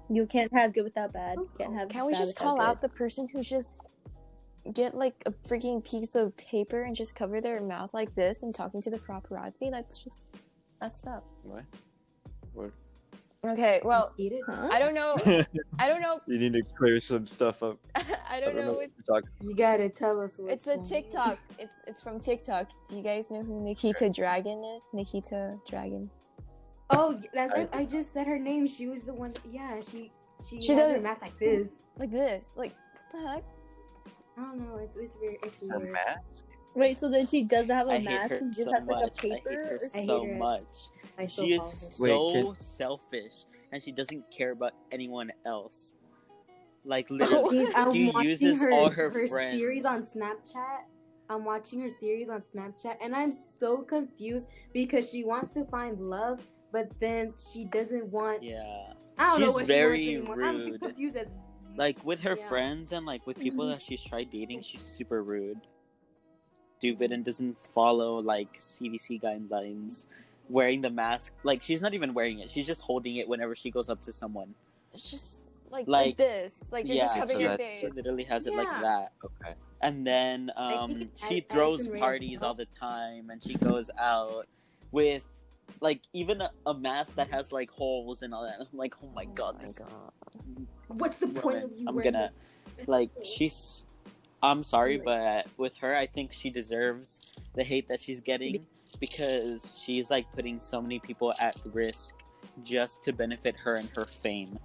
you 0.10 0.26
can't 0.26 0.52
have 0.54 0.74
good 0.74 0.84
without 0.84 1.14
bad. 1.14 1.38
You 1.38 1.50
can't 1.58 1.74
have. 1.76 1.90
can 1.90 2.06
we 2.08 2.14
just 2.14 2.36
call 2.38 2.58
good. 2.58 2.64
out 2.64 2.82
the 2.82 2.90
person 2.90 3.28
who 3.32 3.42
just 3.44 3.82
get 4.74 4.94
like 4.96 5.16
a 5.26 5.32
freaking 5.32 5.84
piece 5.84 6.16
of 6.16 6.36
paper 6.38 6.82
and 6.84 6.96
just 6.96 7.16
cover 7.16 7.40
their 7.42 7.62
mouth 7.62 7.94
like 7.94 8.14
this 8.16 8.44
and 8.44 8.54
talking 8.54 8.82
to 8.82 8.90
the 8.90 8.98
paparazzi? 9.00 9.70
That's 9.70 9.98
just 10.00 10.36
messed 10.80 11.08
up. 11.08 11.24
What? 11.44 11.64
What? 12.54 12.72
Okay, 13.44 13.82
well, 13.84 14.14
Eat 14.20 14.34
it. 14.34 14.42
Huh? 14.46 14.70
I 14.72 14.78
don't 14.78 14.94
know. 14.94 15.16
I 15.80 15.88
don't 15.90 16.02
know. 16.02 16.20
you 16.28 16.38
need 16.38 16.54
to 16.54 16.62
clear 16.78 17.00
some 17.00 17.26
stuff 17.26 17.64
up. 17.64 17.78
I 18.30 18.40
don't 18.40 18.56
know. 18.56 18.74
what 18.74 18.84
It, 18.84 18.92
you're 19.08 19.16
talking 19.22 19.30
You 19.42 19.56
gotta 19.56 19.90
tell 19.90 20.22
us. 20.22 20.38
What's 20.38 20.54
it's 20.54 20.68
a 20.68 20.76
going 20.76 20.80
on. 20.82 20.86
TikTok. 20.88 21.40
It's 21.58 21.76
it's 21.88 22.04
from 22.04 22.20
TikTok. 22.20 22.70
Do 22.88 22.96
you 22.96 23.02
guys 23.02 23.32
know 23.32 23.42
who 23.42 23.60
Nikita 23.64 24.06
Dragun 24.06 24.76
is? 24.76 24.90
Nikita 24.94 25.58
Dragun. 25.68 26.08
Oh, 26.92 27.20
that's 27.34 27.58
like, 27.58 27.76
I 27.76 27.86
just 27.86 28.14
said 28.14 28.28
her 28.28 28.38
name. 28.38 28.68
She 28.68 28.86
was 28.88 29.04
the 29.04 29.14
one. 29.14 29.34
Yeah, 29.52 29.80
she 29.80 30.12
she, 30.48 30.62
She 30.62 30.74
has 30.74 30.80
does- 30.82 30.92
her 30.98 31.02
mask 31.02 31.22
like 31.24 31.38
this. 31.40 31.70
Like 31.98 32.12
this. 32.12 32.58
Like 32.58 32.76
what 33.12 33.24
the 33.24 33.28
heck? 33.28 33.44
I 34.38 34.46
don't 34.46 34.60
know. 34.60 34.78
It's 34.78 34.98
it's 34.98 35.18
weird. 35.20 35.38
It's 35.42 35.60
Her 35.68 35.80
weird. 35.80 35.94
mask? 35.94 36.46
Wait, 36.76 36.96
so 36.96 37.10
then 37.10 37.26
she 37.26 37.42
doesn't 37.44 37.70
have 37.76 37.88
a 37.88 37.94
I 37.94 37.98
hate 37.98 38.06
mask 38.06 38.30
her 38.30 38.36
and 38.38 38.54
just 38.54 38.66
so 38.66 38.72
has 38.74 38.88
like 38.88 39.02
much. 39.02 39.24
a 39.24 39.28
I 39.28 39.34
hate 39.34 39.44
paper. 39.46 39.50
her 39.56 39.64
or 39.76 39.80
I 39.94 39.98
hate 39.98 40.06
so 40.06 40.26
her. 40.26 40.36
much. 40.36 40.78
I 41.22 41.28
so 41.28 41.44
She 41.44 41.54
is 41.54 41.58
apologize. 41.60 42.00
Wait, 42.00 42.10
so 42.10 42.32
could- 42.50 42.58
selfish, 42.58 43.46
and 43.72 43.82
she 43.82 43.92
doesn't 43.92 44.30
care 44.32 44.52
about 44.52 44.74
anyone 44.92 45.32
else. 45.46 45.96
Like 46.84 47.10
literally, 47.12 47.68
I'm 47.76 47.92
she 47.94 48.12
uses 48.22 48.62
her, 48.62 48.72
all 48.72 48.90
her, 48.90 49.10
her 49.10 49.28
friends. 49.28 49.54
series 49.56 49.86
on 49.86 50.04
Snapchat. 50.04 50.82
I'm 51.30 51.46
watching 51.46 51.80
her 51.82 51.90
series 51.90 52.30
on 52.30 52.42
Snapchat, 52.42 52.98
and 53.02 53.16
I'm 53.16 53.32
so 53.32 53.78
confused 53.84 54.48
because 54.74 55.10
she 55.10 55.24
wants 55.24 55.54
to 55.54 55.64
find 55.66 56.00
love, 56.00 56.42
but 56.72 56.90
then 57.00 57.34
she 57.52 57.66
doesn't 57.66 58.08
want. 58.08 58.44
Yeah, 58.44 58.94
I 59.18 59.24
don't 59.26 59.40
know 59.42 59.46
She's 59.48 59.56
what 59.56 59.68
very 59.68 60.06
she 60.06 60.18
wants 60.18 60.32
anymore. 60.32 60.50
I'm 60.50 60.64
too 60.66 60.72
rude. 60.72 60.80
confused 60.82 61.16
as. 61.18 61.28
like 61.78 62.04
with 62.04 62.20
her 62.22 62.36
Yeah. 62.38 62.50
friends 62.50 62.92
and 62.92 63.06
like 63.06 63.26
with 63.28 63.40
people 63.40 63.66
Mhm. 63.66 63.72
that 63.74 63.82
she's 63.82 64.04
tried 64.04 64.30
dating, 64.30 64.62
she's 64.62 64.82
super 64.82 65.24
rude, 65.24 65.62
stupid, 66.80 67.12
and 67.14 67.24
doesn't 67.24 67.58
follow 67.60 68.20
like 68.20 68.54
CDC 68.56 69.22
guidelines. 69.22 70.08
Wearing 70.52 70.82
the 70.82 70.90
mask, 70.90 71.34
like 71.44 71.64
she's 71.64 71.82
not 71.82 71.94
even 71.94 72.14
wearing 72.14 72.40
it; 72.40 72.50
she's 72.50 72.68
just 72.68 72.82
holding 72.82 73.16
it 73.16 73.28
whenever 73.28 73.56
she 73.56 73.72
goes 73.72 73.90
up 73.90 74.02
to 74.02 74.12
someone. 74.12 74.54
It's 74.94 75.10
just 75.10 75.46
like 75.70 75.88
Like- 75.88 76.06
like, 76.08 76.18
this. 76.18 76.70
Like 76.72 76.86
you're 76.86 76.98
just 76.98 77.16
covering 77.16 77.38
so 77.38 77.40
your 77.42 77.50
that's- 77.52 77.80
She 77.80 77.88
literally 77.88 78.26
has 78.26 78.46
it 78.48 78.54
like 78.54 78.68
that. 78.82 79.14
Okay. 79.24 79.54
And 79.82 80.06
then 80.06 80.52
um, 80.58 81.10
she 81.28 81.38
Ad- 81.38 81.50
throws 81.50 81.80
Addison 81.80 81.94
Rae 81.94 82.00
as 82.00 82.02
parties 82.02 82.44
all 82.44 82.54
the 82.54 82.66
time, 82.66 83.30
and 83.30 83.42
she 83.42 83.56
goes 83.56 83.90
out 83.98 84.46
with 84.92 85.24
like 85.80 86.02
even 86.14 86.42
a, 86.42 86.52
a 86.66 86.74
mask 86.74 87.16
that 87.16 87.32
has 87.32 87.52
like 87.54 87.70
holes 87.72 88.22
and 88.22 88.34
all 88.34 88.44
that. 88.44 88.58
I'm 88.60 88.78
like, 88.78 88.96
oh 89.02 89.10
my 89.16 89.26
god, 89.26 89.56
my 89.56 89.62
this 89.62 89.80
God. 89.80 89.88
What's 90.90 91.18
the 91.20 91.28
point 91.28 91.44
woman. 91.46 91.64
of 91.64 91.72
you 91.80 91.86
I'm 91.88 91.96
wearing 91.96 92.12
gonna 92.12 92.32
the- 92.78 92.92
like 92.92 93.10
she's. 93.24 93.86
I'm 94.44 94.64
sorry, 94.64 94.98
but 94.98 95.46
with 95.58 95.76
her, 95.78 95.96
I 95.96 96.08
think 96.08 96.34
she 96.34 96.50
deserves 96.50 97.22
the 97.54 97.64
hate 97.64 97.88
that 97.90 98.00
she's 98.00 98.20
getting 98.20 98.66
because 99.00 99.82
she's 99.84 100.10
like 100.10 100.32
putting 100.34 100.60
so 100.60 100.82
many 100.82 101.00
people 101.00 101.34
at 101.40 101.56
risk 101.74 102.16
just 102.64 103.04
to 103.04 103.14
benefit 103.14 103.56
her 103.58 103.76
and 103.76 103.90
her 103.96 104.06
fame. 104.06 104.58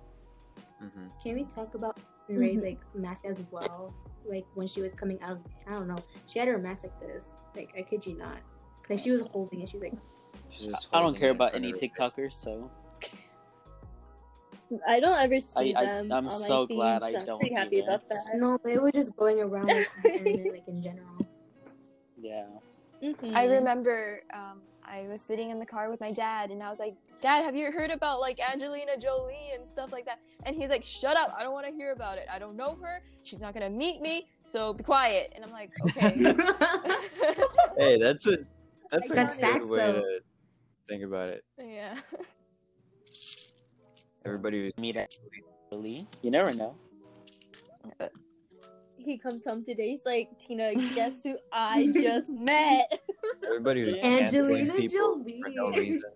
hmm 0.80 1.06
Can 1.22 1.34
we 1.36 1.44
talk 1.44 1.74
about 1.74 1.98
Rae's 2.28 2.62
like 2.62 2.80
mask 2.94 3.24
as 3.24 3.42
well? 3.50 3.94
Like 4.28 4.44
when 4.54 4.66
she 4.66 4.82
was 4.82 4.92
coming 4.94 5.20
out 5.22 5.32
of, 5.32 5.38
I 5.68 5.72
don't 5.72 5.86
know, 5.88 5.96
she 6.26 6.38
had 6.38 6.48
her 6.48 6.58
mask 6.58 6.84
like 6.84 7.00
this. 7.00 7.34
Like 7.54 7.70
I 7.78 7.82
kid 7.82 8.04
you 8.06 8.18
not. 8.18 8.38
Like 8.90 8.98
she 8.98 9.10
was 9.10 9.22
holding 9.22 9.60
it. 9.62 9.68
She's 9.70 9.80
like, 9.80 9.94
She's 10.50 10.88
I 10.92 11.00
don't 11.00 11.16
care 11.18 11.30
about 11.30 11.54
any 11.54 11.72
of 11.72 11.80
her 11.80 11.86
TikTokers, 11.86 12.34
so 12.34 12.70
I 14.88 14.98
don't 15.00 15.18
ever 15.18 15.40
see 15.40 15.74
I- 15.74 15.84
them. 15.84 16.12
I'm 16.12 16.26
on 16.26 16.32
so 16.32 16.66
feed, 16.66 16.74
glad 16.74 17.02
I 17.02 17.12
so 17.12 17.18
I'm 17.18 17.24
don't 17.24 17.40
pretty 17.40 17.54
happy 17.54 17.76
either. 17.78 17.88
about 17.88 18.08
that. 18.10 18.22
no, 18.34 18.58
they 18.64 18.78
were 18.78 18.90
just 18.92 19.16
going 19.16 19.40
around 19.40 19.66
like 19.68 19.88
on 19.96 20.02
the 20.02 20.14
internet, 20.18 20.52
like 20.52 20.68
in 20.68 20.82
general. 20.88 21.26
yeah. 22.20 22.46
Mhm. 23.02 23.34
I 23.34 23.46
remember 23.46 24.22
um, 24.32 24.62
I 24.84 25.06
was 25.08 25.20
sitting 25.20 25.50
in 25.50 25.58
the 25.58 25.66
car 25.66 25.90
with 25.90 26.00
my 26.00 26.12
dad, 26.12 26.50
and 26.50 26.62
I 26.62 26.70
was 26.70 26.78
like, 26.78 26.94
"Dad, 27.20 27.44
have 27.44 27.54
you 27.56 27.70
heard 27.70 27.90
about 27.90 28.20
like 28.20 28.38
Angelina 28.40 28.96
Jolie 28.98 29.50
and 29.54 29.66
stuff 29.66 29.92
like 29.92 30.04
that?" 30.06 30.18
And 30.46 30.56
he's 30.56 30.70
like, 30.70 30.84
"Shut 30.84 31.16
up! 31.16 31.34
I 31.36 31.42
don't 31.42 31.52
want 31.52 31.66
to 31.66 31.72
hear 31.72 31.92
about 31.92 32.18
it. 32.18 32.26
I 32.32 32.38
don't 32.38 32.56
know 32.56 32.76
her. 32.82 33.02
She's 33.24 33.42
not 33.42 33.52
gonna 33.54 33.70
meet 33.70 34.00
me, 34.00 34.26
so 34.46 34.72
be 34.72 34.82
quiet." 34.84 35.32
And 35.34 35.44
I'm 35.44 35.52
like, 35.52 35.70
"Okay." 35.84 36.14
Hey, 37.78 37.98
that's 37.98 38.26
a 38.26 38.38
that's 38.90 39.10
a 39.10 39.14
That's 39.14 39.36
good 39.36 39.40
facts, 39.42 39.66
way 39.66 39.78
though. 39.78 40.00
to 40.00 40.20
think 40.88 41.02
about 41.02 41.28
it. 41.28 41.44
yeah. 41.58 41.96
Everybody 44.24 44.64
was 44.64 44.72
Meet 44.78 44.96
actually. 44.96 46.06
You 46.22 46.30
never 46.30 46.54
know. 46.54 46.74
He 49.06 49.16
comes 49.18 49.44
home 49.44 49.64
today. 49.64 49.90
He's 49.90 50.04
like, 50.04 50.28
Tina, 50.38 50.74
guess 50.94 51.22
who 51.22 51.36
I 51.52 51.86
just 51.94 52.28
met? 52.28 52.86
everybody 53.44 53.84
was 53.86 53.98
Angelina 53.98 54.74
people 54.74 55.24
for 55.40 55.48
no 55.48 55.70
Jolie. 55.72 55.80
reason. 55.80 56.10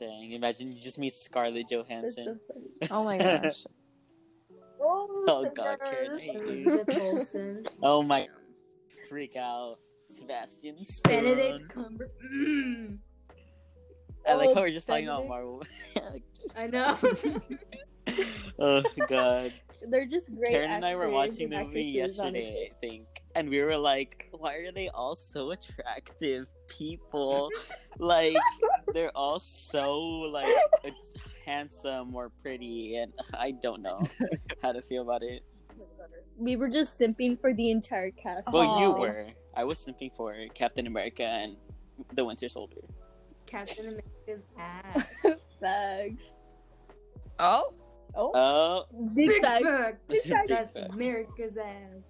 Dang, 0.00 0.32
imagine 0.32 0.72
you 0.72 0.80
just 0.80 0.98
meet 0.98 1.14
Scarlett 1.14 1.68
Johansson. 1.68 2.40
so. 2.50 2.60
Oh 2.90 3.04
my 3.04 3.18
gosh. 3.18 3.64
Oh, 4.80 5.24
Oh, 5.28 5.50
God, 5.54 5.78
Karen, 5.88 6.08
nurse. 6.08 6.20
I 6.20 6.24
hate 6.24 6.34
you. 6.34 6.70
Elizabeth 6.72 7.00
Olsen. 7.00 7.64
oh 7.82 8.02
my 8.02 8.26
freak 9.08 9.36
out. 9.36 9.78
Sebastian 10.10 10.76
Benedict 11.04 11.64
Stone. 11.64 11.68
Cumber. 11.84 12.10
Mm, 12.34 12.98
I 14.28 14.34
like 14.34 14.50
Oh, 14.50 14.54
how 14.54 14.60
we're 14.60 14.70
just 14.70 14.86
talking 14.86 15.06
about 15.08 15.26
Marvel. 15.26 15.62
I 16.56 16.66
know. 16.66 16.94
oh 18.58 18.82
god. 19.08 19.52
They're 19.88 20.06
just 20.06 20.34
great. 20.34 20.52
Karen 20.52 20.70
and 20.70 20.84
I 20.84 20.94
were 20.94 21.10
watching 21.10 21.50
the 21.50 21.58
movie 21.58 22.00
actresses, 22.00 22.18
yesterday, 22.18 22.70
I 22.70 22.74
think, 22.80 23.06
and 23.34 23.48
we 23.48 23.60
were 23.62 23.76
like, 23.76 24.28
"Why 24.32 24.54
are 24.56 24.72
they 24.72 24.88
all 24.88 25.14
so 25.14 25.50
attractive 25.50 26.46
people? 26.68 27.50
like, 27.98 28.36
they're 28.92 29.16
all 29.16 29.38
so 29.38 29.98
like 30.00 30.46
handsome 31.44 32.14
or 32.14 32.30
pretty, 32.42 32.96
and 32.96 33.12
I 33.34 33.52
don't 33.52 33.82
know 33.82 33.98
how 34.62 34.72
to 34.72 34.82
feel 34.82 35.02
about 35.02 35.22
it." 35.22 35.42
We 36.36 36.56
were 36.56 36.68
just 36.68 36.98
simping 36.98 37.40
for 37.40 37.54
the 37.54 37.70
entire 37.70 38.10
cast. 38.10 38.52
Well, 38.52 38.80
you 38.80 38.92
were. 38.92 39.26
I 39.54 39.64
was 39.64 39.84
simping 39.84 40.12
for 40.16 40.34
Captain 40.54 40.86
America 40.86 41.22
and 41.24 41.56
the 42.12 42.24
Winter 42.24 42.48
Soldier. 42.48 42.80
Captain 43.46 43.86
America's 43.86 44.44
ass. 44.58 45.04
Bag. 45.60 46.18
Oh. 47.38 47.72
Oh, 48.16 48.30
Oh, 48.34 48.84
big 49.14 49.42
bag. 49.42 49.62
fact. 49.62 50.08
big 50.08 50.22
That's 50.48 50.72
fact. 50.72 50.94
America's 50.94 51.56
ass. 51.56 52.04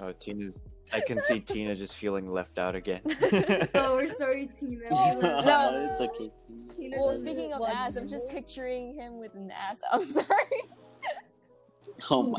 Oh, 0.00 0.12
Tina's. 0.12 0.62
I 0.92 1.00
can 1.00 1.18
see 1.20 1.40
Tina 1.40 1.74
just 1.74 1.96
feeling 1.96 2.30
left 2.30 2.58
out 2.58 2.74
again. 2.74 3.00
Oh, 3.74 3.96
we're 3.96 4.06
sorry, 4.08 4.48
Tina. 4.58 4.82
We 4.90 4.90
No. 4.90 5.18
no, 5.20 5.88
it's 5.90 6.00
okay. 6.00 6.30
Tina 6.76 6.96
Well, 7.00 7.14
speaking 7.14 7.52
of 7.52 7.62
ass, 7.66 7.96
I'm 7.96 8.08
just 8.08 8.28
picturing 8.28 8.94
him 8.94 9.18
with 9.18 9.34
an 9.34 9.50
ass. 9.50 9.80
I'm 9.92 10.02
sorry. 10.02 10.26
Oh 12.10 12.24
my. 12.24 12.38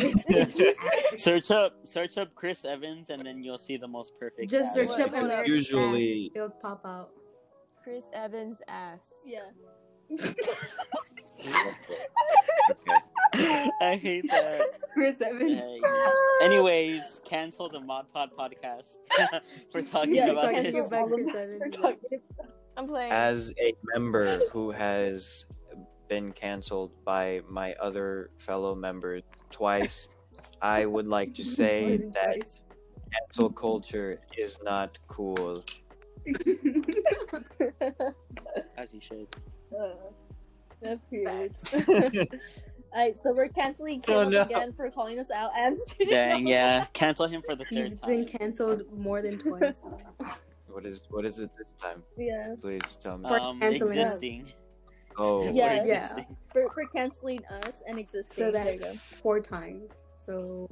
search 1.17 1.49
up, 1.49 1.75
search 1.87 2.17
up 2.17 2.35
Chris 2.35 2.65
Evans, 2.65 3.09
and 3.09 3.25
then 3.25 3.41
you'll 3.43 3.57
see 3.57 3.77
the 3.77 3.87
most 3.87 4.13
perfect. 4.19 4.51
Just 4.51 4.77
ass. 4.77 4.89
search 4.95 4.99
up 5.07 5.11
what- 5.13 5.47
Usually- 5.47 6.25
ass. 6.25 6.31
It'll 6.35 6.49
pop 6.49 6.81
out. 6.85 7.09
Chris 7.83 8.09
Evans' 8.13 8.61
ass. 8.67 9.23
Yeah. 9.27 9.39
Okay. 10.11 10.35
I 13.81 13.97
hate 14.01 14.27
that. 14.29 14.61
Chris 14.93 15.19
Evans. 15.21 15.59
Hey. 15.59 15.81
Anyways, 16.41 17.21
cancel 17.25 17.69
the 17.69 17.79
Mod 17.79 18.11
Pod 18.13 18.29
podcast 18.37 18.97
for 19.71 19.81
talking 19.81 20.15
Yeah, 20.15 20.27
about 20.27 20.43
talking 20.53 20.63
this. 20.63 20.87
about 20.87 21.01
all 21.01 21.07
of 21.07 21.13
Chris 21.13 21.27
us 21.29 21.53
Evans, 21.53 21.75
talking 21.75 22.21
I'm 22.77 22.87
playing. 22.87 23.11
As 23.11 23.53
a 23.59 23.73
member 23.93 24.39
who 24.51 24.71
has 24.71 25.45
been 26.07 26.31
canceled 26.31 26.91
by 27.03 27.41
my 27.49 27.73
other 27.75 28.29
fellow 28.37 28.75
members 28.75 29.23
twice, 29.49 30.15
I 30.61 30.85
would 30.85 31.07
like 31.07 31.33
to 31.35 31.43
say 31.59 31.97
that 32.13 32.35
twice. 32.35 32.61
cancel 33.11 33.49
culture 33.49 34.17
is 34.37 34.61
not 34.63 34.97
cool. 35.07 35.63
As 38.77 38.93
you 38.93 39.01
should. 39.01 39.27
Uh, 39.77 39.87
that's 40.81 41.01
weird. 41.11 41.55
Alright, 42.93 43.15
so 43.23 43.33
we're 43.33 43.49
canceling 43.49 44.01
Oh, 44.07 44.29
no. 44.29 44.43
again 44.43 44.71
for 44.73 44.89
calling 44.89 45.19
us 45.19 45.29
out 45.31 45.51
and 45.57 45.77
Dang, 46.09 46.47
yeah. 46.47 46.85
Cancel 46.93 47.27
him 47.27 47.41
for 47.45 47.55
the 47.55 47.65
third 47.65 47.87
He's 47.89 47.99
time. 47.99 48.09
been 48.09 48.25
canceled 48.25 48.83
more 48.97 49.21
than 49.21 49.37
twice. 49.37 49.81
What 50.67 50.85
is 50.85 51.07
what 51.09 51.23
is 51.23 51.39
it 51.39 51.51
this 51.57 51.73
time? 51.75 52.03
yeah. 52.17 52.53
Please 52.59 52.97
tell 52.97 53.17
me. 53.17 53.29
For 53.29 53.39
um, 53.39 53.61
canceling 53.61 53.97
us. 53.97 54.07
existing. 54.15 54.47
Oh, 55.17 55.49
Yeah. 55.53 55.81
For 55.81 55.87
Yeah. 55.87 56.23
For, 56.51 56.69
for 56.73 56.85
canceling 56.87 57.45
us 57.45 57.81
and 57.87 57.97
existing. 57.97 58.43
So 58.45 58.51
There 58.51 58.65
you 58.73 58.79
go. 58.79 58.85
that's 58.85 59.21
four 59.21 59.39
times. 59.39 60.03
So 60.15 60.69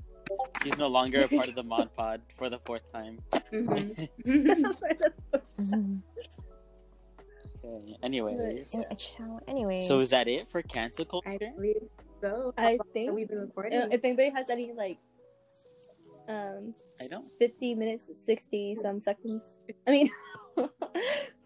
He's 0.63 0.77
no 0.77 0.87
longer 0.87 1.21
a 1.23 1.27
part 1.29 1.47
of 1.47 1.55
the 1.55 1.63
Mod 1.63 1.89
Pod 1.95 2.19
for 2.37 2.49
the 2.49 2.59
fourth 2.59 2.91
time. 2.91 3.19
Mhm. 3.53 4.09
Okay. 7.65 7.97
Anyways, 8.03 8.73
In 8.73 8.83
a 8.91 8.95
channel. 8.95 9.39
Anyways. 9.47 9.87
so 9.87 9.99
is 9.99 10.09
that 10.09 10.27
it 10.27 10.49
for 10.51 10.61
cancel 10.61 11.05
culture? 11.05 11.29
I 11.29 11.37
culture? 11.37 11.53
believe 11.55 11.75
so. 12.21 12.53
I 12.57 12.61
How 12.61 12.67
long 12.71 12.77
think- 12.93 13.19
have 13.19 13.29
been 13.29 13.39
recording. 13.39 13.79
Uh, 13.79 13.87
if 13.91 14.03
anybody 14.03 14.29
has 14.31 14.49
any 14.49 14.73
like 14.73 14.99
um 16.29 16.73
I 17.01 17.07
don't. 17.07 17.25
50 17.39 17.75
minutes 17.75 18.07
60 18.13 18.75
some 18.75 19.01
seconds 19.01 19.59
i 19.85 19.91
mean 19.91 20.09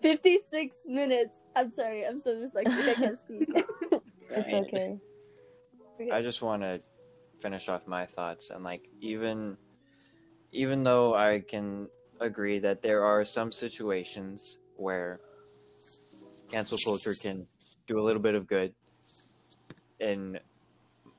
56 0.02 0.76
minutes 0.86 1.42
i'm 1.56 1.72
sorry 1.72 2.06
i'm 2.06 2.20
so 2.20 2.36
dyslexic 2.36 2.88
i 2.90 2.94
can't 2.94 3.18
speak 3.26 3.50
It's 4.30 4.52
okay. 4.54 5.00
I 6.12 6.22
just 6.22 6.44
want 6.44 6.62
to 6.62 6.80
finish 7.42 7.70
off 7.70 7.88
my 7.88 8.06
thoughts 8.06 8.52
and 8.52 8.64
like 8.64 8.88
even 9.02 9.58
even 10.52 10.84
though 10.84 11.16
I 11.16 11.40
can 11.40 11.88
agree 12.20 12.60
that 12.60 12.82
there 12.84 13.04
are 13.04 13.24
some 13.26 13.52
situations 13.52 14.60
where 14.76 15.22
cancel 16.50 16.78
culture 16.78 17.14
can 17.14 17.48
do 17.88 18.00
a 18.00 18.04
little 18.04 18.22
bit 18.22 18.36
of 18.36 18.48
good 18.48 18.74
in 20.00 20.40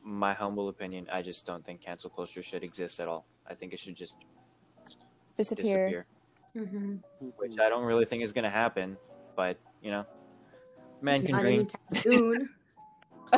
my 0.02 0.32
humble 0.32 0.68
opinion 0.68 1.06
I 1.12 1.22
just 1.22 1.44
don't 1.46 1.64
think 1.64 1.80
cancel 1.80 2.10
culture 2.10 2.42
should 2.42 2.62
exist 2.64 3.00
at 3.00 3.08
all. 3.08 3.26
I 3.46 3.54
think 3.54 3.72
it 3.72 3.78
should 3.80 3.96
just 3.96 4.16
Disappear. 5.36 5.64
disappear, 5.64 6.06
Mhm. 6.56 7.02
which 7.36 7.58
I 7.58 7.68
don't 7.68 7.84
really 7.84 8.04
think 8.04 8.22
is 8.22 8.32
going 8.32 8.44
to 8.44 8.50
happen, 8.50 8.96
but 9.36 9.58
you 9.82 9.90
know, 9.90 10.04
man 11.00 11.22
can 11.22 11.32
Not 11.36 11.40
dream. 11.42 11.68
soon. 11.94 12.50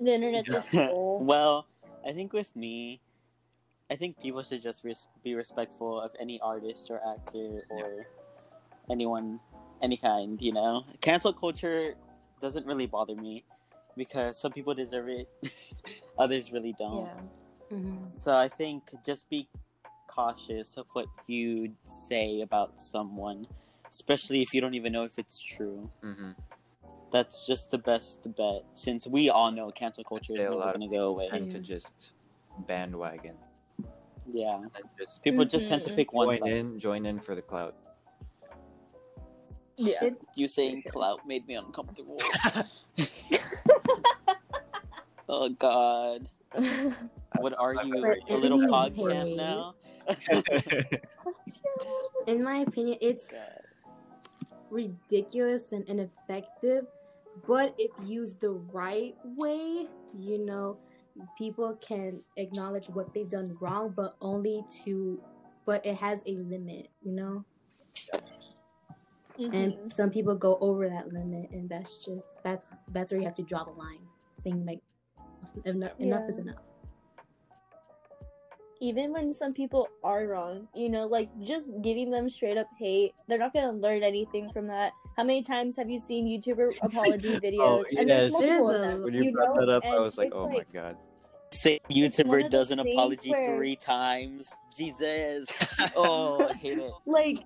the 0.00 0.12
internet's 0.14 0.54
a 0.54 0.62
troll. 0.70 1.18
well, 1.20 1.66
I 2.06 2.12
think 2.12 2.32
with 2.32 2.54
me, 2.56 3.00
I 3.90 3.96
think 3.96 4.18
people 4.20 4.42
should 4.42 4.62
just 4.62 4.84
res- 4.84 5.06
be 5.22 5.34
respectful 5.34 6.00
of 6.00 6.12
any 6.18 6.40
artist 6.40 6.90
or 6.90 7.00
actor 7.04 7.62
or 7.68 8.06
anyone, 8.90 9.40
any 9.82 9.96
kind. 9.96 10.40
You 10.40 10.52
know, 10.52 10.84
cancel 11.00 11.32
culture 11.32 11.94
doesn't 12.40 12.66
really 12.66 12.86
bother 12.86 13.14
me 13.14 13.44
because 13.96 14.40
some 14.40 14.52
people 14.52 14.74
deserve 14.74 15.08
it, 15.08 15.28
others 16.18 16.52
really 16.52 16.74
don't. 16.78 17.10
Yeah. 17.70 17.76
Mhm. 17.76 18.22
So 18.22 18.34
I 18.36 18.48
think 18.48 18.90
just 19.04 19.28
be 19.28 19.48
cautious 20.08 20.76
of 20.76 20.86
what 20.92 21.06
you 21.26 21.74
say 21.86 22.40
about 22.42 22.82
someone, 22.82 23.46
especially 23.90 24.42
if 24.42 24.54
you 24.54 24.60
don't 24.60 24.74
even 24.74 24.92
know 24.92 25.04
if 25.04 25.18
it's 25.18 25.40
true. 25.40 25.90
hmm 26.02 26.32
That's 27.10 27.46
just 27.46 27.70
the 27.70 27.78
best 27.78 28.26
bet, 28.36 28.64
since 28.74 29.06
we 29.06 29.28
all 29.28 29.50
know 29.52 29.70
cancel 29.70 30.04
culture 30.04 30.32
is 30.32 30.38
a 30.40 30.44
never 30.44 30.56
lot 30.56 30.76
going 30.78 30.88
to 30.90 30.96
go 30.96 31.08
away. 31.08 31.28
Tend 31.28 31.50
to 31.50 31.58
just 31.60 32.12
bandwagon 32.66 33.36
Yeah, 34.32 34.60
just 34.98 35.22
people 35.22 35.44
just 35.44 35.66
tend 35.68 35.82
to 35.82 35.90
Mhm. 35.90 35.96
pick 35.96 36.12
one 36.12 36.28
join 36.28 36.38
side. 36.38 36.52
in, 36.52 36.78
join 36.78 37.06
in 37.06 37.20
for 37.20 37.34
the 37.34 37.42
clout. 37.42 37.74
Yeah 39.76 40.04
It- 40.04 40.20
You 40.34 40.48
saying 40.48 40.82
clout 40.88 41.26
made 41.26 41.46
me 41.46 41.54
uncomfortable. 41.54 42.18
oh 45.28 45.48
God, 45.50 46.28
what 47.38 47.54
are 47.58 47.74
you, 47.74 48.16
a 48.28 48.36
little 48.36 48.62
anyway. 48.62 48.72
pog 48.72 49.08
champ 49.08 49.30
now? 49.36 49.74
In 52.26 52.42
my 52.42 52.58
opinion, 52.58 52.98
it's 53.00 53.26
oh, 53.32 53.36
God. 53.36 53.62
ridiculous 54.70 55.72
and 55.72 55.84
ineffective, 55.88 56.86
but 57.46 57.74
if 57.78 57.90
used 58.06 58.40
the 58.40 58.52
right 58.72 59.14
way, 59.24 59.86
you 60.18 60.44
know, 60.44 60.78
people 61.36 61.76
can 61.80 62.22
acknowledge 62.36 62.88
what 62.88 63.12
they've 63.14 63.30
done 63.30 63.56
wrong, 63.60 63.92
but 63.94 64.16
only 64.20 64.64
to, 64.84 65.20
but 65.66 65.84
it 65.84 65.96
has 65.96 66.20
a 66.26 66.36
limit, 66.36 66.88
you 67.02 67.12
know? 67.12 67.44
Mhm. 69.38 69.54
And 69.54 69.92
some 69.92 70.10
people 70.10 70.34
go 70.34 70.58
over 70.60 70.88
that 70.88 71.12
limit, 71.12 71.50
and 71.50 71.68
that's 71.68 71.98
just, 72.04 72.42
that's, 72.42 72.76
that's 72.88 73.12
where 73.12 73.20
you 73.20 73.26
have 73.26 73.36
to 73.36 73.42
draw 73.42 73.64
the 73.64 73.70
line, 73.72 74.00
saying 74.36 74.64
like, 74.66 74.80
enough, 75.64 75.92
enough 75.98 76.28
is 76.28 76.38
enough. 76.38 76.56
even 78.80 79.12
when 79.12 79.32
some 79.32 79.52
people 79.52 79.88
are 80.02 80.26
wrong 80.26 80.66
you 80.74 80.88
know 80.88 81.06
like 81.06 81.28
just 81.40 81.68
giving 81.82 82.10
them 82.10 82.28
straight 82.28 82.56
up 82.56 82.66
hate 82.78 83.12
they're 83.28 83.38
not 83.38 83.52
gonna 83.52 83.70
learn 83.72 84.02
anything 84.02 84.50
from 84.50 84.66
that 84.66 84.92
how 85.16 85.22
many 85.22 85.42
times 85.42 85.76
have 85.76 85.88
you 85.88 85.98
seen 85.98 86.26
youtuber 86.26 86.68
apology 86.82 87.28
videos 87.38 87.84
and 87.96 88.08
there's 88.10 88.32
yes. 88.32 88.32
multiple 88.32 88.70
of 88.70 88.80
them, 88.80 89.02
when 89.04 89.14
you, 89.14 89.32
brought 89.32 89.54
know? 89.54 89.66
that 89.66 89.68
up, 89.68 89.84
I 89.84 89.98
was 90.00 90.18
like, 90.18 90.28
it's 90.28 90.36
oh 90.36 90.48
my 90.48 90.64
god. 90.72 90.96
Same 91.52 91.80
YouTuber 91.90 92.48
does 92.48 92.70
an 92.70 92.78
apology 92.78 93.30
where- 93.30 93.44
three 93.44 93.76
times. 93.76 94.54
Jesus. 94.76 95.46
Oh, 95.96 96.48
I 96.48 96.54
hate 96.54 96.78
it. 96.78 96.90
like 97.04 97.44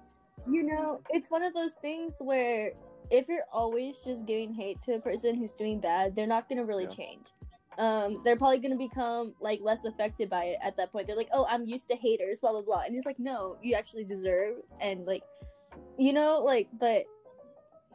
you 0.51 0.62
know 0.62 1.01
it's 1.11 1.30
one 1.30 1.42
of 1.42 1.55
those 1.55 1.74
things 1.74 2.14
where 2.20 2.72
if 3.11 3.28
you're 3.28 3.44
always 3.53 4.01
just 4.01 4.26
giving 4.26 4.53
hate 4.53 4.80
to 4.80 4.94
a 4.94 5.01
person 5.01 5.34
who's 5.36 5.55
doing 5.55 5.80
bad 5.80 6.14
they're 6.16 6.26
not 6.26 6.49
going 6.49 6.59
to 6.59 6.64
really 6.64 6.84
Yeah. 6.84 6.90
change. 6.90 7.26
Um 7.78 8.20
they're 8.24 8.36
probably 8.36 8.59
going 8.59 8.72
to 8.72 8.78
become 8.78 9.34
like 9.40 9.61
less 9.61 9.84
affected 9.84 10.30
by 10.30 10.44
it 10.44 10.59
at 10.62 10.76
that 10.78 10.92
point. 10.92 11.07
They're 11.07 11.16
like 11.16 11.28
oh 11.32 11.47
i'm 11.49 11.66
used 11.66 11.88
to 11.90 11.97
haters 11.97 12.38
blah 12.40 12.53
blah 12.53 12.62
blah. 12.62 12.82
And 12.86 12.97
it's 12.97 13.07
like 13.07 13.18
no 13.18 13.57
you 13.62 13.74
actually 13.74 14.05
deserve 14.05 14.57
and 14.80 15.05
like 15.05 15.22
you 15.99 16.12
know 16.12 16.40
like 16.44 16.68
but 16.80 17.05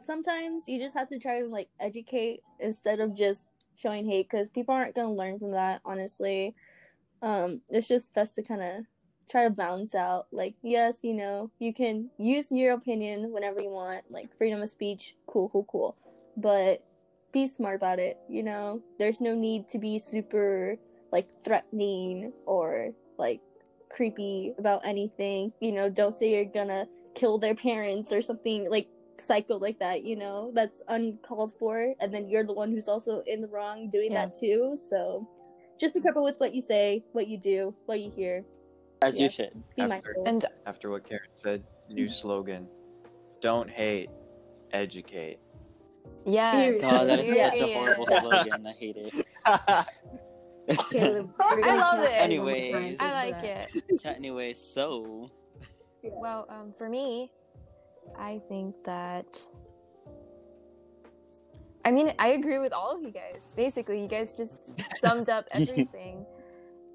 sometimes 0.02 0.64
you 0.68 0.78
just 0.78 0.94
have 0.94 1.08
to 1.08 1.18
try 1.18 1.40
to 1.40 1.46
like 1.48 1.68
educate 1.80 2.40
instead 2.60 3.00
of 3.00 3.14
just 3.14 3.48
showing 3.76 4.04
hate 4.04 4.28
because 4.30 4.48
people 4.48 4.74
aren't 4.74 4.94
going 4.94 5.08
to 5.08 5.14
learn 5.14 5.38
from 5.38 5.52
that 5.52 5.80
honestly. 5.84 6.54
Um 7.22 7.60
it's 7.70 7.88
just 7.88 8.14
best 8.14 8.34
to 8.36 8.42
kind 8.42 8.62
of 8.62 8.84
try 9.30 9.44
to 9.44 9.50
balance 9.50 9.94
out 9.94 10.26
like 10.32 10.54
yes 10.62 10.98
you 11.02 11.14
know 11.14 11.50
you 11.58 11.72
can 11.72 12.10
use 12.18 12.50
your 12.50 12.74
opinion 12.74 13.32
whenever 13.32 13.60
you 13.60 13.70
want 13.70 14.04
like 14.10 14.26
freedom 14.36 14.62
of 14.62 14.68
speech 14.68 15.14
cool 15.26 15.48
cool 15.48 15.64
cool. 15.70 15.96
But 16.36 16.84
be 17.32 17.46
smart 17.46 17.76
about 17.76 17.98
it 17.98 18.18
you 18.28 18.42
know? 18.42 18.82
There's 18.98 19.20
no 19.20 19.34
need 19.34 19.68
to 19.70 19.78
be 19.78 19.98
super 19.98 20.76
like 21.12 21.28
threatening 21.44 22.32
or 22.46 22.90
like 23.18 23.40
creepy 23.90 24.54
about 24.58 24.86
anything 24.86 25.52
you 25.60 25.72
know? 25.72 25.88
Don't 25.88 26.14
say 26.14 26.30
you're 26.30 26.44
gonna 26.44 26.86
kill 27.14 27.38
their 27.38 27.54
parents 27.54 28.12
or 28.12 28.22
something 28.22 28.70
like 28.70 28.88
psycho 29.18 29.56
like 29.56 29.78
that 29.78 30.04
you 30.04 30.16
know? 30.16 30.50
That's 30.54 30.82
uncalled 30.88 31.54
for 31.58 31.94
and 32.00 32.12
then 32.12 32.28
you're 32.28 32.44
the 32.44 32.52
one 32.52 32.70
who's 32.70 32.88
also 32.88 33.22
in 33.26 33.40
the 33.40 33.48
wrong 33.48 33.88
doing 33.90 34.12
Yeah. 34.12 34.26
that 34.26 34.38
too 34.38 34.76
so 34.90 35.28
just 35.80 35.94
be 35.94 36.00
careful 36.00 36.22
with 36.22 36.38
what 36.38 36.54
you 36.54 36.62
say 36.62 37.02
what 37.12 37.28
you 37.28 37.38
do 37.38 37.74
what 37.86 38.00
you 38.00 38.10
hear 38.10 38.44
As 39.02 39.18
Yeah. 39.18 39.24
you 39.24 39.30
should. 39.30 39.52
be 39.76 39.82
After- 39.82 39.88
mindful 39.88 40.22
And 40.26 40.44
After 40.66 40.90
what 40.90 41.04
Karen 41.08 41.28
said, 41.34 41.64
new 41.90 42.08
slogan: 42.08 42.68
"Don't 43.40 43.68
hate, 43.70 44.10
educate." 44.72 45.38
yeah. 46.24 46.72
Oh, 46.82 47.04
that 47.06 47.18
is 47.20 47.34
Yeah. 47.36 47.50
such 47.50 47.60
a 47.60 47.74
horrible 47.74 48.06
slogan. 48.20 48.66
I 48.66 48.72
hate 48.72 48.96
it. 48.96 49.12
Caleb, 50.90 51.30
I 51.40 51.76
love 51.76 52.00
it. 52.04 52.30
you 52.32 52.40
one 52.42 52.46
more 52.46 52.54
Anyways. 52.54 52.98
I 53.00 53.12
like 53.30 53.42
it. 53.44 53.70
Yeah, 54.04 54.12
anyway, 54.12 54.52
so 54.54 55.30
Well, 56.02 56.46
um, 56.48 56.72
for 56.72 56.88
me, 56.88 57.32
I 58.18 58.40
think 58.48 58.74
that. 58.84 59.44
I 61.84 61.90
mean, 61.90 62.12
I 62.18 62.28
agree 62.28 62.58
with 62.60 62.72
all 62.72 62.94
of 62.94 63.02
you 63.02 63.10
guys. 63.10 63.54
Basically, 63.56 64.00
you 64.00 64.06
guys 64.06 64.32
just 64.34 64.70
summed 64.98 65.28
up 65.28 65.46
everything, 65.50 66.24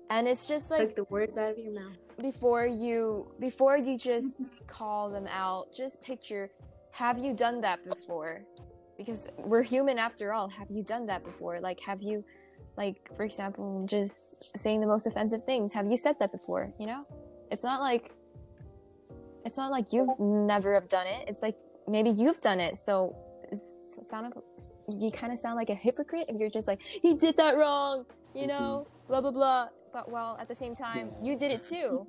and 0.09 0.27
it's 0.27 0.45
just 0.45 0.71
Like 0.71 0.79
like 0.79 0.95
the 0.95 1.03
words 1.05 1.37
out 1.37 1.51
of 1.51 1.57
your 1.57 1.73
mouth. 1.73 1.97
before 2.21 2.65
you 2.65 3.31
before 3.39 3.77
you 3.77 3.97
just 3.97 4.39
call 4.67 5.09
them 5.09 5.27
out, 5.27 5.73
just 5.73 6.01
picture: 6.01 6.49
Have 6.91 7.19
you 7.19 7.33
done 7.33 7.61
that 7.61 7.83
before? 7.87 8.43
Because 8.97 9.29
we're 9.37 9.63
human 9.63 9.97
after 9.97 10.33
all. 10.33 10.47
Have 10.49 10.71
you 10.71 10.83
done 10.83 11.05
that 11.07 11.23
before? 11.23 11.59
Like, 11.59 11.79
have 11.81 12.01
you, 12.01 12.25
like, 12.77 13.15
for 13.15 13.23
example, 13.23 13.85
just 13.87 14.57
saying 14.57 14.81
the 14.81 14.87
most 14.87 15.05
offensive 15.05 15.43
things? 15.43 15.71
Have 15.73 15.85
you 15.85 15.97
said 15.97 16.17
that 16.19 16.31
before? 16.31 16.73
You 16.79 16.87
know, 16.87 17.03
it's 17.51 17.63
not 17.63 17.79
like 17.79 18.11
it's 19.45 19.57
not 19.57 19.71
like 19.71 19.93
you've 19.93 20.19
never 20.19 20.73
have 20.73 20.89
done 20.89 21.07
it. 21.07 21.25
It's 21.27 21.41
like 21.41 21.55
maybe 21.87 22.09
you've 22.09 22.41
done 22.41 22.59
it. 22.59 22.79
So 22.79 23.15
it's 23.51 23.97
sound 24.03 24.33
of, 24.33 24.43
you 24.99 25.11
kind 25.11 25.31
of 25.31 25.39
sound 25.39 25.55
like 25.55 25.69
a 25.69 25.75
hypocrite 25.75 26.25
if 26.27 26.39
you're 26.39 26.49
just 26.49 26.67
like 26.67 26.81
he 26.81 27.15
did 27.15 27.37
that 27.37 27.57
wrong, 27.57 28.05
you 28.33 28.41
mm-hmm. 28.41 28.49
know, 28.49 28.87
blah 29.07 29.21
blah 29.21 29.31
blah. 29.31 29.67
But 29.93 30.11
well, 30.11 30.37
at 30.39 30.47
the 30.47 30.55
same 30.55 30.75
time, 30.75 31.11
you 31.21 31.37
did 31.37 31.51
it 31.51 31.63
too, 31.63 32.05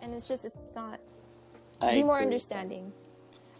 and 0.00 0.14
it's 0.14 0.28
just 0.28 0.44
it's 0.44 0.68
not. 0.74 1.00
I 1.80 1.94
be 1.94 2.04
more 2.04 2.16
agree. 2.16 2.26
understanding. 2.26 2.92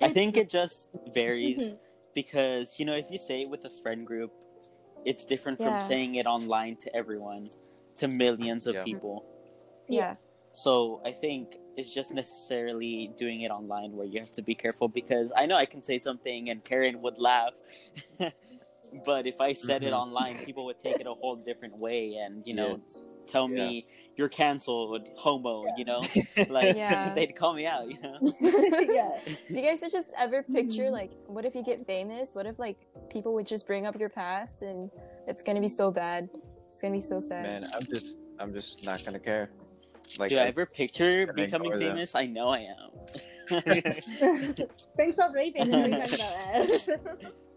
I 0.01 0.09
think 0.09 0.37
it 0.37 0.49
just 0.51 0.89
varies 1.15 1.75
because 2.15 2.79
you 2.79 2.85
know 2.85 2.95
if 2.95 3.11
you 3.11 3.19
say 3.19 3.43
it 3.43 3.49
with 3.49 3.65
a 3.65 3.71
friend 3.83 4.07
group, 4.07 4.33
it's 5.05 5.25
different 5.25 5.59
from 5.59 5.75
Yeah. 5.75 5.79
saying 5.81 6.15
it 6.17 6.27
online 6.27 6.77
to 6.77 6.95
everyone, 6.95 7.49
to 7.97 8.09
millions 8.09 8.67
of 8.67 8.75
Yeah. 8.75 8.85
people. 8.85 9.25
Yeah, 9.89 10.17
So 10.55 11.01
I 11.05 11.13
think 11.13 11.57
it's 11.77 11.93
just 11.93 12.13
necessarily 12.15 13.11
doing 13.17 13.43
it 13.43 13.51
online 13.51 13.93
where 13.93 14.07
you 14.07 14.21
have 14.21 14.33
to 14.33 14.43
be 14.43 14.55
careful 14.55 14.89
because 14.89 15.33
I 15.37 15.47
know 15.47 15.57
I 15.57 15.67
can 15.67 15.83
say 15.83 15.99
something 15.99 16.49
and 16.51 16.65
Karen 16.65 17.03
would 17.03 17.19
laugh. 17.19 17.53
But 19.05 19.27
if 19.27 19.41
I 19.41 19.53
said 19.53 19.83
it 19.83 19.93
Mhm. 19.93 20.03
online, 20.03 20.39
people 20.39 20.65
would 20.67 20.79
take 20.79 21.01
it 21.01 21.07
a 21.07 21.15
whole 21.15 21.37
different 21.37 21.77
way, 21.79 22.15
and 22.15 22.47
you 22.47 22.55
know, 22.55 22.77
Yes. 22.77 23.09
tell 23.27 23.49
Yeah. 23.49 23.55
me 23.55 23.87
you're 24.17 24.29
canceled, 24.29 25.09
homo. 25.17 25.65
You 25.77 25.85
know, 25.85 26.01
like 26.49 26.77
Yeah. 26.77 27.11
they'd 27.15 27.35
call 27.35 27.55
me 27.55 27.67
out. 27.67 27.89
You 27.89 27.99
know. 28.03 28.19
yeah. 28.81 29.19
Do 29.49 29.61
you 29.61 29.63
guys 29.63 29.81
just 29.91 30.13
ever 30.19 30.43
picture 30.43 30.85
Mhm. 30.85 30.93
like, 30.93 31.13
what 31.27 31.45
if 31.45 31.55
you 31.55 31.63
get 31.63 31.87
famous? 31.87 32.35
What 32.35 32.47
if 32.47 32.59
like 32.59 32.77
people 33.11 33.33
would 33.35 33.47
just 33.47 33.67
bring 33.67 33.87
up 33.87 33.99
your 33.99 34.09
past 34.11 34.63
and 34.63 34.91
it's 35.27 35.43
gonna 35.43 35.61
be 35.61 35.69
so 35.69 35.91
bad? 35.91 36.29
It's 36.69 36.81
gonna 36.81 36.95
be 36.95 37.01
so 37.01 37.19
sad. 37.21 37.45
Man, 37.45 37.65
I'm 37.75 37.85
just 37.91 38.19
I'm 38.39 38.53
just 38.53 38.85
not 38.85 39.05
gonna 39.05 39.21
care. 39.21 39.51
Like 40.19 40.29
Do 40.31 40.39
I 40.39 40.45
ever 40.47 40.67
picture 40.67 41.27
becoming 41.33 41.73
ignore 41.73 41.79
them. 41.79 41.97
famous? 41.97 42.15
I 42.15 42.27
know 42.27 42.49
I 42.49 42.67
am. 42.69 42.91
Frank's 44.97 45.17
not 45.19 45.33
really 45.33 45.53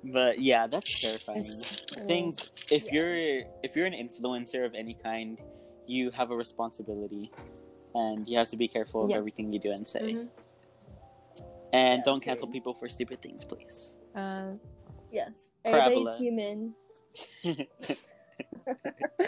famous. 0.05 0.13
What 0.13 0.27
are 0.27 0.33
you 0.33 0.33
talking 0.33 0.33
about? 0.33 0.33
Ed? 0.33 0.33
but 0.35 0.41
yeah, 0.41 0.67
that's 0.67 1.01
terrifying. 1.01 1.39
It's- 1.41 1.85
I 1.97 2.01
think 2.01 2.33
if 2.71 2.85
Yeah. 2.85 2.93
you're 2.93 3.43
if 3.63 3.75
you're 3.75 3.85
an 3.85 3.93
influencer 3.93 4.65
of 4.65 4.73
any 4.75 4.93
kind, 4.93 5.39
you 5.87 6.11
have 6.11 6.31
a 6.31 6.35
responsibility, 6.35 7.31
and 7.93 8.27
you 8.27 8.37
have 8.37 8.49
to 8.49 8.57
be 8.57 8.67
careful 8.67 9.03
of 9.03 9.09
Yeah. 9.09 9.17
everything 9.17 9.53
you 9.53 9.59
do 9.59 9.71
and 9.71 9.85
say. 9.87 9.99
Mhm. 10.13 10.29
And 11.73 11.99
Yeah, 11.99 12.03
don't 12.05 12.21
cancel 12.21 12.47
people 12.47 12.73
for 12.73 12.87
stupid 12.89 13.21
things, 13.21 13.43
please. 13.45 13.97
Um, 14.15 14.59
yes. 15.11 15.51
Parabola. 15.63 16.15
Everybody's 16.15 16.17
human. 16.19 16.75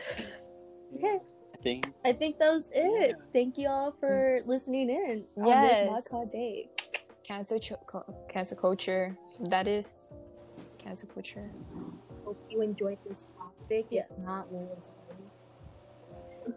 Okay. 0.96 1.20
I 1.54 1.58
think 1.62 1.88
I 2.06 2.14
think 2.14 2.40
that 2.40 2.50
was 2.54 2.70
it. 2.74 3.10
Yeah. 3.10 3.16
Thank 3.34 3.58
you 3.58 3.68
all 3.68 3.92
for 3.92 4.40
listening 4.46 4.90
in 4.90 5.26
on 5.38 5.48
Yes. 5.48 5.68
this 5.68 5.88
Mod 5.90 6.04
Pod 6.24 6.32
Day. 6.32 6.70
cancel, 7.24 7.60
cho- 7.60 7.82
co- 7.86 8.06
cancel 8.30 8.56
culture. 8.58 9.18
That 9.50 9.68
is 9.68 10.07
cancel 10.88 11.10
culture. 11.10 11.52
Hope 12.26 12.40
you 12.50 12.62
enjoyed 12.62 12.98
this 13.08 13.24
topic. 13.24 13.88
Yes. 13.90 14.08
If 14.10 14.24
not, 14.26 14.52
we're 14.52 14.68
sorry. 14.82 14.96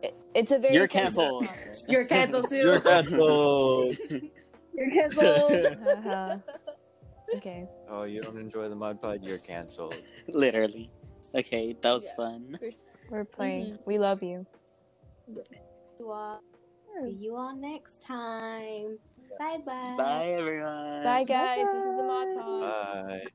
It, 0.03 0.15
it's 0.35 0.53
a 0.53 0.59
very 0.59 0.75
You're 0.75 0.87
canceled. 0.87 1.47
topic. 1.47 1.61
You're 1.89 2.05
canceled 2.05 2.49
too. 2.49 2.57
You're 2.57 2.81
canceled. 2.81 3.97
You're 4.75 4.91
canceled. 4.91 5.53
Uh-huh. 5.89 6.39
Okay. 7.37 7.69
oh, 7.89 8.03
you 8.03 8.21
don't 8.21 8.37
enjoy 8.39 8.69
the 8.69 8.75
Mod 8.75 9.01
Pod? 9.01 9.23
You're 9.23 9.39
canceled. 9.39 9.95
literally. 10.27 10.91
Okay, 11.33 11.77
that 11.81 11.93
was 11.93 12.05
Yeah. 12.07 12.17
fun. 12.17 12.59
We're 13.09 13.25
playing. 13.25 13.67
Mm-hmm. 13.75 13.83
We 13.87 13.99
love 13.99 14.21
you. 14.21 14.45
You 16.01 16.11
all- 16.11 16.43
See 17.03 17.11
you 17.13 17.37
all 17.37 17.55
next 17.57 18.03
time. 18.03 18.99
Bye 19.39 19.59
bye. 19.65 19.95
Bye 19.97 20.27
everyone. 20.39 21.05
Bye, 21.05 21.23
guys. 21.23 21.67
This 21.73 21.85
is 21.85 21.97
the 21.97 22.03
Mod 22.03 22.29
Pod. 22.37 23.07
Bye. 23.07 23.27